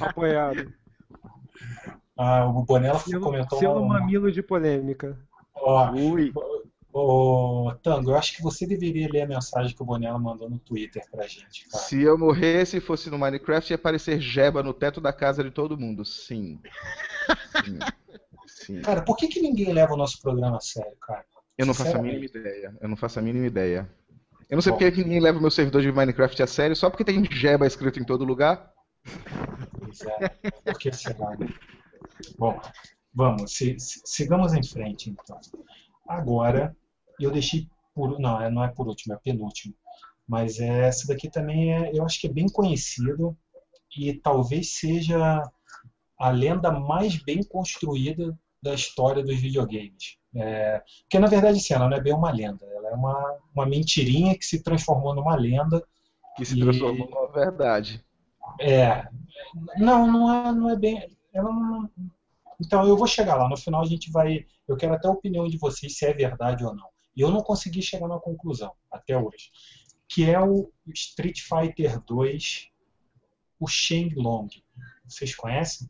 [0.00, 0.72] Apoiado.
[2.18, 3.58] Ah, o Bonella selo, comentou.
[3.60, 4.00] Selo uma...
[4.00, 5.16] mamilo de polêmica.
[5.54, 6.32] Ó, Ui.
[6.92, 10.58] Ô, Tango, eu acho que você deveria ler a mensagem que o Bonella mandou no
[10.58, 11.68] Twitter pra gente.
[11.68, 11.84] Cara.
[11.84, 15.50] Se eu morresse e fosse no Minecraft, ia aparecer Jeba no teto da casa de
[15.52, 16.04] todo mundo.
[16.04, 16.58] Sim.
[17.64, 17.78] Sim.
[18.46, 18.80] Sim.
[18.82, 21.24] Cara, por que, que ninguém leva o nosso programa a sério, cara?
[21.56, 22.76] Eu não faço a mínima ideia.
[22.80, 23.88] Eu não faço a mínima ideia.
[24.50, 24.78] Eu não sei Bom.
[24.78, 27.66] porque que ninguém leva o meu servidor de Minecraft a sério, só porque tem Jeba
[27.66, 28.72] escrito em todo lugar.
[29.78, 30.28] Pois é,
[30.64, 31.36] por que será?
[32.38, 32.58] Bom,
[33.14, 35.38] vamos, se, se, sigamos em frente então.
[36.06, 36.76] Agora,
[37.20, 38.18] eu deixei por.
[38.18, 39.74] Não, é, não é por último, é penúltimo.
[40.26, 43.36] Mas é, essa daqui também é, eu acho que é bem conhecido
[43.96, 45.42] e talvez seja
[46.18, 50.18] a lenda mais bem construída da história dos videogames.
[50.34, 53.66] É, porque na verdade sim, ela não é bem uma lenda, ela é uma, uma
[53.66, 55.82] mentirinha que se transformou numa lenda.
[56.36, 58.04] Que se transformou e, numa verdade.
[58.60, 59.08] É.
[59.78, 61.17] Não, não é, não é bem.
[61.32, 61.90] Ela não,
[62.60, 63.48] então eu vou chegar lá.
[63.48, 64.46] No final a gente vai.
[64.66, 66.88] Eu quero até a opinião de vocês se é verdade ou não.
[67.16, 69.50] E eu não consegui chegar na conclusão até hoje.
[70.08, 72.68] Que é o Street Fighter 2,
[73.60, 74.48] o Shenlong.
[75.06, 75.88] Vocês conhecem?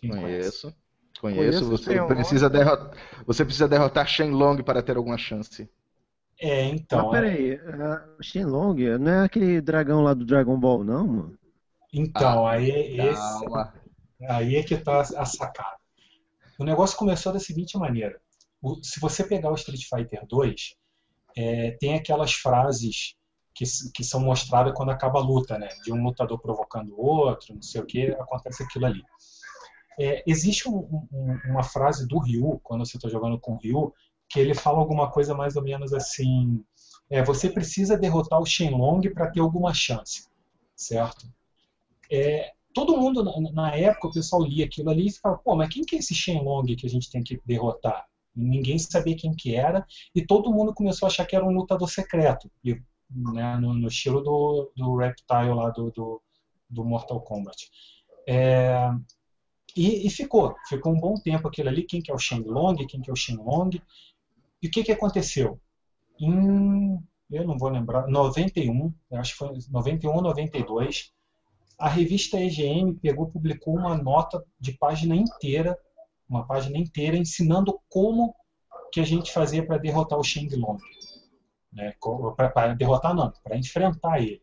[0.00, 0.72] Quem Conheço.
[0.72, 0.76] Conheço.
[1.20, 1.68] Conheço.
[1.68, 2.92] Você, precisa derrotar,
[3.26, 5.68] você precisa derrotar Shenlong para ter alguma chance.
[6.40, 7.10] É, então.
[7.10, 11.38] Mas peraí, uh, Shenlong não é aquele dragão lá do Dragon Ball, não, mano?
[11.92, 13.44] Então, ah, aí esse.
[14.28, 15.78] Aí é que está a sacada.
[16.58, 18.20] O negócio começou da seguinte maneira.
[18.60, 20.74] O, se você pegar o Street Fighter 2,
[21.36, 23.14] é, tem aquelas frases
[23.54, 23.64] que,
[23.94, 25.68] que são mostradas quando acaba a luta, né?
[25.84, 29.02] De um lutador provocando o outro, não sei o que, acontece aquilo ali.
[30.00, 33.92] É, existe um, um, uma frase do Ryu, quando você está jogando com o Ryu,
[34.28, 36.64] que ele fala alguma coisa mais ou menos assim:
[37.10, 40.28] é, você precisa derrotar o Shenlong para ter alguma chance,
[40.76, 41.26] certo?
[42.10, 45.84] É, todo mundo, na, época, o pessoal lia aquilo ali e ficava, pô, mas quem
[45.84, 48.06] que é esse Shenlong que a gente tem que derrotar?
[48.36, 51.50] E ninguém sabia quem que era, e todo mundo começou a achar que era um
[51.50, 52.80] lutador secreto, e,
[53.10, 56.22] né, no, no, estilo do, do Reptile lá do, do,
[56.68, 57.68] do Mortal Kombat.
[58.26, 58.90] É,
[59.74, 63.00] e, e, ficou, ficou um bom tempo aquilo ali, quem que é o Shenlong, quem
[63.00, 63.80] que é o Shenlong,
[64.62, 65.60] e o que que aconteceu?
[66.20, 66.98] Em,
[67.30, 71.12] eu não vou lembrar, 91, acho que foi 91 ou 92,
[71.78, 75.78] a revista EGM pegou, publicou uma nota de página inteira,
[76.28, 78.34] uma página inteira ensinando como
[78.92, 80.78] que a gente fazia para derrotar o Shang Long.
[81.72, 81.94] Né?
[82.36, 84.42] Para derrotar não, para enfrentar ele.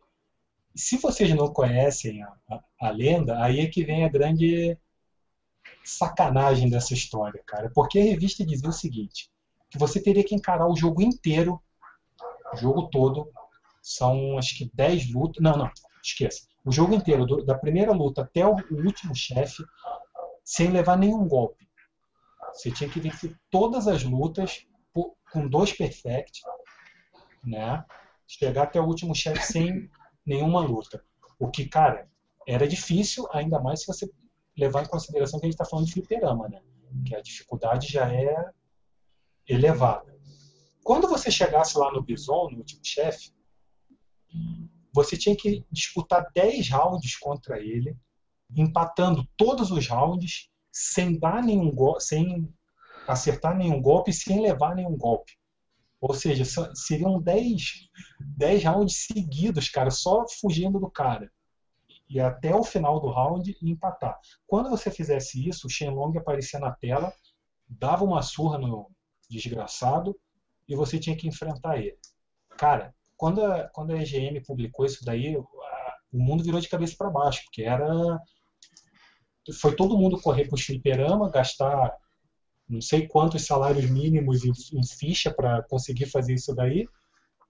[0.74, 4.78] Se vocês não conhecem a, a, a, lenda, aí é que vem a grande
[5.84, 7.70] sacanagem dessa história, cara.
[7.74, 9.30] Porque a revista dizia o seguinte,
[9.70, 11.60] que você teria que encarar o jogo inteiro,
[12.52, 13.30] o jogo todo,
[13.82, 15.70] são acho que 10 lutas, não, não,
[16.02, 16.46] esqueça.
[16.66, 19.64] O jogo inteiro, do, da primeira luta até o, o último chefe,
[20.44, 21.64] sem levar nenhum golpe.
[22.52, 26.40] Você tinha que vencer todas as lutas por, com dois perfect,
[27.44, 27.84] né?
[28.26, 29.88] Chegar até o último chefe sem
[30.26, 31.04] nenhuma luta.
[31.38, 32.10] O que, cara,
[32.48, 34.10] era difícil, ainda mais se você
[34.58, 36.60] levar em consideração que a gente está falando de fliperama, né?
[37.06, 38.50] Que a dificuldade já é
[39.48, 40.16] elevada.
[40.82, 43.32] Quando você chegasse lá no Bison, no último chefe,
[44.96, 47.94] você tinha que disputar 10 rounds contra ele,
[48.56, 51.70] empatando todos os rounds, sem dar nenhum
[52.00, 52.50] sem
[53.06, 55.34] acertar nenhum golpe, sem levar nenhum golpe.
[56.00, 56.44] Ou seja,
[56.74, 57.90] seriam 10,
[58.20, 61.30] 10 rounds seguidos, cara, só fugindo do cara.
[62.08, 64.18] E até o final do round empatar.
[64.46, 67.12] Quando você fizesse isso, o Shenlong aparecia na tela,
[67.68, 68.90] dava uma surra no
[69.28, 70.18] desgraçado
[70.66, 71.98] e você tinha que enfrentar ele.
[72.56, 75.46] Cara, quando a, quando a EGM publicou isso daí, o
[76.12, 78.18] mundo virou de cabeça para baixo, porque era.
[79.60, 81.96] Foi todo mundo correr para o fliperama, gastar
[82.68, 86.88] não sei quantos salários mínimos em, em ficha para conseguir fazer isso daí.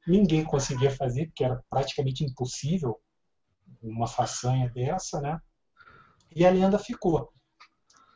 [0.06, 3.00] Ninguém conseguia fazer, porque era praticamente impossível
[3.82, 5.40] uma façanha dessa, né?
[6.34, 7.32] E a lenda ficou.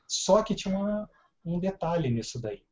[0.07, 1.09] Só que tinha uma,
[1.45, 2.63] um detalhe nisso daí.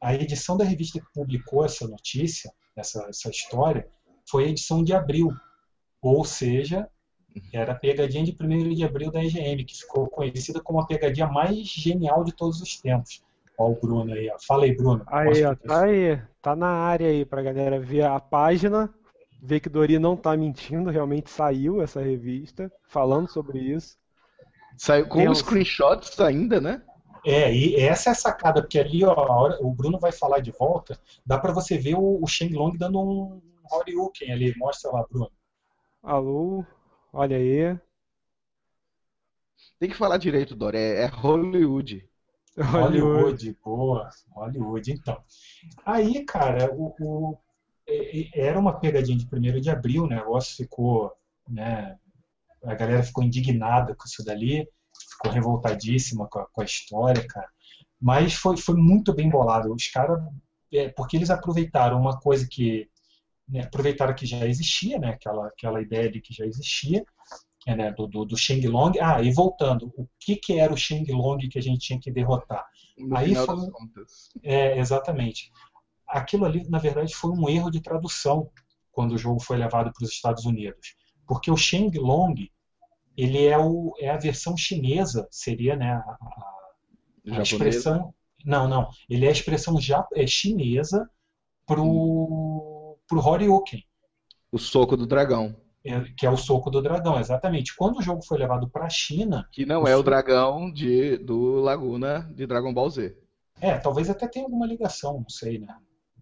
[0.00, 3.88] A edição da revista que publicou essa notícia, essa, essa história,
[4.28, 5.32] foi a edição de abril.
[6.02, 6.88] Ou seja,
[7.52, 11.26] era a pegadinha de 1 de abril da EGM, que ficou conhecida como a pegadinha
[11.26, 13.22] mais genial de todos os tempos.
[13.56, 14.36] Olha o Bruno aí, ó.
[14.38, 15.04] Fala aí, Bruno.
[15.08, 18.92] Aí, ó, tá aí, tá na área aí pra galera ver a página,
[19.42, 23.98] ver que Dori não tá mentindo, realmente saiu essa revista falando sobre isso.
[24.76, 26.82] Saiu com os screenshots ainda, né?
[27.26, 30.52] É, e essa é a sacada, porque ali, ó, hora, o Bruno vai falar de
[30.52, 30.96] volta,
[31.26, 35.30] dá para você ver o, o Long dando um Horyuken ali, mostra lá, Bruno.
[36.02, 36.64] Alô,
[37.12, 37.78] olha aí.
[39.78, 42.08] Tem que falar direito, Dori, é, é Hollywood.
[42.56, 45.22] Hollywood, boa, Hollywood, então.
[45.84, 47.38] Aí, cara, o, o,
[48.34, 51.12] era uma pegadinha de 1 de abril, o negócio ficou,
[51.48, 51.96] né,
[52.64, 54.68] a galera ficou indignada com isso dali,
[55.10, 57.48] ficou revoltadíssima com a, com a história, cara.
[58.00, 59.72] Mas foi, foi muito bem bolado.
[59.72, 60.22] Os caras,
[60.72, 62.88] é, porque eles aproveitaram uma coisa que,
[63.48, 67.04] né, aproveitaram que já existia, né, aquela, aquela ideia de que já existia,
[67.66, 68.36] é, né, do, do, do
[68.70, 68.92] Long.
[69.00, 72.66] Ah, e voltando, o que, que era o Long que a gente tinha que derrotar?
[72.96, 73.56] No Aí foi,
[74.42, 75.50] é, exatamente.
[76.06, 78.50] Aquilo ali, na verdade, foi um erro de tradução
[78.90, 80.96] quando o jogo foi levado para os Estados Unidos.
[81.26, 81.56] Porque o
[82.00, 82.34] Long
[83.16, 88.14] ele é, o, é a versão chinesa, seria né, a, a, a expressão.
[88.44, 88.88] Não, não.
[89.10, 91.10] Ele é a expressão já, é chinesa
[91.66, 92.77] pro, hum.
[93.08, 93.82] Pro Horyuken.
[94.52, 95.56] O soco do dragão.
[95.84, 97.74] É, que é o soco do dragão, exatamente.
[97.74, 99.48] Quando o jogo foi levado para a China.
[99.52, 103.16] Que não o é o dragão de, do Laguna de Dragon Ball Z.
[103.60, 105.74] É, talvez até tenha alguma ligação, não sei, né?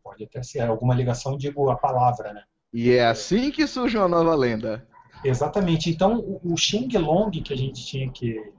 [0.03, 2.43] Pode até ser alguma ligação, digo a palavra, né?
[2.73, 4.87] E é assim que surge uma nova lenda.
[5.25, 5.91] Exatamente.
[5.91, 8.53] Então, o, o Xing Long que a gente tinha que,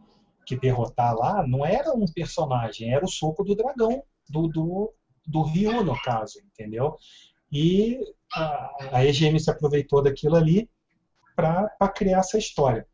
[0.45, 4.93] que derrotar lá não era um personagem, era o soco do dragão, do, do,
[5.25, 6.95] do Ryu, no caso, entendeu?
[7.51, 7.99] E
[8.33, 10.69] a, a EGM se aproveitou daquilo ali
[11.35, 12.87] para criar essa história.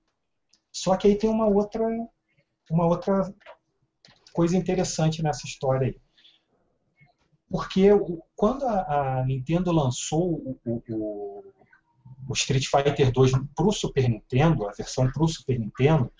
[0.72, 1.86] Só que aí tem uma outra,
[2.70, 3.34] uma outra
[4.34, 6.02] coisa interessante nessa história aí.
[7.50, 7.90] Porque
[8.36, 11.44] quando a, a Nintendo lançou o, o,
[12.28, 16.12] o, Street Fighter 2 para o Super Nintendo, a versão para o Super Nintendo,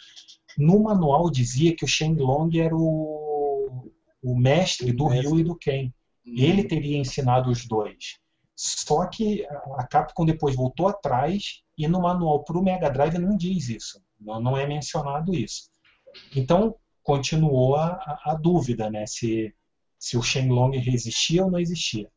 [0.56, 3.92] no manual dizia que o Shenlong era o,
[4.22, 5.92] o mestre do Ryu e do Ken.
[6.24, 8.20] Ele teria ensinado os dois.
[8.56, 9.46] Só que
[9.78, 14.02] a Capcom depois voltou atrás e no manual para o Mega Drive não diz isso,
[14.20, 15.72] não, não é mencionado isso.
[16.36, 19.54] Então continuou a, a, dúvida, né, se,
[20.00, 22.10] se o Shenlong existia ou não existia.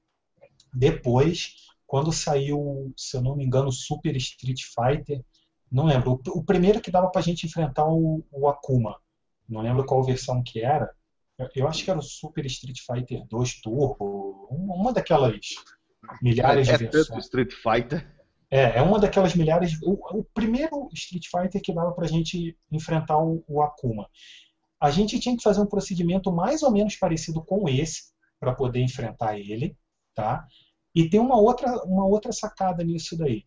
[0.73, 1.55] Depois,
[1.87, 5.25] quando saiu, se eu não me engano, Super Street Fighter,
[5.71, 9.01] não lembro, o, o primeiro que dava para a gente enfrentar o, o, Akuma,
[9.49, 10.95] não lembro qual versão que era,
[11.39, 15.41] eu, eu, acho que era o Super Street Fighter 2 Turbo, uma daquelas
[16.23, 17.25] milhares é, de versões.
[17.25, 18.07] Street Fighter.
[18.51, 19.79] É, é uma daquelas milhares.
[19.83, 24.09] O, o primeiro Street Fighter que dava pra gente enfrentar o, o, Akuma.
[24.81, 28.81] A gente tinha que fazer um procedimento mais ou menos parecido com esse para poder
[28.81, 29.77] enfrentar ele,
[30.15, 30.47] tá?
[30.95, 33.45] E tem uma outra, uma outra sacada nisso daí.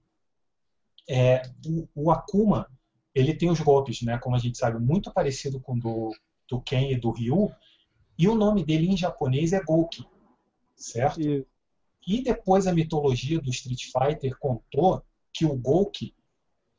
[1.08, 2.68] É, o, o Akuma,
[3.16, 6.16] ele tem os golpes, né, como a gente sabe, muito parecido com o do,
[6.48, 7.52] do Ken e do Ryu,
[8.18, 10.06] e o nome dele em japonês é Gouki,
[10.76, 11.22] certo?
[11.22, 11.46] E
[12.08, 15.04] e depois a mitologia do Street Fighter contou
[15.34, 16.16] que o Gouki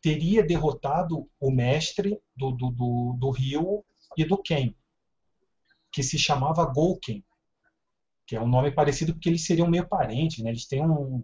[0.00, 3.84] teria derrotado o mestre do, do, do, do Ryu
[4.16, 4.74] e do Ken,
[5.92, 7.22] que se chamava Golken,
[8.26, 10.50] que é um nome parecido porque eles seriam meio parentes, né?
[10.50, 11.22] Eles têm um,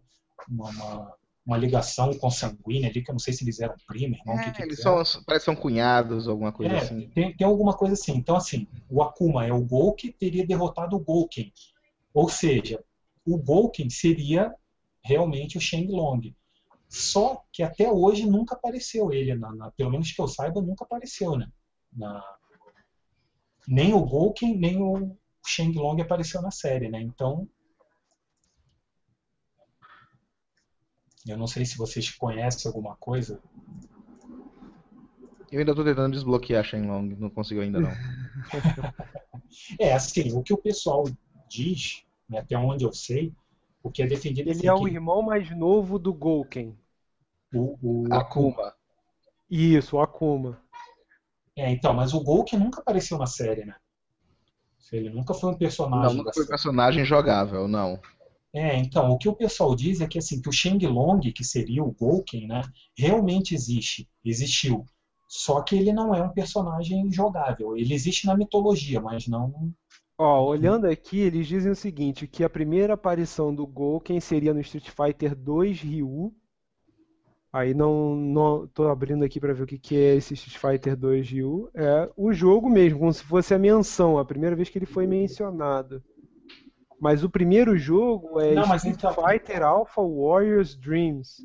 [0.49, 1.15] uma, uma,
[1.47, 4.39] uma, ligação consanguínea ali, que eu não sei se eles eram primos, irmão.
[4.39, 4.95] É, que, que eles são,
[5.25, 7.09] parecem são cunhados, alguma coisa é, assim.
[7.11, 8.13] Tem, tem alguma coisa assim.
[8.17, 11.53] Então, assim, o Akuma é o Gol que teria derrotado o Golken.
[12.13, 12.83] Ou seja,
[13.27, 14.55] o Golken seria
[15.03, 16.35] realmente o Shenlong.
[16.89, 20.85] Só que até hoje nunca apareceu ele, na, na, pelo menos que eu saiba, nunca
[20.85, 21.51] apareceu, né?
[21.93, 22.23] Na,
[23.67, 25.17] nem o Golken, nem o,
[25.47, 27.01] Shenlong apareceu na série, né?
[27.01, 27.49] Então,
[31.27, 33.41] eu não sei se vocês conhecem alguma coisa.
[35.51, 37.91] Eu ainda estou tentando desbloquear Shenlong, não consigo ainda não.
[39.79, 41.05] é, assim, o que o pessoal
[41.49, 43.33] diz, né, até onde eu sei,
[43.83, 44.51] o que é defendido...
[44.51, 46.77] Ele é o irmão mais novo do Golken.
[47.55, 48.51] O, o Akuma.
[48.51, 48.75] Akuma.
[49.51, 50.61] Isso, o Akuma.
[51.57, 53.75] É, então, mas o Golken nunca apareceu na série, né?
[54.93, 56.09] Ele nunca foi um personagem.
[56.09, 58.01] Não, nunca foi um personagem jogável, não.
[58.53, 61.83] É, então, o que o pessoal diz é que assim, que o Shenlong, que seria
[61.83, 62.63] o Golken, né,
[62.97, 64.85] realmente existe, existiu.
[65.29, 67.77] Só que ele não é um personagem jogável.
[67.77, 69.73] Ele existe na mitologia, mas não.
[70.19, 74.61] Ó, olhando aqui, eles dizem o seguinte, que a primeira aparição do Golken seria no
[74.61, 76.35] Street Fighter 2 Ryu,
[77.57, 80.95] Aí não, não tô abrindo aqui para ver o que, que é esse Street Fighter
[80.95, 81.71] 2 Ryu.
[81.75, 85.07] É o jogo mesmo, como se fosse a menção, a primeira vez que ele foi
[85.07, 86.05] mencionado.
[87.01, 89.15] Mas o primeiro jogo é não, Street então...
[89.15, 91.37] Fighter Alpha Warriors Dreams.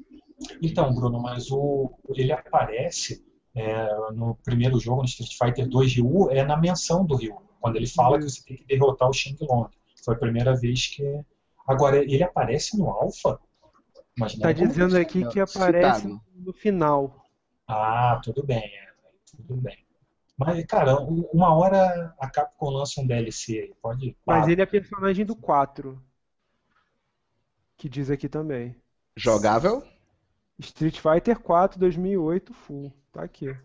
[0.62, 3.24] Então, Bruno, mas o, ele aparece
[3.56, 7.38] é, no primeiro jogo, no Street Fighter 2 Ryu, é na menção do Ryu.
[7.62, 9.70] Quando ele fala que você tem que derrotar o Shang Long.
[10.04, 11.24] Foi a primeira vez que.
[11.68, 13.40] Agora, ele aparece no Alpha?
[14.26, 16.22] Está dizendo aqui que aparece citado.
[16.36, 17.26] no final.
[17.68, 18.88] Ah, tudo bem, é,
[19.38, 19.78] tudo bem.
[20.38, 24.18] Mas, cara, uma hora a Capcom lança um DLC aí, pode.
[24.26, 26.02] Mas ele é personagem do 4.
[27.78, 28.76] Que diz aqui também.
[29.16, 29.84] Jogável?
[30.60, 32.92] Street Fighter 4 2008 full.
[33.12, 33.56] Tá aqui.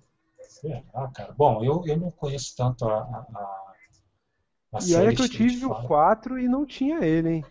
[0.95, 1.33] Ah, cara.
[1.33, 2.99] Bom, eu, eu não conheço tanto a.
[2.99, 3.66] a, a
[4.85, 7.45] e olha que eu tive o 4 e não tinha ele, hein?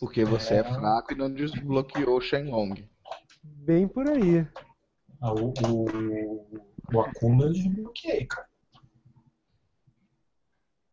[0.00, 2.88] Porque você é, é fraco e não desbloqueou o Shenlong.
[3.42, 4.46] Bem por aí.
[5.20, 6.62] Ah, o, o,
[6.92, 8.48] o Akuma eu desbloqueei, cara.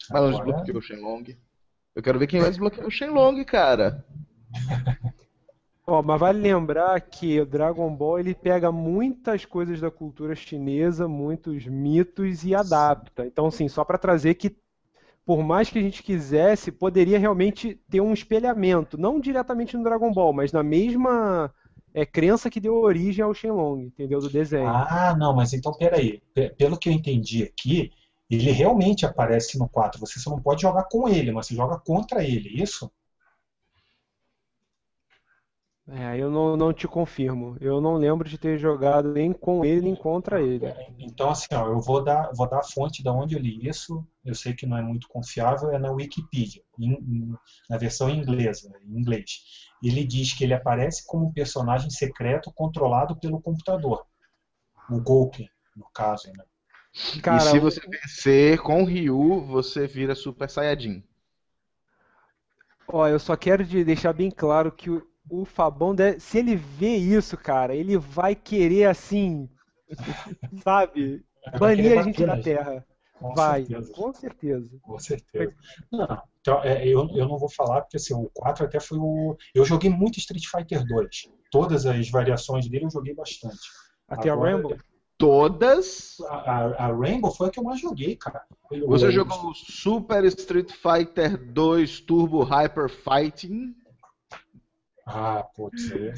[0.10, 1.38] Mas não desbloqueou o Shenlong.
[1.96, 4.06] Eu quero ver quem vai desbloquear o Shenlong, cara.
[5.88, 11.08] Ó, mas vale lembrar que o Dragon Ball ele pega muitas coisas da cultura chinesa,
[11.08, 13.24] muitos mitos e adapta.
[13.24, 14.50] Então, assim, só para trazer que
[15.26, 20.12] por mais que a gente quisesse, poderia realmente ter um espelhamento, não diretamente no Dragon
[20.14, 21.52] Ball, mas na mesma
[21.94, 24.20] é, crença que deu origem ao Shenlong, entendeu?
[24.20, 24.68] Do desenho.
[24.68, 26.22] Ah, não, mas então peraí.
[26.58, 27.92] Pelo que eu entendi aqui,
[28.30, 30.00] ele realmente aparece no 4.
[30.00, 32.92] Você só não pode jogar com ele, mas você joga contra ele, isso?
[35.88, 37.58] É, eu não, não te confirmo.
[37.62, 40.66] Eu não lembro de ter jogado nem com ele nem contra ele.
[40.98, 44.04] Então, assim, ó, eu vou dar, vou dar a fonte de onde eu li isso.
[44.24, 47.36] Eu sei que não é muito confiável, é na Wikipedia, em,
[47.70, 49.44] na versão inglesa, em inglês.
[49.84, 54.04] Ele diz que ele aparece como um personagem secreto controlado pelo computador.
[54.90, 55.48] O Golken,
[55.78, 56.44] no caso, né?
[57.22, 61.04] Cara, e se você vencer com o Ryu, você vira Super Saiyajin.
[62.88, 66.96] Ó, eu só quero deixar bem claro que o o Fabão, deve, se ele vê
[66.96, 69.50] isso, cara, ele vai querer assim,
[70.64, 71.24] sabe,
[71.60, 72.86] banir a gente da Terra.
[73.20, 73.94] Com vai, certeza.
[73.94, 74.78] com certeza.
[74.82, 75.56] Com certeza.
[75.92, 79.38] Não, então, é, eu, eu não vou falar, porque assim, o 4 até foi o.
[79.54, 81.30] Eu joguei muito Street Fighter 2.
[81.50, 83.58] Todas as variações dele eu joguei bastante.
[84.08, 84.78] Até Agora, a Rainbow?
[85.18, 86.18] Todas.
[86.28, 88.44] A, a, a, Rainbow foi a que eu mais joguei, cara.
[88.86, 93.74] Você jogou o Super Street Fighter 2 Turbo Hyper Fighting?
[95.06, 96.14] Ah, putz, aí é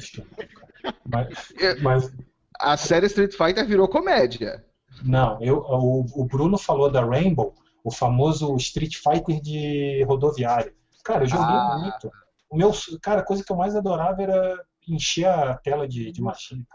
[1.04, 1.52] mas,
[1.82, 2.12] mas,
[2.58, 4.64] A série Street Fighter virou comédia.
[5.04, 7.54] Não, eu, o, o Bruno falou da Rainbow,
[7.84, 10.72] o famoso Street Fighter de rodoviária.
[11.04, 11.78] Cara, eu joguei ah.
[11.80, 12.10] muito.
[12.50, 16.22] O meu, cara, a coisa que eu mais adorava era encher a tela de, de
[16.22, 16.66] machine,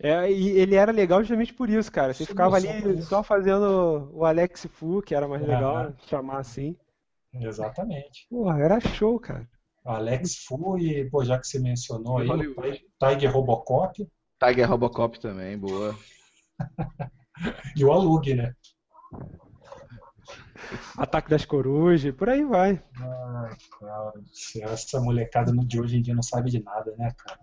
[0.00, 2.12] É, e ele era legal justamente por isso, cara.
[2.12, 6.76] Você Sim, ficava ali só fazendo o Alex Fu, que era mais legal, chamar assim.
[7.32, 8.26] Exatamente.
[8.28, 9.48] Porra, era show, cara.
[9.84, 12.28] Alex Fu e, pô, já que você mencionou aí,
[12.98, 14.08] Tiger Robocop.
[14.42, 15.94] Tiger Robocop também, boa.
[17.76, 18.54] e o Alug, né?
[20.96, 22.82] Ataque das Corujas, por aí vai.
[22.96, 24.12] Ai, cara,
[24.62, 27.38] essa molecada de hoje em dia não sabe de nada, né, cara?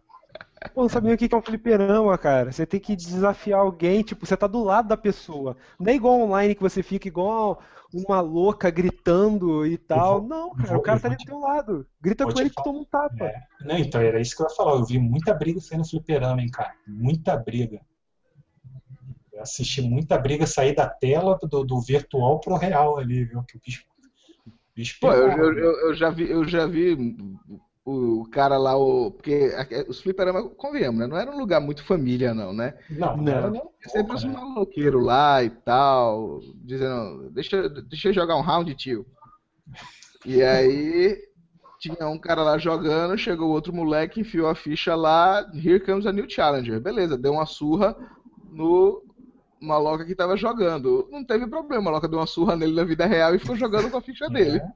[0.73, 2.51] Pô, não sabia o que é um fliperama, cara.
[2.51, 5.57] Você tem que desafiar alguém, tipo, você tá do lado da pessoa.
[5.79, 7.61] Não é igual online que você fica igual
[7.93, 10.19] uma louca gritando e tal.
[10.19, 11.87] Vou, não, cara, vou, o cara tá ali do teu lado.
[12.01, 13.25] Grita com ele que toma um tapa.
[13.25, 13.41] É.
[13.61, 14.73] Não, então, era isso que eu ia falar.
[14.73, 16.73] Eu vi muita briga saindo no fliperama, hein, cara.
[16.87, 17.81] Muita briga.
[19.33, 23.43] Eu assisti muita briga sair da tela do, do virtual pro real ali, viu?
[23.43, 23.85] Que o bicho.
[24.75, 26.95] bicho Pô, eu, eu, eu, já vi, eu já vi
[27.83, 29.11] o cara lá, o.
[29.11, 29.51] Porque
[29.87, 31.07] os fliperama, convenhamos, né?
[31.07, 32.75] Não era um lugar muito família, não, né?
[32.89, 33.33] Não, não.
[33.33, 38.73] Era não sempre os maloqueiros lá e tal, dizendo, deixa, deixa eu jogar um round,
[38.75, 39.05] tio.
[40.25, 41.17] E aí
[41.79, 46.11] tinha um cara lá jogando, chegou outro moleque, enfiou a ficha lá, here comes a
[46.11, 46.79] new challenger.
[46.79, 47.97] Beleza, deu uma surra
[48.51, 49.03] no
[49.59, 51.07] maloca que tava jogando.
[51.11, 53.89] Não teve problema, a maloca deu uma surra nele na vida real e ficou jogando
[53.89, 54.59] com a ficha dele.
[54.59, 54.67] É.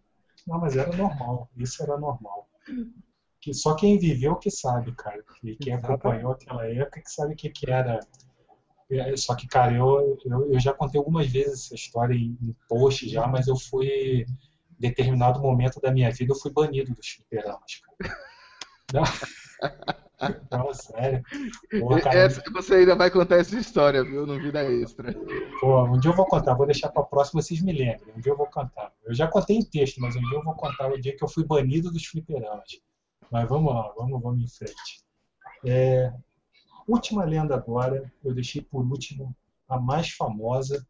[0.47, 2.47] Não, mas era normal, isso era normal
[3.41, 5.23] que só quem viveu que sabe, cara.
[5.43, 7.99] E quem acompanhou aquela época que sabe o que, que era.
[8.89, 12.55] É, só que, cara, eu, eu, eu, já contei algumas vezes essa história em, em
[12.69, 14.25] post já, mas eu fui, em
[14.79, 18.17] determinado momento da minha vida, eu fui banido dos fliperamas, cara.
[18.93, 19.03] Não,
[20.51, 21.23] não sério.
[21.79, 25.13] Pô, cara, essa, você ainda vai contar essa história, viu, no Vida Extra.
[25.59, 28.13] Pô, um dia eu vou contar, vou deixar pra próxima, vocês me lembrem.
[28.15, 28.91] Um dia eu vou contar.
[29.03, 31.27] Eu já contei em texto, mas um dia eu vou contar o dia que eu
[31.27, 32.79] fui banido dos fliperamas.
[33.31, 35.03] Mas vamos lá, vamos, vamos em frente.
[35.65, 36.13] É,
[36.87, 39.35] última lenda agora, eu deixei por último
[39.67, 40.85] a mais famosa,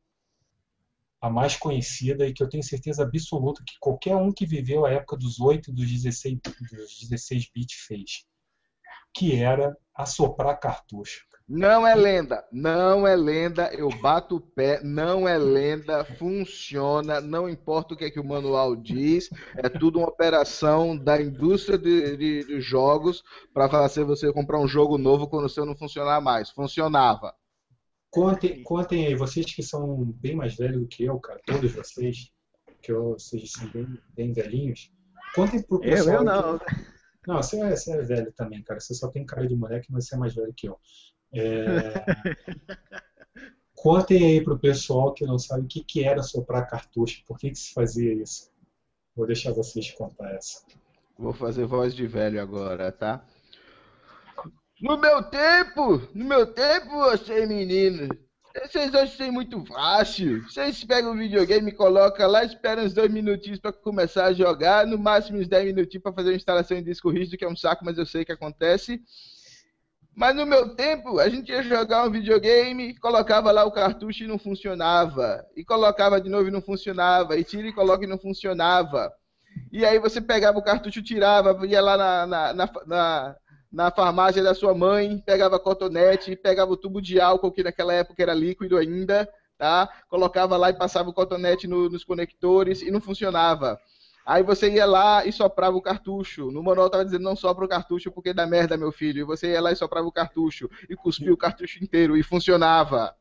[1.21, 4.91] a mais conhecida e que eu tenho certeza absoluta que qualquer um que viveu a
[4.91, 6.39] época dos 8 dos 16,
[6.69, 8.25] dos 16 bits fez,
[9.15, 11.25] que era assoprar cartucho.
[11.47, 17.47] Não é lenda, não é lenda, eu bato o pé, não é lenda, funciona, não
[17.47, 22.17] importa o que, é que o manual diz, é tudo uma operação da indústria de,
[22.17, 23.23] de, de jogos
[23.53, 26.49] para fazer você comprar um jogo novo quando o seu não funcionar mais.
[26.49, 27.31] Funcionava.
[28.09, 32.31] Contem, contem aí, vocês que são bem mais velhos do que eu, cara, todos vocês,
[32.81, 34.91] que eu, vocês são bem, bem velhinhos,
[35.35, 36.15] contem pro pessoal.
[36.15, 36.57] Eu, eu não.
[36.57, 36.94] Que...
[37.27, 38.79] Não, você é, você é velho também, cara.
[38.79, 40.79] Você só tem cara de moleque, mas você é mais velho que eu.
[41.33, 42.03] É...
[43.75, 47.37] Contem aí para o pessoal que não sabe o que, que era soprar cartucho, por
[47.37, 48.49] que, que se fazia isso.
[49.15, 50.61] Vou deixar vocês contar essa.
[51.17, 53.23] Vou fazer voz de velho agora, tá?
[54.81, 58.09] No meu tempo, no meu tempo, você menino,
[58.63, 60.43] vocês acham muito fácil.
[60.43, 64.97] Vocês pegam o videogame, colocam lá, esperam uns dois minutinhos para começar a jogar, no
[64.97, 67.83] máximo uns 10 minutinhos para fazer uma instalação em disco rígido, que é um saco,
[67.83, 69.01] mas eu sei que acontece.
[70.15, 74.27] Mas no meu tempo, a gente ia jogar um videogame, colocava lá o cartucho e
[74.27, 75.45] não funcionava.
[75.57, 77.37] E colocava de novo e não funcionava.
[77.37, 79.11] E tira e coloca e não funcionava.
[79.71, 83.35] E aí você pegava o cartucho, tirava, ia lá na, na, na, na,
[83.71, 88.21] na farmácia da sua mãe, pegava cotonete, pegava o tubo de álcool, que naquela época
[88.21, 89.27] era líquido ainda,
[89.57, 89.89] tá?
[90.09, 93.79] Colocava lá e passava o cotonete no, nos conectores e não funcionava.
[94.25, 96.49] Aí você ia lá e soprava o cartucho.
[96.49, 99.19] No manual tava dizendo não sopra o cartucho porque dá merda, meu filho.
[99.19, 103.15] E você ia lá e soprava o cartucho e cuspia o cartucho inteiro e funcionava.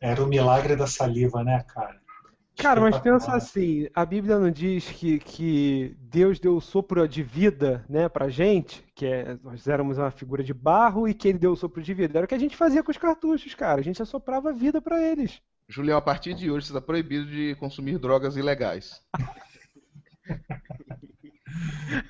[0.00, 1.97] Era o milagre da saliva, né, cara?
[2.58, 7.22] Cara, mas pensa assim, a Bíblia não diz que, que Deus deu o sopro de
[7.22, 11.38] vida, né, pra gente, que é, nós éramos uma figura de barro e que ele
[11.38, 12.18] deu o sopro de vida.
[12.18, 13.80] Era o que a gente fazia com os cartuchos, cara.
[13.80, 15.40] A gente assoprava vida para eles.
[15.68, 19.00] Julião, a partir de hoje você está proibido de consumir drogas ilegais.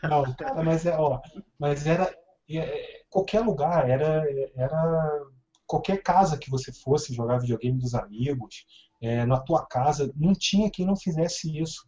[0.03, 1.21] Não, cara, mas, é, ó,
[1.59, 2.13] mas era
[2.51, 4.25] é, qualquer lugar, era,
[4.57, 5.23] era
[5.67, 8.67] qualquer casa que você fosse jogar videogame dos amigos,
[9.01, 11.87] é, na tua casa, não tinha quem não fizesse isso.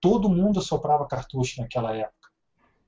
[0.00, 2.20] Todo mundo soprava cartucho naquela época.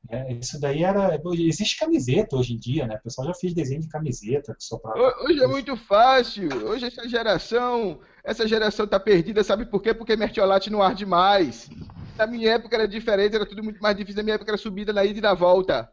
[0.08, 1.20] É, isso daí era.
[1.34, 2.96] Existe camiseta hoje em dia, né?
[2.96, 4.98] O pessoal já fez desenho de camiseta que soprava.
[5.22, 6.48] Hoje é muito fácil.
[6.66, 9.94] Hoje essa geração, essa geração tá perdida, sabe por quê?
[9.94, 11.70] Porque Mertiolate não arde mais.
[12.16, 14.18] Na minha época era diferente, era tudo muito mais difícil.
[14.18, 15.90] Na minha época era subida na ida e na volta.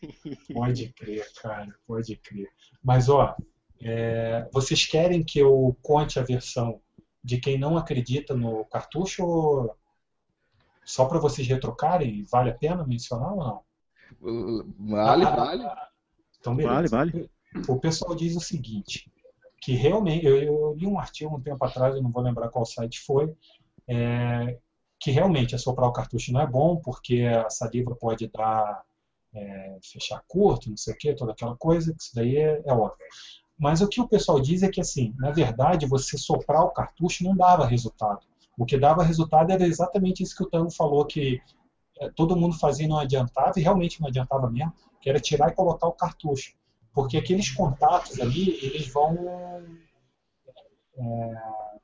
[0.54, 2.48] Pode crer, cara, pode crer.
[2.82, 3.36] Mas, ó,
[3.82, 6.80] é, vocês querem que eu conte a versão
[7.22, 9.76] de quem não acredita no cartucho ou
[10.84, 12.24] só para vocês retrocarem?
[12.24, 13.62] Vale a pena mencionar ou não?
[14.78, 15.64] Vale, ah, vale.
[16.38, 16.96] Então, beleza.
[16.96, 17.30] Vale, vale.
[17.68, 19.10] O pessoal diz o seguinte,
[19.60, 22.64] que realmente, eu, eu li um artigo um tempo atrás, eu não vou lembrar qual
[22.64, 23.34] site foi,
[23.86, 24.58] é,
[24.98, 28.82] que realmente assoprar o cartucho não é bom, porque a saliva pode dar,
[29.34, 32.72] é, fechar curto, não sei o que, toda aquela coisa, que isso daí é, é
[32.72, 33.06] óbvio.
[33.60, 37.22] Mas o que o pessoal diz é que, assim, na verdade, você soprar o cartucho
[37.22, 38.20] não dava resultado.
[38.56, 41.42] O que dava resultado era exatamente isso que o Tango falou, que
[42.00, 45.50] é, todo mundo fazia e não adiantava, e realmente não adiantava mesmo, que era tirar
[45.50, 46.54] e colocar o cartucho.
[46.94, 49.14] porque aqueles contatos ali, eles vão.
[50.96, 51.34] É,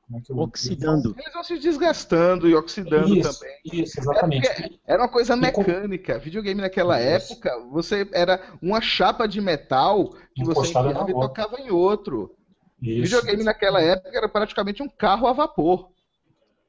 [0.09, 1.13] é oxidando.
[1.19, 3.57] Eles vão se desgastando e oxidando isso, também.
[3.65, 4.47] Isso, exatamente.
[4.47, 6.17] É era uma coisa mecânica.
[6.17, 7.33] Videogame naquela isso.
[7.33, 12.33] época, você era uma chapa de metal que você e tocava em outro.
[12.81, 13.01] Isso.
[13.01, 15.89] Videogame naquela época era praticamente um carro a vapor.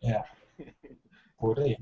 [0.03, 0.23] É.
[1.39, 1.77] Por aí.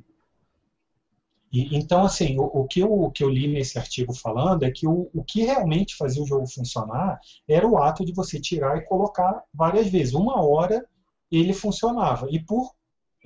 [1.51, 4.70] E, então, assim, o, o, que eu, o que eu li nesse artigo falando é
[4.70, 7.19] que o, o que realmente fazia o jogo funcionar
[7.49, 10.12] era o ato de você tirar e colocar várias vezes.
[10.12, 10.85] Uma hora
[11.31, 12.28] ele funcionava.
[12.31, 12.70] E por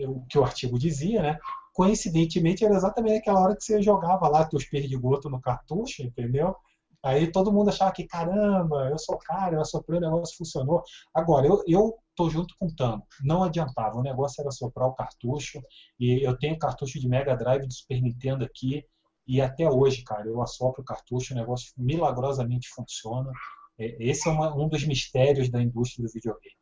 [0.06, 1.38] o que o artigo dizia, né,
[1.74, 6.56] coincidentemente era exatamente aquela hora que você jogava lá teus perdigotos no cartucho, entendeu?
[7.02, 10.82] Aí todo mundo achava que, caramba, eu sou cara, eu assoprei, o negócio funcionou.
[11.14, 13.02] Agora, eu, eu tô junto com o Tano.
[13.24, 15.62] Não adiantava, o negócio era soprar o cartucho.
[15.98, 18.84] E eu tenho cartucho de Mega Drive de Super Nintendo aqui.
[19.26, 23.30] E até hoje, cara, eu assopro o cartucho, o negócio milagrosamente funciona.
[23.78, 26.56] É, esse é uma, um dos mistérios da indústria do videogame.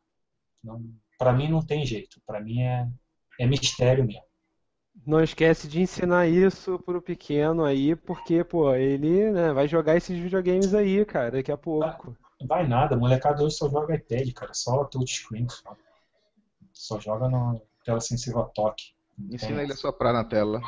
[1.19, 2.21] Para mim não tem jeito.
[2.25, 2.87] Para mim é,
[3.37, 4.23] é mistério mesmo.
[5.05, 10.17] Não esquece de ensinar isso pro pequeno aí, porque, pô, ele né, vai jogar esses
[10.17, 12.15] videogames aí, cara, daqui a pouco.
[12.39, 15.75] Vai, vai nada, molecada hoje só joga iPad, cara, só touchscreen, só.
[16.71, 18.93] Só joga na tela sensível a toque.
[19.29, 20.61] Ensina ele a soprar na tela.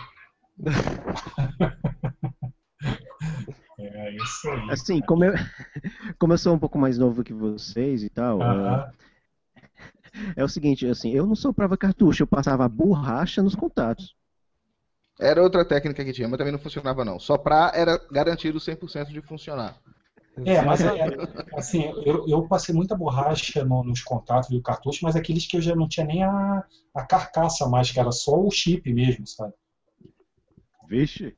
[3.80, 4.72] é isso aí.
[4.72, 5.34] Assim, como eu,
[6.19, 8.91] como eu sou um pouco mais novo que vocês e tal, uh -huh.
[10.35, 14.15] É o seguinte, assim, eu não soprava cartucho, eu passava borracha nos contatos.
[15.19, 17.19] Era outra técnica que tinha, mas também não funcionava não.
[17.19, 19.79] Soprar era garantido 100% de funcionar.
[20.45, 20.89] É, mas é,
[21.55, 25.61] assim, eu, eu, passei muita borracha no, nos contatos do cartucho, mas aqueles que eu
[25.61, 26.63] já não tinha nem a,
[26.95, 29.53] a carcaça mais, que era só o chip mesmo, sabe?
[30.88, 31.35] Vixe.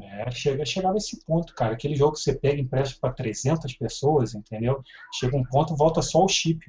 [0.00, 1.72] É, chega, chegava a esse ponto, cara.
[1.72, 4.82] Aquele jogo que você pega e empresta para 300 pessoas, entendeu?
[5.14, 6.60] Chega um ponto, volta só o chip.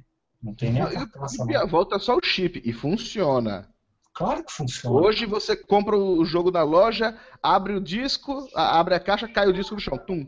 [0.43, 1.45] Não tem nem a carcaça.
[1.49, 3.69] E, volta só o chip e funciona.
[4.13, 4.95] Claro que funciona.
[4.99, 9.53] Hoje você compra o jogo da loja, abre o disco, abre a caixa, cai o
[9.53, 9.97] disco no chão.
[9.97, 10.27] Tum.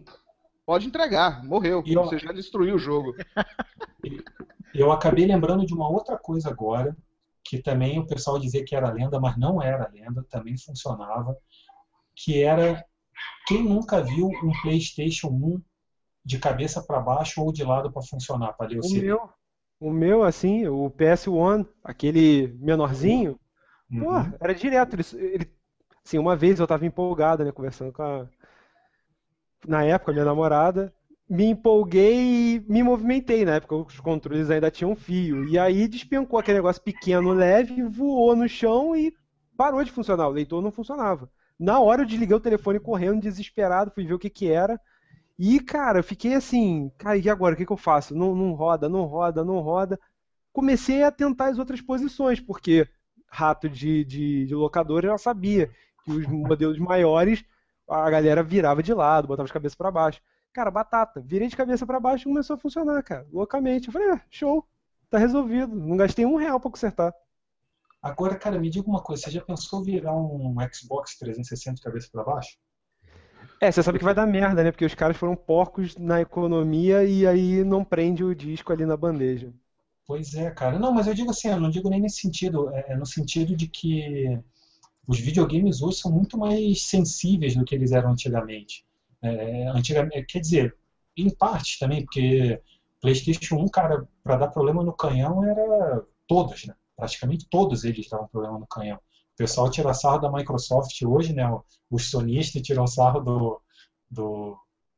[0.66, 1.84] Pode entregar, morreu.
[1.86, 2.20] E você eu...
[2.20, 3.14] já destruiu o jogo.
[4.74, 6.98] Eu acabei lembrando de uma outra coisa agora,
[7.42, 11.38] que também o pessoal dizia que era lenda, mas não era lenda, também funcionava,
[12.14, 12.84] que era
[13.48, 15.62] quem nunca viu um PlayStation 1
[16.26, 19.30] de cabeça para baixo ou de lado para funcionar, para ler o, o meu,
[19.80, 23.40] o meu assim, o PS1, aquele menorzinho,
[23.92, 24.00] Uhum.
[24.04, 24.96] Pô, era direto.
[24.96, 25.52] Ele, ele,
[26.04, 28.28] assim, uma vez eu tava empolgado, né, conversando com a.
[29.68, 30.94] Na época, minha namorada.
[31.28, 33.44] Me empolguei e me movimentei.
[33.46, 35.44] Na época, os controles ainda tinham fio.
[35.48, 39.12] E aí despencou aquele negócio pequeno, leve, voou no chão e
[39.58, 40.28] parou de funcionar.
[40.28, 41.28] O leitor não funcionava.
[41.60, 44.80] Na hora eu desliguei o telefone correndo, desesperado, fui ver o que que era.
[45.38, 47.56] E, cara, eu fiquei assim, cara, e agora?
[47.56, 48.16] O que, que eu faço?
[48.16, 50.00] Não, não roda, não roda, não roda.
[50.54, 52.88] Comecei a tentar as outras posições, porque
[53.28, 55.70] rato de, de, de locadora, ela sabia
[56.04, 57.44] que os modelos maiores
[57.88, 60.22] a galera virava de lado, botava as cabeças para baixo.
[60.54, 61.22] Cara, batata.
[61.22, 63.28] Virei de cabeça para baixo e começou a funcionar, cara.
[63.32, 63.88] Loucamente.
[63.88, 64.66] Eu falei, é, show.
[65.10, 65.76] Tá resolvido.
[65.76, 67.14] Não gastei um real pra consertar.
[68.02, 69.24] Agora, cara, me diga uma coisa.
[69.24, 72.58] Você já pensou virar um Xbox 360 de cabeça para baixo?
[73.62, 74.72] É, você sabe que vai dar merda, né?
[74.72, 78.98] Porque os caras foram porcos na economia e aí não prende o disco ali na
[78.98, 79.54] bandeja.
[80.06, 80.78] Pois é, cara.
[80.78, 82.70] Não, mas eu digo assim, eu não digo nem nesse sentido.
[82.72, 84.40] É, é no sentido de que
[85.08, 88.86] os videogames hoje são muito mais sensíveis do que eles eram antigamente.
[89.22, 90.76] É, antigamente quer dizer,
[91.18, 92.62] em parte também, porque
[93.02, 96.76] PlayStation 1, cara, para dar problema no canhão era todos, né?
[96.96, 99.00] Praticamente todos eles davam problema no canhão.
[99.36, 101.44] O pessoal tira sarro da Microsoft hoje, né?
[101.90, 103.62] Os sonistas tiram sarro do,
[104.10, 104.58] do,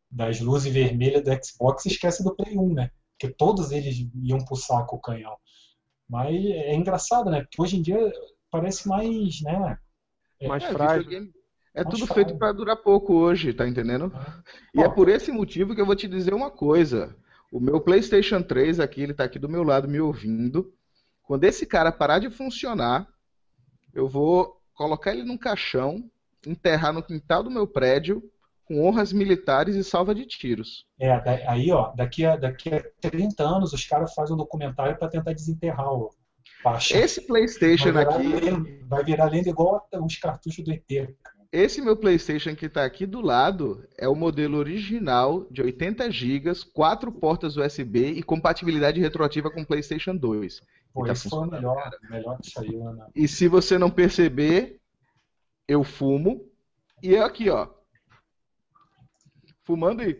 [0.09, 2.91] das luzes vermelhas do Xbox e esquece do Play 1, né?
[3.18, 5.35] porque todos eles iam pro saco o canhão.
[6.07, 7.41] Mas é engraçado, né?
[7.41, 7.99] Porque hoje em dia
[8.49, 9.77] parece mais, né?
[10.39, 11.11] É, mais é, frágil.
[11.73, 12.14] É mais tudo frágil.
[12.14, 14.14] feito para durar pouco hoje, tá entendendo?
[14.76, 14.80] É.
[14.80, 17.15] E é por esse motivo que eu vou te dizer uma coisa.
[17.51, 20.72] O meu PlayStation 3 aqui, ele tá aqui do meu lado me ouvindo.
[21.23, 23.07] Quando esse cara parar de funcionar,
[23.98, 26.10] eu vou colocar ele num caixão,
[26.45, 28.24] enterrar no quintal do meu prédio
[28.65, 30.86] com honras militares e salva de tiros.
[30.99, 31.11] É,
[31.48, 35.34] aí, ó, daqui a, daqui a 30 anos os caras fazem um documentário para tentar
[35.34, 36.11] desenterrar o
[36.64, 36.98] Pacha.
[36.98, 38.28] Esse PlayStation vai aqui.
[38.28, 41.15] Lenda, vai virar lenda igual os cartuchos do ET.
[41.52, 46.52] Esse meu PlayStation que está aqui do lado é o modelo original de 80 GB,
[46.74, 50.61] quatro portas USB e compatibilidade retroativa com PlayStation 2.
[50.98, 52.91] Pô, tá esse foi o melhor, melhor que saiu.
[52.91, 53.07] Né?
[53.15, 54.82] E se você não perceber,
[55.68, 56.44] eu fumo.
[57.03, 57.68] E aqui, ó,
[59.64, 60.19] fumando e.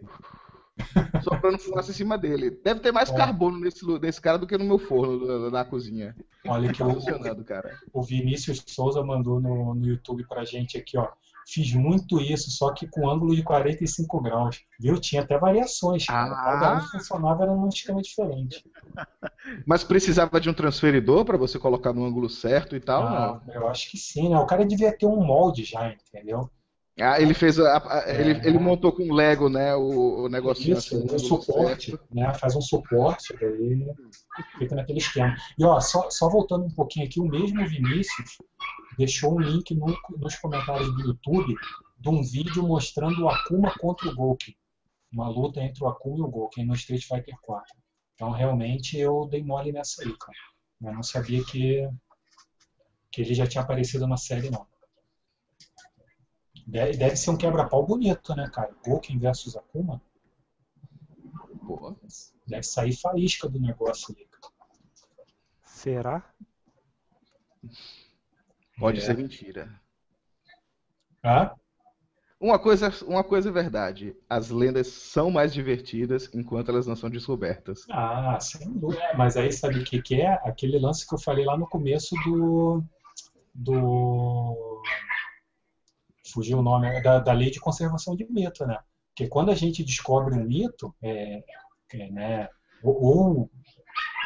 [1.24, 2.52] soprando fumaça em cima dele.
[2.64, 3.18] Deve ter mais é.
[3.18, 6.16] carbono nesse, nesse cara do que no meu forno na, cozinha.
[6.48, 7.76] Olha que tá cara.
[7.91, 11.10] O Vinícius Souza mandou no, no YouTube pra gente aqui, ó.
[11.48, 14.60] Fiz muito isso, só que com ângulo de 45 graus.
[14.78, 14.99] Viu?
[14.99, 16.06] Tinha até variações.
[16.10, 16.30] Ah.
[16.30, 18.61] Cada um funcionava era num esquema diferente.
[19.65, 23.02] Mas precisava de um transferidor para você colocar no ângulo certo e tal?
[23.02, 24.38] Ah, eu acho que sim, né?
[24.38, 26.52] O cara devia ter um molde já, entendeu?
[26.99, 30.78] Ah, ele fez a, a, é, ele, ele montou com Lego, né, o, o negocinho
[30.78, 32.07] Isso, assim, um suporte, certo.
[32.11, 33.88] né, faz um suporte, daí
[34.57, 35.36] fica naquele esquema.
[35.60, 38.38] E ó, só, só voltando um pouquinho aqui, o mesmo Vinícius
[38.98, 41.53] deixou um link no, nos comentários do YouTube
[41.99, 44.57] de um vídeo mostrando o Akuma contra o Gouki.
[45.11, 47.76] Uma luta entre o Akuma e o Gouki no Street Fighter 4.
[48.15, 50.38] Então, realmente, eu dei mole nessa aí, cara.
[50.82, 51.88] Eu não sabia que,
[53.11, 54.65] que ele já tinha aparecido na série, não.
[56.68, 58.76] Deve, deve ser um quebra-pau bonito, né, cara?
[58.85, 60.02] Gouken versus Akuma.
[61.65, 61.95] Pô,
[62.45, 64.27] deve sair faísca do negócio ali.
[65.64, 66.30] Será?
[68.77, 69.02] Pode é.
[69.02, 69.80] ser mentira.
[71.23, 71.56] Ah?
[72.39, 74.15] Uma coisa, uma coisa é verdade.
[74.30, 77.85] As lendas são mais divertidas enquanto elas não são descobertas.
[77.89, 79.02] Ah, sem dúvida.
[79.03, 80.34] É, mas aí sabe o que, que é?
[80.44, 82.84] Aquele lance que eu falei lá no começo do.
[83.56, 84.77] do.
[86.32, 88.78] Fugiu o nome, da, da lei de conservação de mito, né?
[89.10, 91.44] Porque quando a gente descobre um mito, é,
[91.94, 92.49] é, né,
[92.84, 93.49] ou,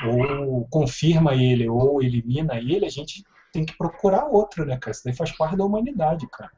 [0.06, 3.24] ou confirma ele ou elimina ele, a gente
[3.54, 4.92] tem que procurar outro, né, cara?
[4.92, 6.52] Isso daí faz parte da humanidade, cara.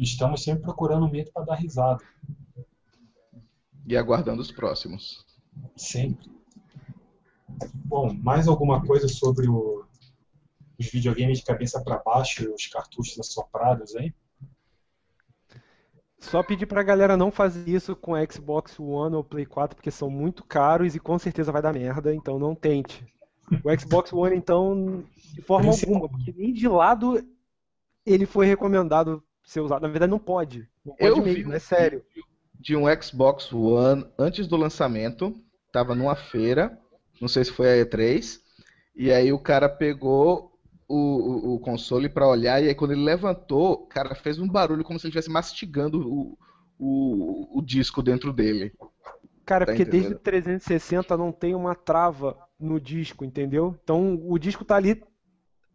[0.00, 2.02] Estamos sempre procurando mito para dar risada.
[3.86, 5.24] E aguardando os próximos.
[5.76, 6.30] Sempre.
[7.84, 9.84] Bom, mais alguma coisa sobre o,
[10.78, 14.12] os videogames de cabeça para baixo e os cartuchos assoprados aí?
[16.18, 20.08] Só pedir pra galera não fazer isso com Xbox One ou Play 4, porque são
[20.08, 23.06] muito caros e com certeza vai dar merda, então não tente.
[23.62, 27.22] O Xbox One, então, de forma alguma, porque nem de lado
[28.06, 29.82] ele foi recomendado ser usado.
[29.82, 30.66] Na verdade, não pode.
[30.84, 32.02] Não pode Eu mesmo, vi é sério.
[32.58, 35.34] De um Xbox One antes do lançamento,
[35.70, 36.78] tava numa feira,
[37.20, 38.40] não sei se foi a E3,
[38.96, 40.53] e aí o cara pegou
[40.88, 44.84] o, o, o console para olhar e aí quando ele levantou, cara, fez um barulho
[44.84, 46.38] como se ele estivesse mastigando o,
[46.78, 48.72] o, o disco dentro dele.
[49.44, 50.02] Cara, tá porque entendendo?
[50.02, 53.78] desde o 360 não tem uma trava no disco, entendeu?
[53.82, 55.02] Então o disco tá ali,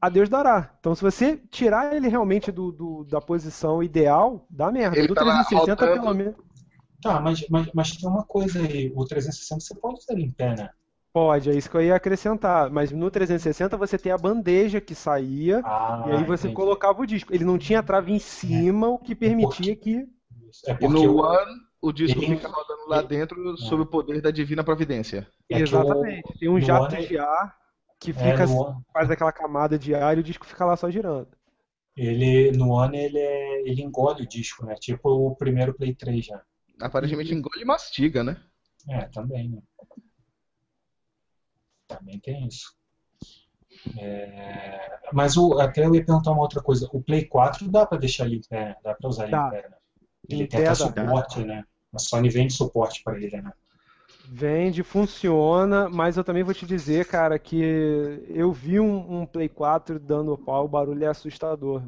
[0.01, 0.75] a Deus dará.
[0.79, 4.97] Então se você tirar ele realmente do, do da posição ideal, dá merda.
[4.97, 6.35] Ele do 360 pelo menos.
[7.01, 10.55] Tá, mas, mas, mas tem uma coisa aí, o 360 você pode usar em pé,
[10.55, 10.69] né?
[11.11, 12.69] Pode, é isso que eu ia acrescentar.
[12.69, 16.55] Mas no 360 você tem a bandeja que saía ah, e aí você entendi.
[16.55, 17.33] colocava o disco.
[17.33, 18.89] Ele não tinha trave em cima, é.
[18.89, 20.07] o que permitia que.
[20.65, 21.21] É porque e no o...
[21.21, 22.35] One, o disco ele...
[22.35, 25.27] fica rodando lá dentro sob o poder da divina providência.
[25.49, 26.37] É Exatamente.
[26.39, 27.07] Tem um jato One...
[27.07, 27.55] de ar
[27.99, 28.45] que é, fica,
[28.93, 31.27] faz aquela camada de ar e o disco fica lá só girando.
[31.97, 34.75] Ele, no One ele, é, ele engole o disco, né?
[34.75, 36.41] Tipo o primeiro Play 3 já.
[36.79, 38.37] Aparentemente engole e mastiga, né?
[38.87, 39.61] É, também, né?
[41.89, 42.73] Também tem isso.
[43.97, 46.87] É, mas o, até eu ia perguntar uma outra coisa.
[46.93, 49.69] O Play 4 dá para deixar ele em pé, dá para usar ele em pé,
[49.69, 49.75] né?
[50.29, 51.63] Ele tem até suporte, né?
[51.93, 53.51] A Sony vende suporte para ele, né?
[54.31, 59.49] Vende, funciona, mas eu também vou te dizer, cara, que eu vi um, um Play
[59.49, 61.81] 4 dando pau, o barulho é assustador.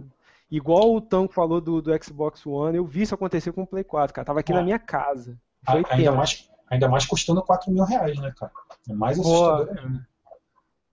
[0.49, 3.83] Igual o Tanco falou do, do Xbox One, eu vi isso acontecer com o Play
[3.83, 4.25] 4, cara.
[4.25, 5.37] Tava aqui ah, na minha casa.
[5.63, 8.51] Foi ainda, mais, ainda mais custando 4 mil reais, né, cara?
[8.89, 10.01] É mais assustador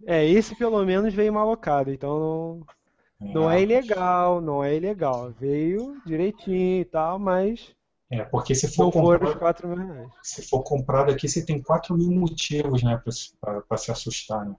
[0.06, 2.64] É, esse pelo menos veio malocado, então
[3.20, 5.32] não, não é ilegal, não é ilegal.
[5.32, 7.74] Veio direitinho e tal, mas.
[8.10, 9.38] É, porque se for, comprado,
[10.22, 14.46] se for comprado aqui, você tem 4 mil motivos, né, pra, pra, pra se assustar,
[14.46, 14.56] né?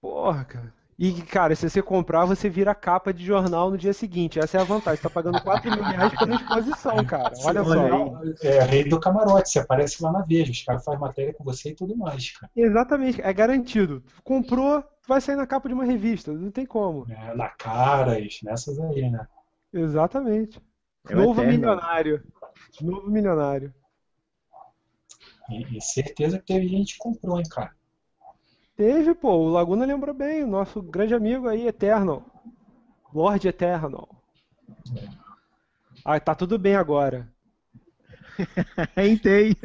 [0.00, 0.77] Porra, cara.
[0.98, 4.40] E, cara, se você comprar, você vira capa de jornal no dia seguinte.
[4.40, 4.96] Essa é a vantagem.
[4.96, 7.32] Você tá pagando 4 mil reais pela exposição, cara.
[7.44, 8.20] Olha só.
[8.42, 9.48] É rei do camarote.
[9.48, 10.50] Você aparece lá na Veja.
[10.50, 12.50] Os caras fazem matéria com você e tudo mais, cara.
[12.56, 13.22] Exatamente.
[13.22, 14.02] É garantido.
[14.24, 16.32] Comprou, vai sair na capa de uma revista.
[16.32, 17.06] Não tem como.
[17.08, 19.24] É, na Caras, nessas aí, né?
[19.72, 20.60] Exatamente.
[21.08, 21.52] É Novo eterno.
[21.52, 22.24] milionário.
[22.80, 23.72] Novo milionário.
[25.48, 27.77] E, e certeza que teve gente que comprou, hein, cara.
[28.78, 32.24] Teve, pô, o Laguna lembra bem, o nosso grande amigo aí, Eternal.
[33.12, 34.08] Lord Eternal.
[36.04, 37.28] Ah, tá tudo bem agora.
[38.96, 39.56] Entei.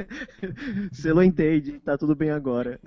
[0.92, 2.80] Selo entende, tá tudo bem agora.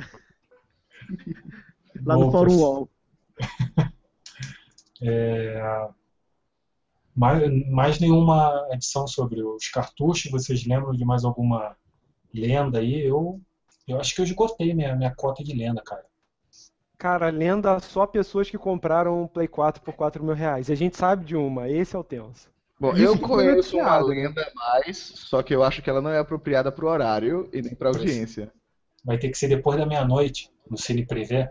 [2.05, 2.91] Lá Bom, no Fórum Wall.
[5.03, 5.61] É...
[7.15, 10.31] Mais, mais nenhuma edição sobre os cartuchos?
[10.33, 11.77] Vocês lembram de mais alguma
[12.33, 13.07] lenda aí?
[13.07, 13.39] Eu,
[13.87, 16.07] eu acho que eu esgotei minha, minha cota de lenda, cara.
[16.99, 20.69] Cara, lenda só pessoas que compraram um Play 4 por 4 mil reais.
[20.69, 22.49] E a gente sabe de uma, esse é o tenso.
[22.79, 26.19] Bom, Isso eu conheço uma lenda mais, só que eu acho que ela não é
[26.19, 28.53] apropriada pro horário e nem pra audiência.
[29.05, 31.51] Vai ter que ser depois da meia-noite, no Cine Privé.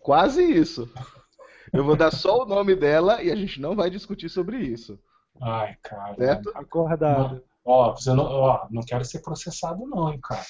[0.00, 0.90] Quase isso.
[1.72, 4.98] Eu vou dar só o nome dela e a gente não vai discutir sobre isso.
[5.40, 6.14] Ai, cara.
[6.16, 6.52] Certo?
[6.54, 7.42] Acordado.
[7.64, 10.44] Ó, você não, ó, não quero ser processado não, hein, cara.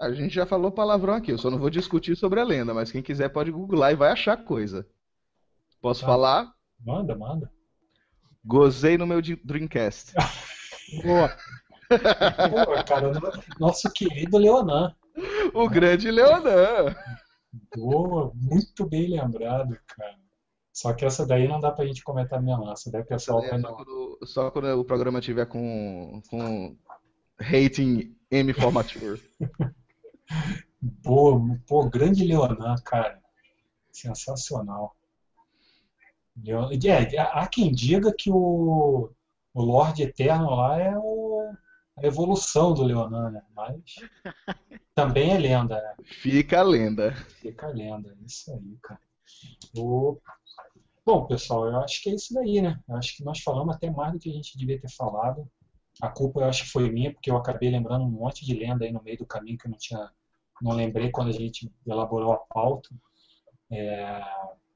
[0.00, 2.90] A gente já falou palavrão aqui, eu só não vou discutir sobre a lenda, mas
[2.90, 4.86] quem quiser pode googlar e vai achar coisa.
[5.80, 6.06] Posso tá.
[6.06, 6.52] falar?
[6.84, 7.50] Manda, manda.
[8.44, 10.12] Gozei no meu Dreamcast.
[11.04, 11.36] Boa.
[12.50, 13.12] Boa, cara,
[13.60, 14.94] nosso querido Leonan.
[15.54, 16.94] O grande Leonan.
[17.76, 20.16] Boa, muito bem lembrado, cara.
[20.72, 23.60] Só que essa daí não dá pra gente comentar minha lança, deve ter só, é,
[23.60, 26.76] só, quando, só quando o programa tiver com, com
[27.38, 29.20] rating M for mature.
[30.80, 33.20] Boa, pô, grande Leonan, cara.
[33.92, 34.96] Sensacional.
[36.42, 39.10] É, há quem diga que o,
[39.52, 41.52] o Lorde Eterno lá é o,
[41.98, 43.42] a evolução do Leonan, né?
[43.54, 43.96] Mas
[44.94, 45.94] também é lenda, né?
[46.02, 47.12] Fica a lenda.
[47.42, 49.00] Fica a lenda, isso aí, cara.
[49.76, 50.18] O...
[51.04, 52.80] Bom, pessoal, eu acho que é isso daí, né?
[52.88, 55.46] Eu acho que nós falamos até mais do que a gente devia ter falado.
[56.00, 58.84] A culpa eu acho que foi minha, porque eu acabei lembrando um monte de lenda
[58.84, 60.10] aí no meio do caminho que eu não tinha,
[60.60, 62.88] não lembrei quando a gente elaborou a pauta.
[63.70, 64.22] É,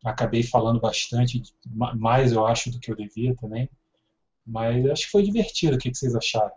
[0.05, 3.69] acabei falando bastante, mais eu acho do que eu devia também.
[4.47, 5.77] Mas acho que foi divertido.
[5.77, 6.53] O que, vocês acharam?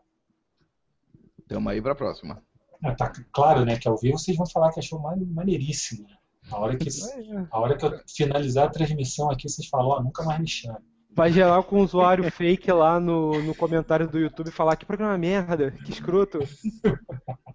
[1.47, 2.43] Tamo aí pra próxima.
[2.83, 6.07] Ah, tá claro, né, que ao vivo vocês vão falar que achou maneiríssimo.
[6.07, 6.15] Né?
[6.51, 6.87] A hora que,
[7.51, 10.85] a hora que eu finalizar a transmissão aqui, vocês falam, oh, nunca mais me chame.
[11.19, 15.17] Vai gerar com um usuário fake lá no, no comentário do YouTube falar que programa
[15.17, 16.39] merda, que escroto.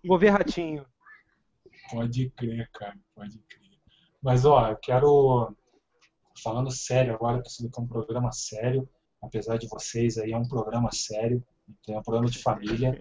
[0.05, 0.85] Vou ver ratinho.
[1.91, 3.79] Pode crer, cara, pode crer.
[4.23, 5.57] Mas ó, eu quero
[6.43, 8.87] falando sério agora, que isso é um programa sério,
[9.23, 11.43] apesar de vocês aí, é um programa sério,
[11.89, 12.99] é um programa de família.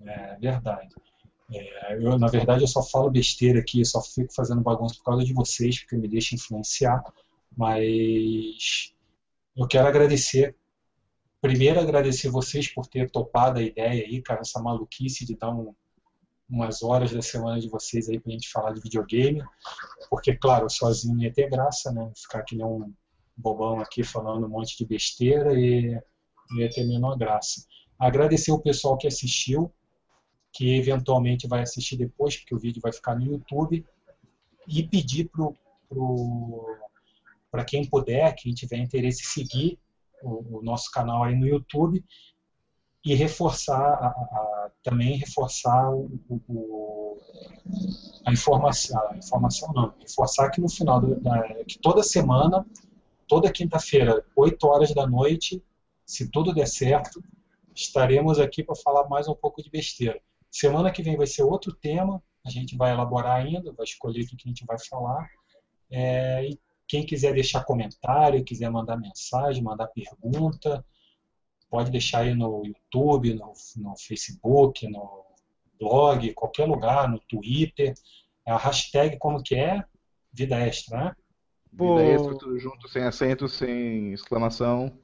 [0.00, 0.92] É verdade.
[1.52, 5.24] É, eu, na verdade, eu só falo besteira aqui, só fico fazendo bagunça por causa
[5.24, 7.04] de vocês, porque me deixa influenciar.
[7.56, 8.94] Mas
[9.56, 10.56] eu quero agradecer.
[11.40, 15.74] Primeiro, agradecer vocês por ter topado a ideia aí, cara, essa maluquice de dar um,
[16.48, 19.42] umas horas da semana de vocês aí pra gente falar de videogame.
[20.08, 22.10] Porque, claro, sozinho ia ter graça, né?
[22.16, 22.92] Ficar que nem um
[23.36, 26.00] bobão aqui falando um monte de besteira e
[26.56, 27.66] ia ter menor graça.
[27.98, 29.72] Agradecer o pessoal que assistiu,
[30.52, 33.84] que eventualmente vai assistir depois, porque o vídeo vai ficar no YouTube,
[34.68, 35.54] e pedir pro,
[35.88, 36.73] pro
[37.54, 39.78] para quem puder, quem tiver interesse, seguir
[40.20, 42.04] o, o, nosso canal aí no YouTube
[43.04, 47.20] e reforçar a, a, também reforçar o, o,
[48.26, 52.66] a informação, a informação não, reforçar que no final da, que toda semana,
[53.28, 55.62] toda quinta-feira, 8 horas da noite,
[56.04, 57.22] se tudo der certo,
[57.72, 60.20] estaremos aqui para falar mais um pouco de besteira.
[60.50, 64.26] Semana que vem vai ser outro tema, a gente vai elaborar ainda, vai escolher o
[64.26, 65.30] que a gente vai falar.
[65.88, 66.58] É, e
[66.94, 70.86] quem quiser deixar comentário, quiser mandar mensagem, mandar pergunta,
[71.68, 75.24] pode deixar aí no YouTube, no, no Facebook, no
[75.76, 77.94] blog, qualquer lugar, no Twitter.
[78.46, 79.84] A hashtag como que é?
[80.32, 81.16] Vida Extra, né?
[81.72, 84.96] Vida Extra, tudo junto, sem acento, sem exclamação.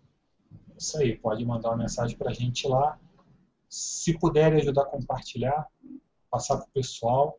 [0.79, 3.01] Isso aí, pode mandar uma mensagem para a gente lá.
[3.69, 5.67] Se puder ajudar a compartilhar,
[6.31, 7.37] passar para o pessoal.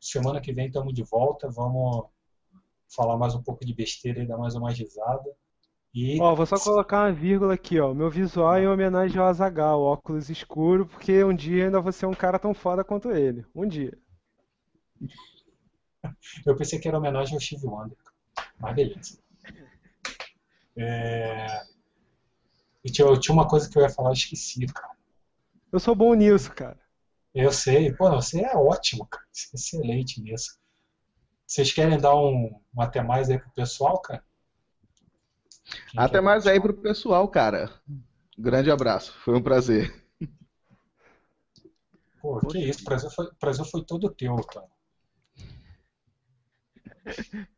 [0.00, 2.06] Semana que vem estamos de volta, vamos
[2.88, 5.30] falar mais um pouco de besteira e dar mais uma risada.
[5.94, 6.20] E...
[6.20, 7.94] Ó, vou só colocar uma vírgula aqui, ó.
[7.94, 12.06] Meu visual é em homenagem ao Azagal, óculos escuro, porque um dia ainda vou ser
[12.06, 13.44] um cara tão foda quanto ele.
[13.54, 13.96] Um dia.
[16.44, 17.96] Eu pensei que era homenagem ao Steve Wonder.
[18.58, 19.18] Mas beleza.
[20.76, 21.62] É...
[22.84, 24.94] Eu tinha, eu tinha uma coisa que eu ia falar, eu esqueci, cara.
[25.72, 26.78] Eu sou bom nisso, cara.
[27.34, 27.92] Eu sei.
[27.92, 29.24] Pô, você é ótimo, cara.
[29.32, 30.58] Você é excelente nisso.
[31.46, 34.24] Vocês querem dar um, um até mais aí pro pessoal, cara?
[35.88, 37.70] Quem até mais aí pro pessoal, cara.
[38.38, 39.14] Grande abraço.
[39.20, 40.04] Foi um prazer.
[42.20, 42.82] Pô, que isso.
[42.82, 44.66] O prazer foi, prazer foi todo teu, cara.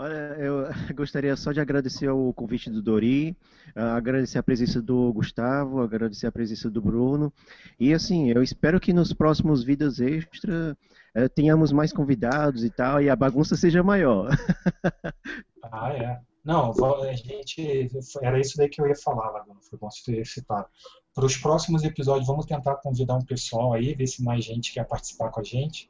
[0.00, 0.64] Olha, eu
[0.96, 3.36] gostaria só de agradecer o convite do Dori,
[3.74, 7.30] agradecer a presença do Gustavo, agradecer a presença do Bruno.
[7.78, 10.74] E assim, eu espero que nos próximos vídeos extra
[11.14, 14.30] eh, tenhamos mais convidados e tal, e a bagunça seja maior.
[15.72, 16.18] Ah, é.
[16.42, 16.72] Não,
[17.04, 17.88] a gente.
[18.22, 19.60] Era isso daí que eu ia falar, Laguna.
[19.60, 20.66] Foi bom você ter citado.
[21.14, 24.84] Para os próximos episódios, vamos tentar convidar um pessoal aí, ver se mais gente quer
[24.84, 25.88] participar com a gente.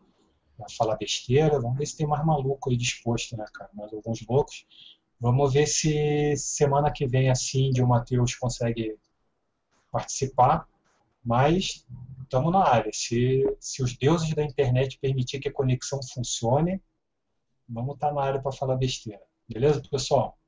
[0.76, 1.60] Falar besteira.
[1.60, 3.70] Vamos ver se tem mais maluco aí disposto, né, cara?
[3.74, 4.66] Mais alguns loucos.
[5.18, 8.96] Vamos ver se semana que vem, assim, de o Matheus consegue
[9.90, 10.66] participar.
[11.24, 11.86] Mas
[12.22, 12.90] estamos na área.
[12.92, 16.82] Se, se os deuses da internet permitir que a conexão funcione,
[17.68, 19.22] vamos estar tá na área para falar besteira.
[19.48, 20.38] Beleza, pessoal?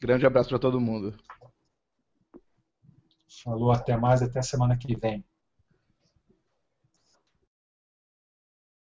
[0.00, 1.16] Grande abraço para todo mundo.
[3.42, 5.24] Falou, até mais, até semana que vem.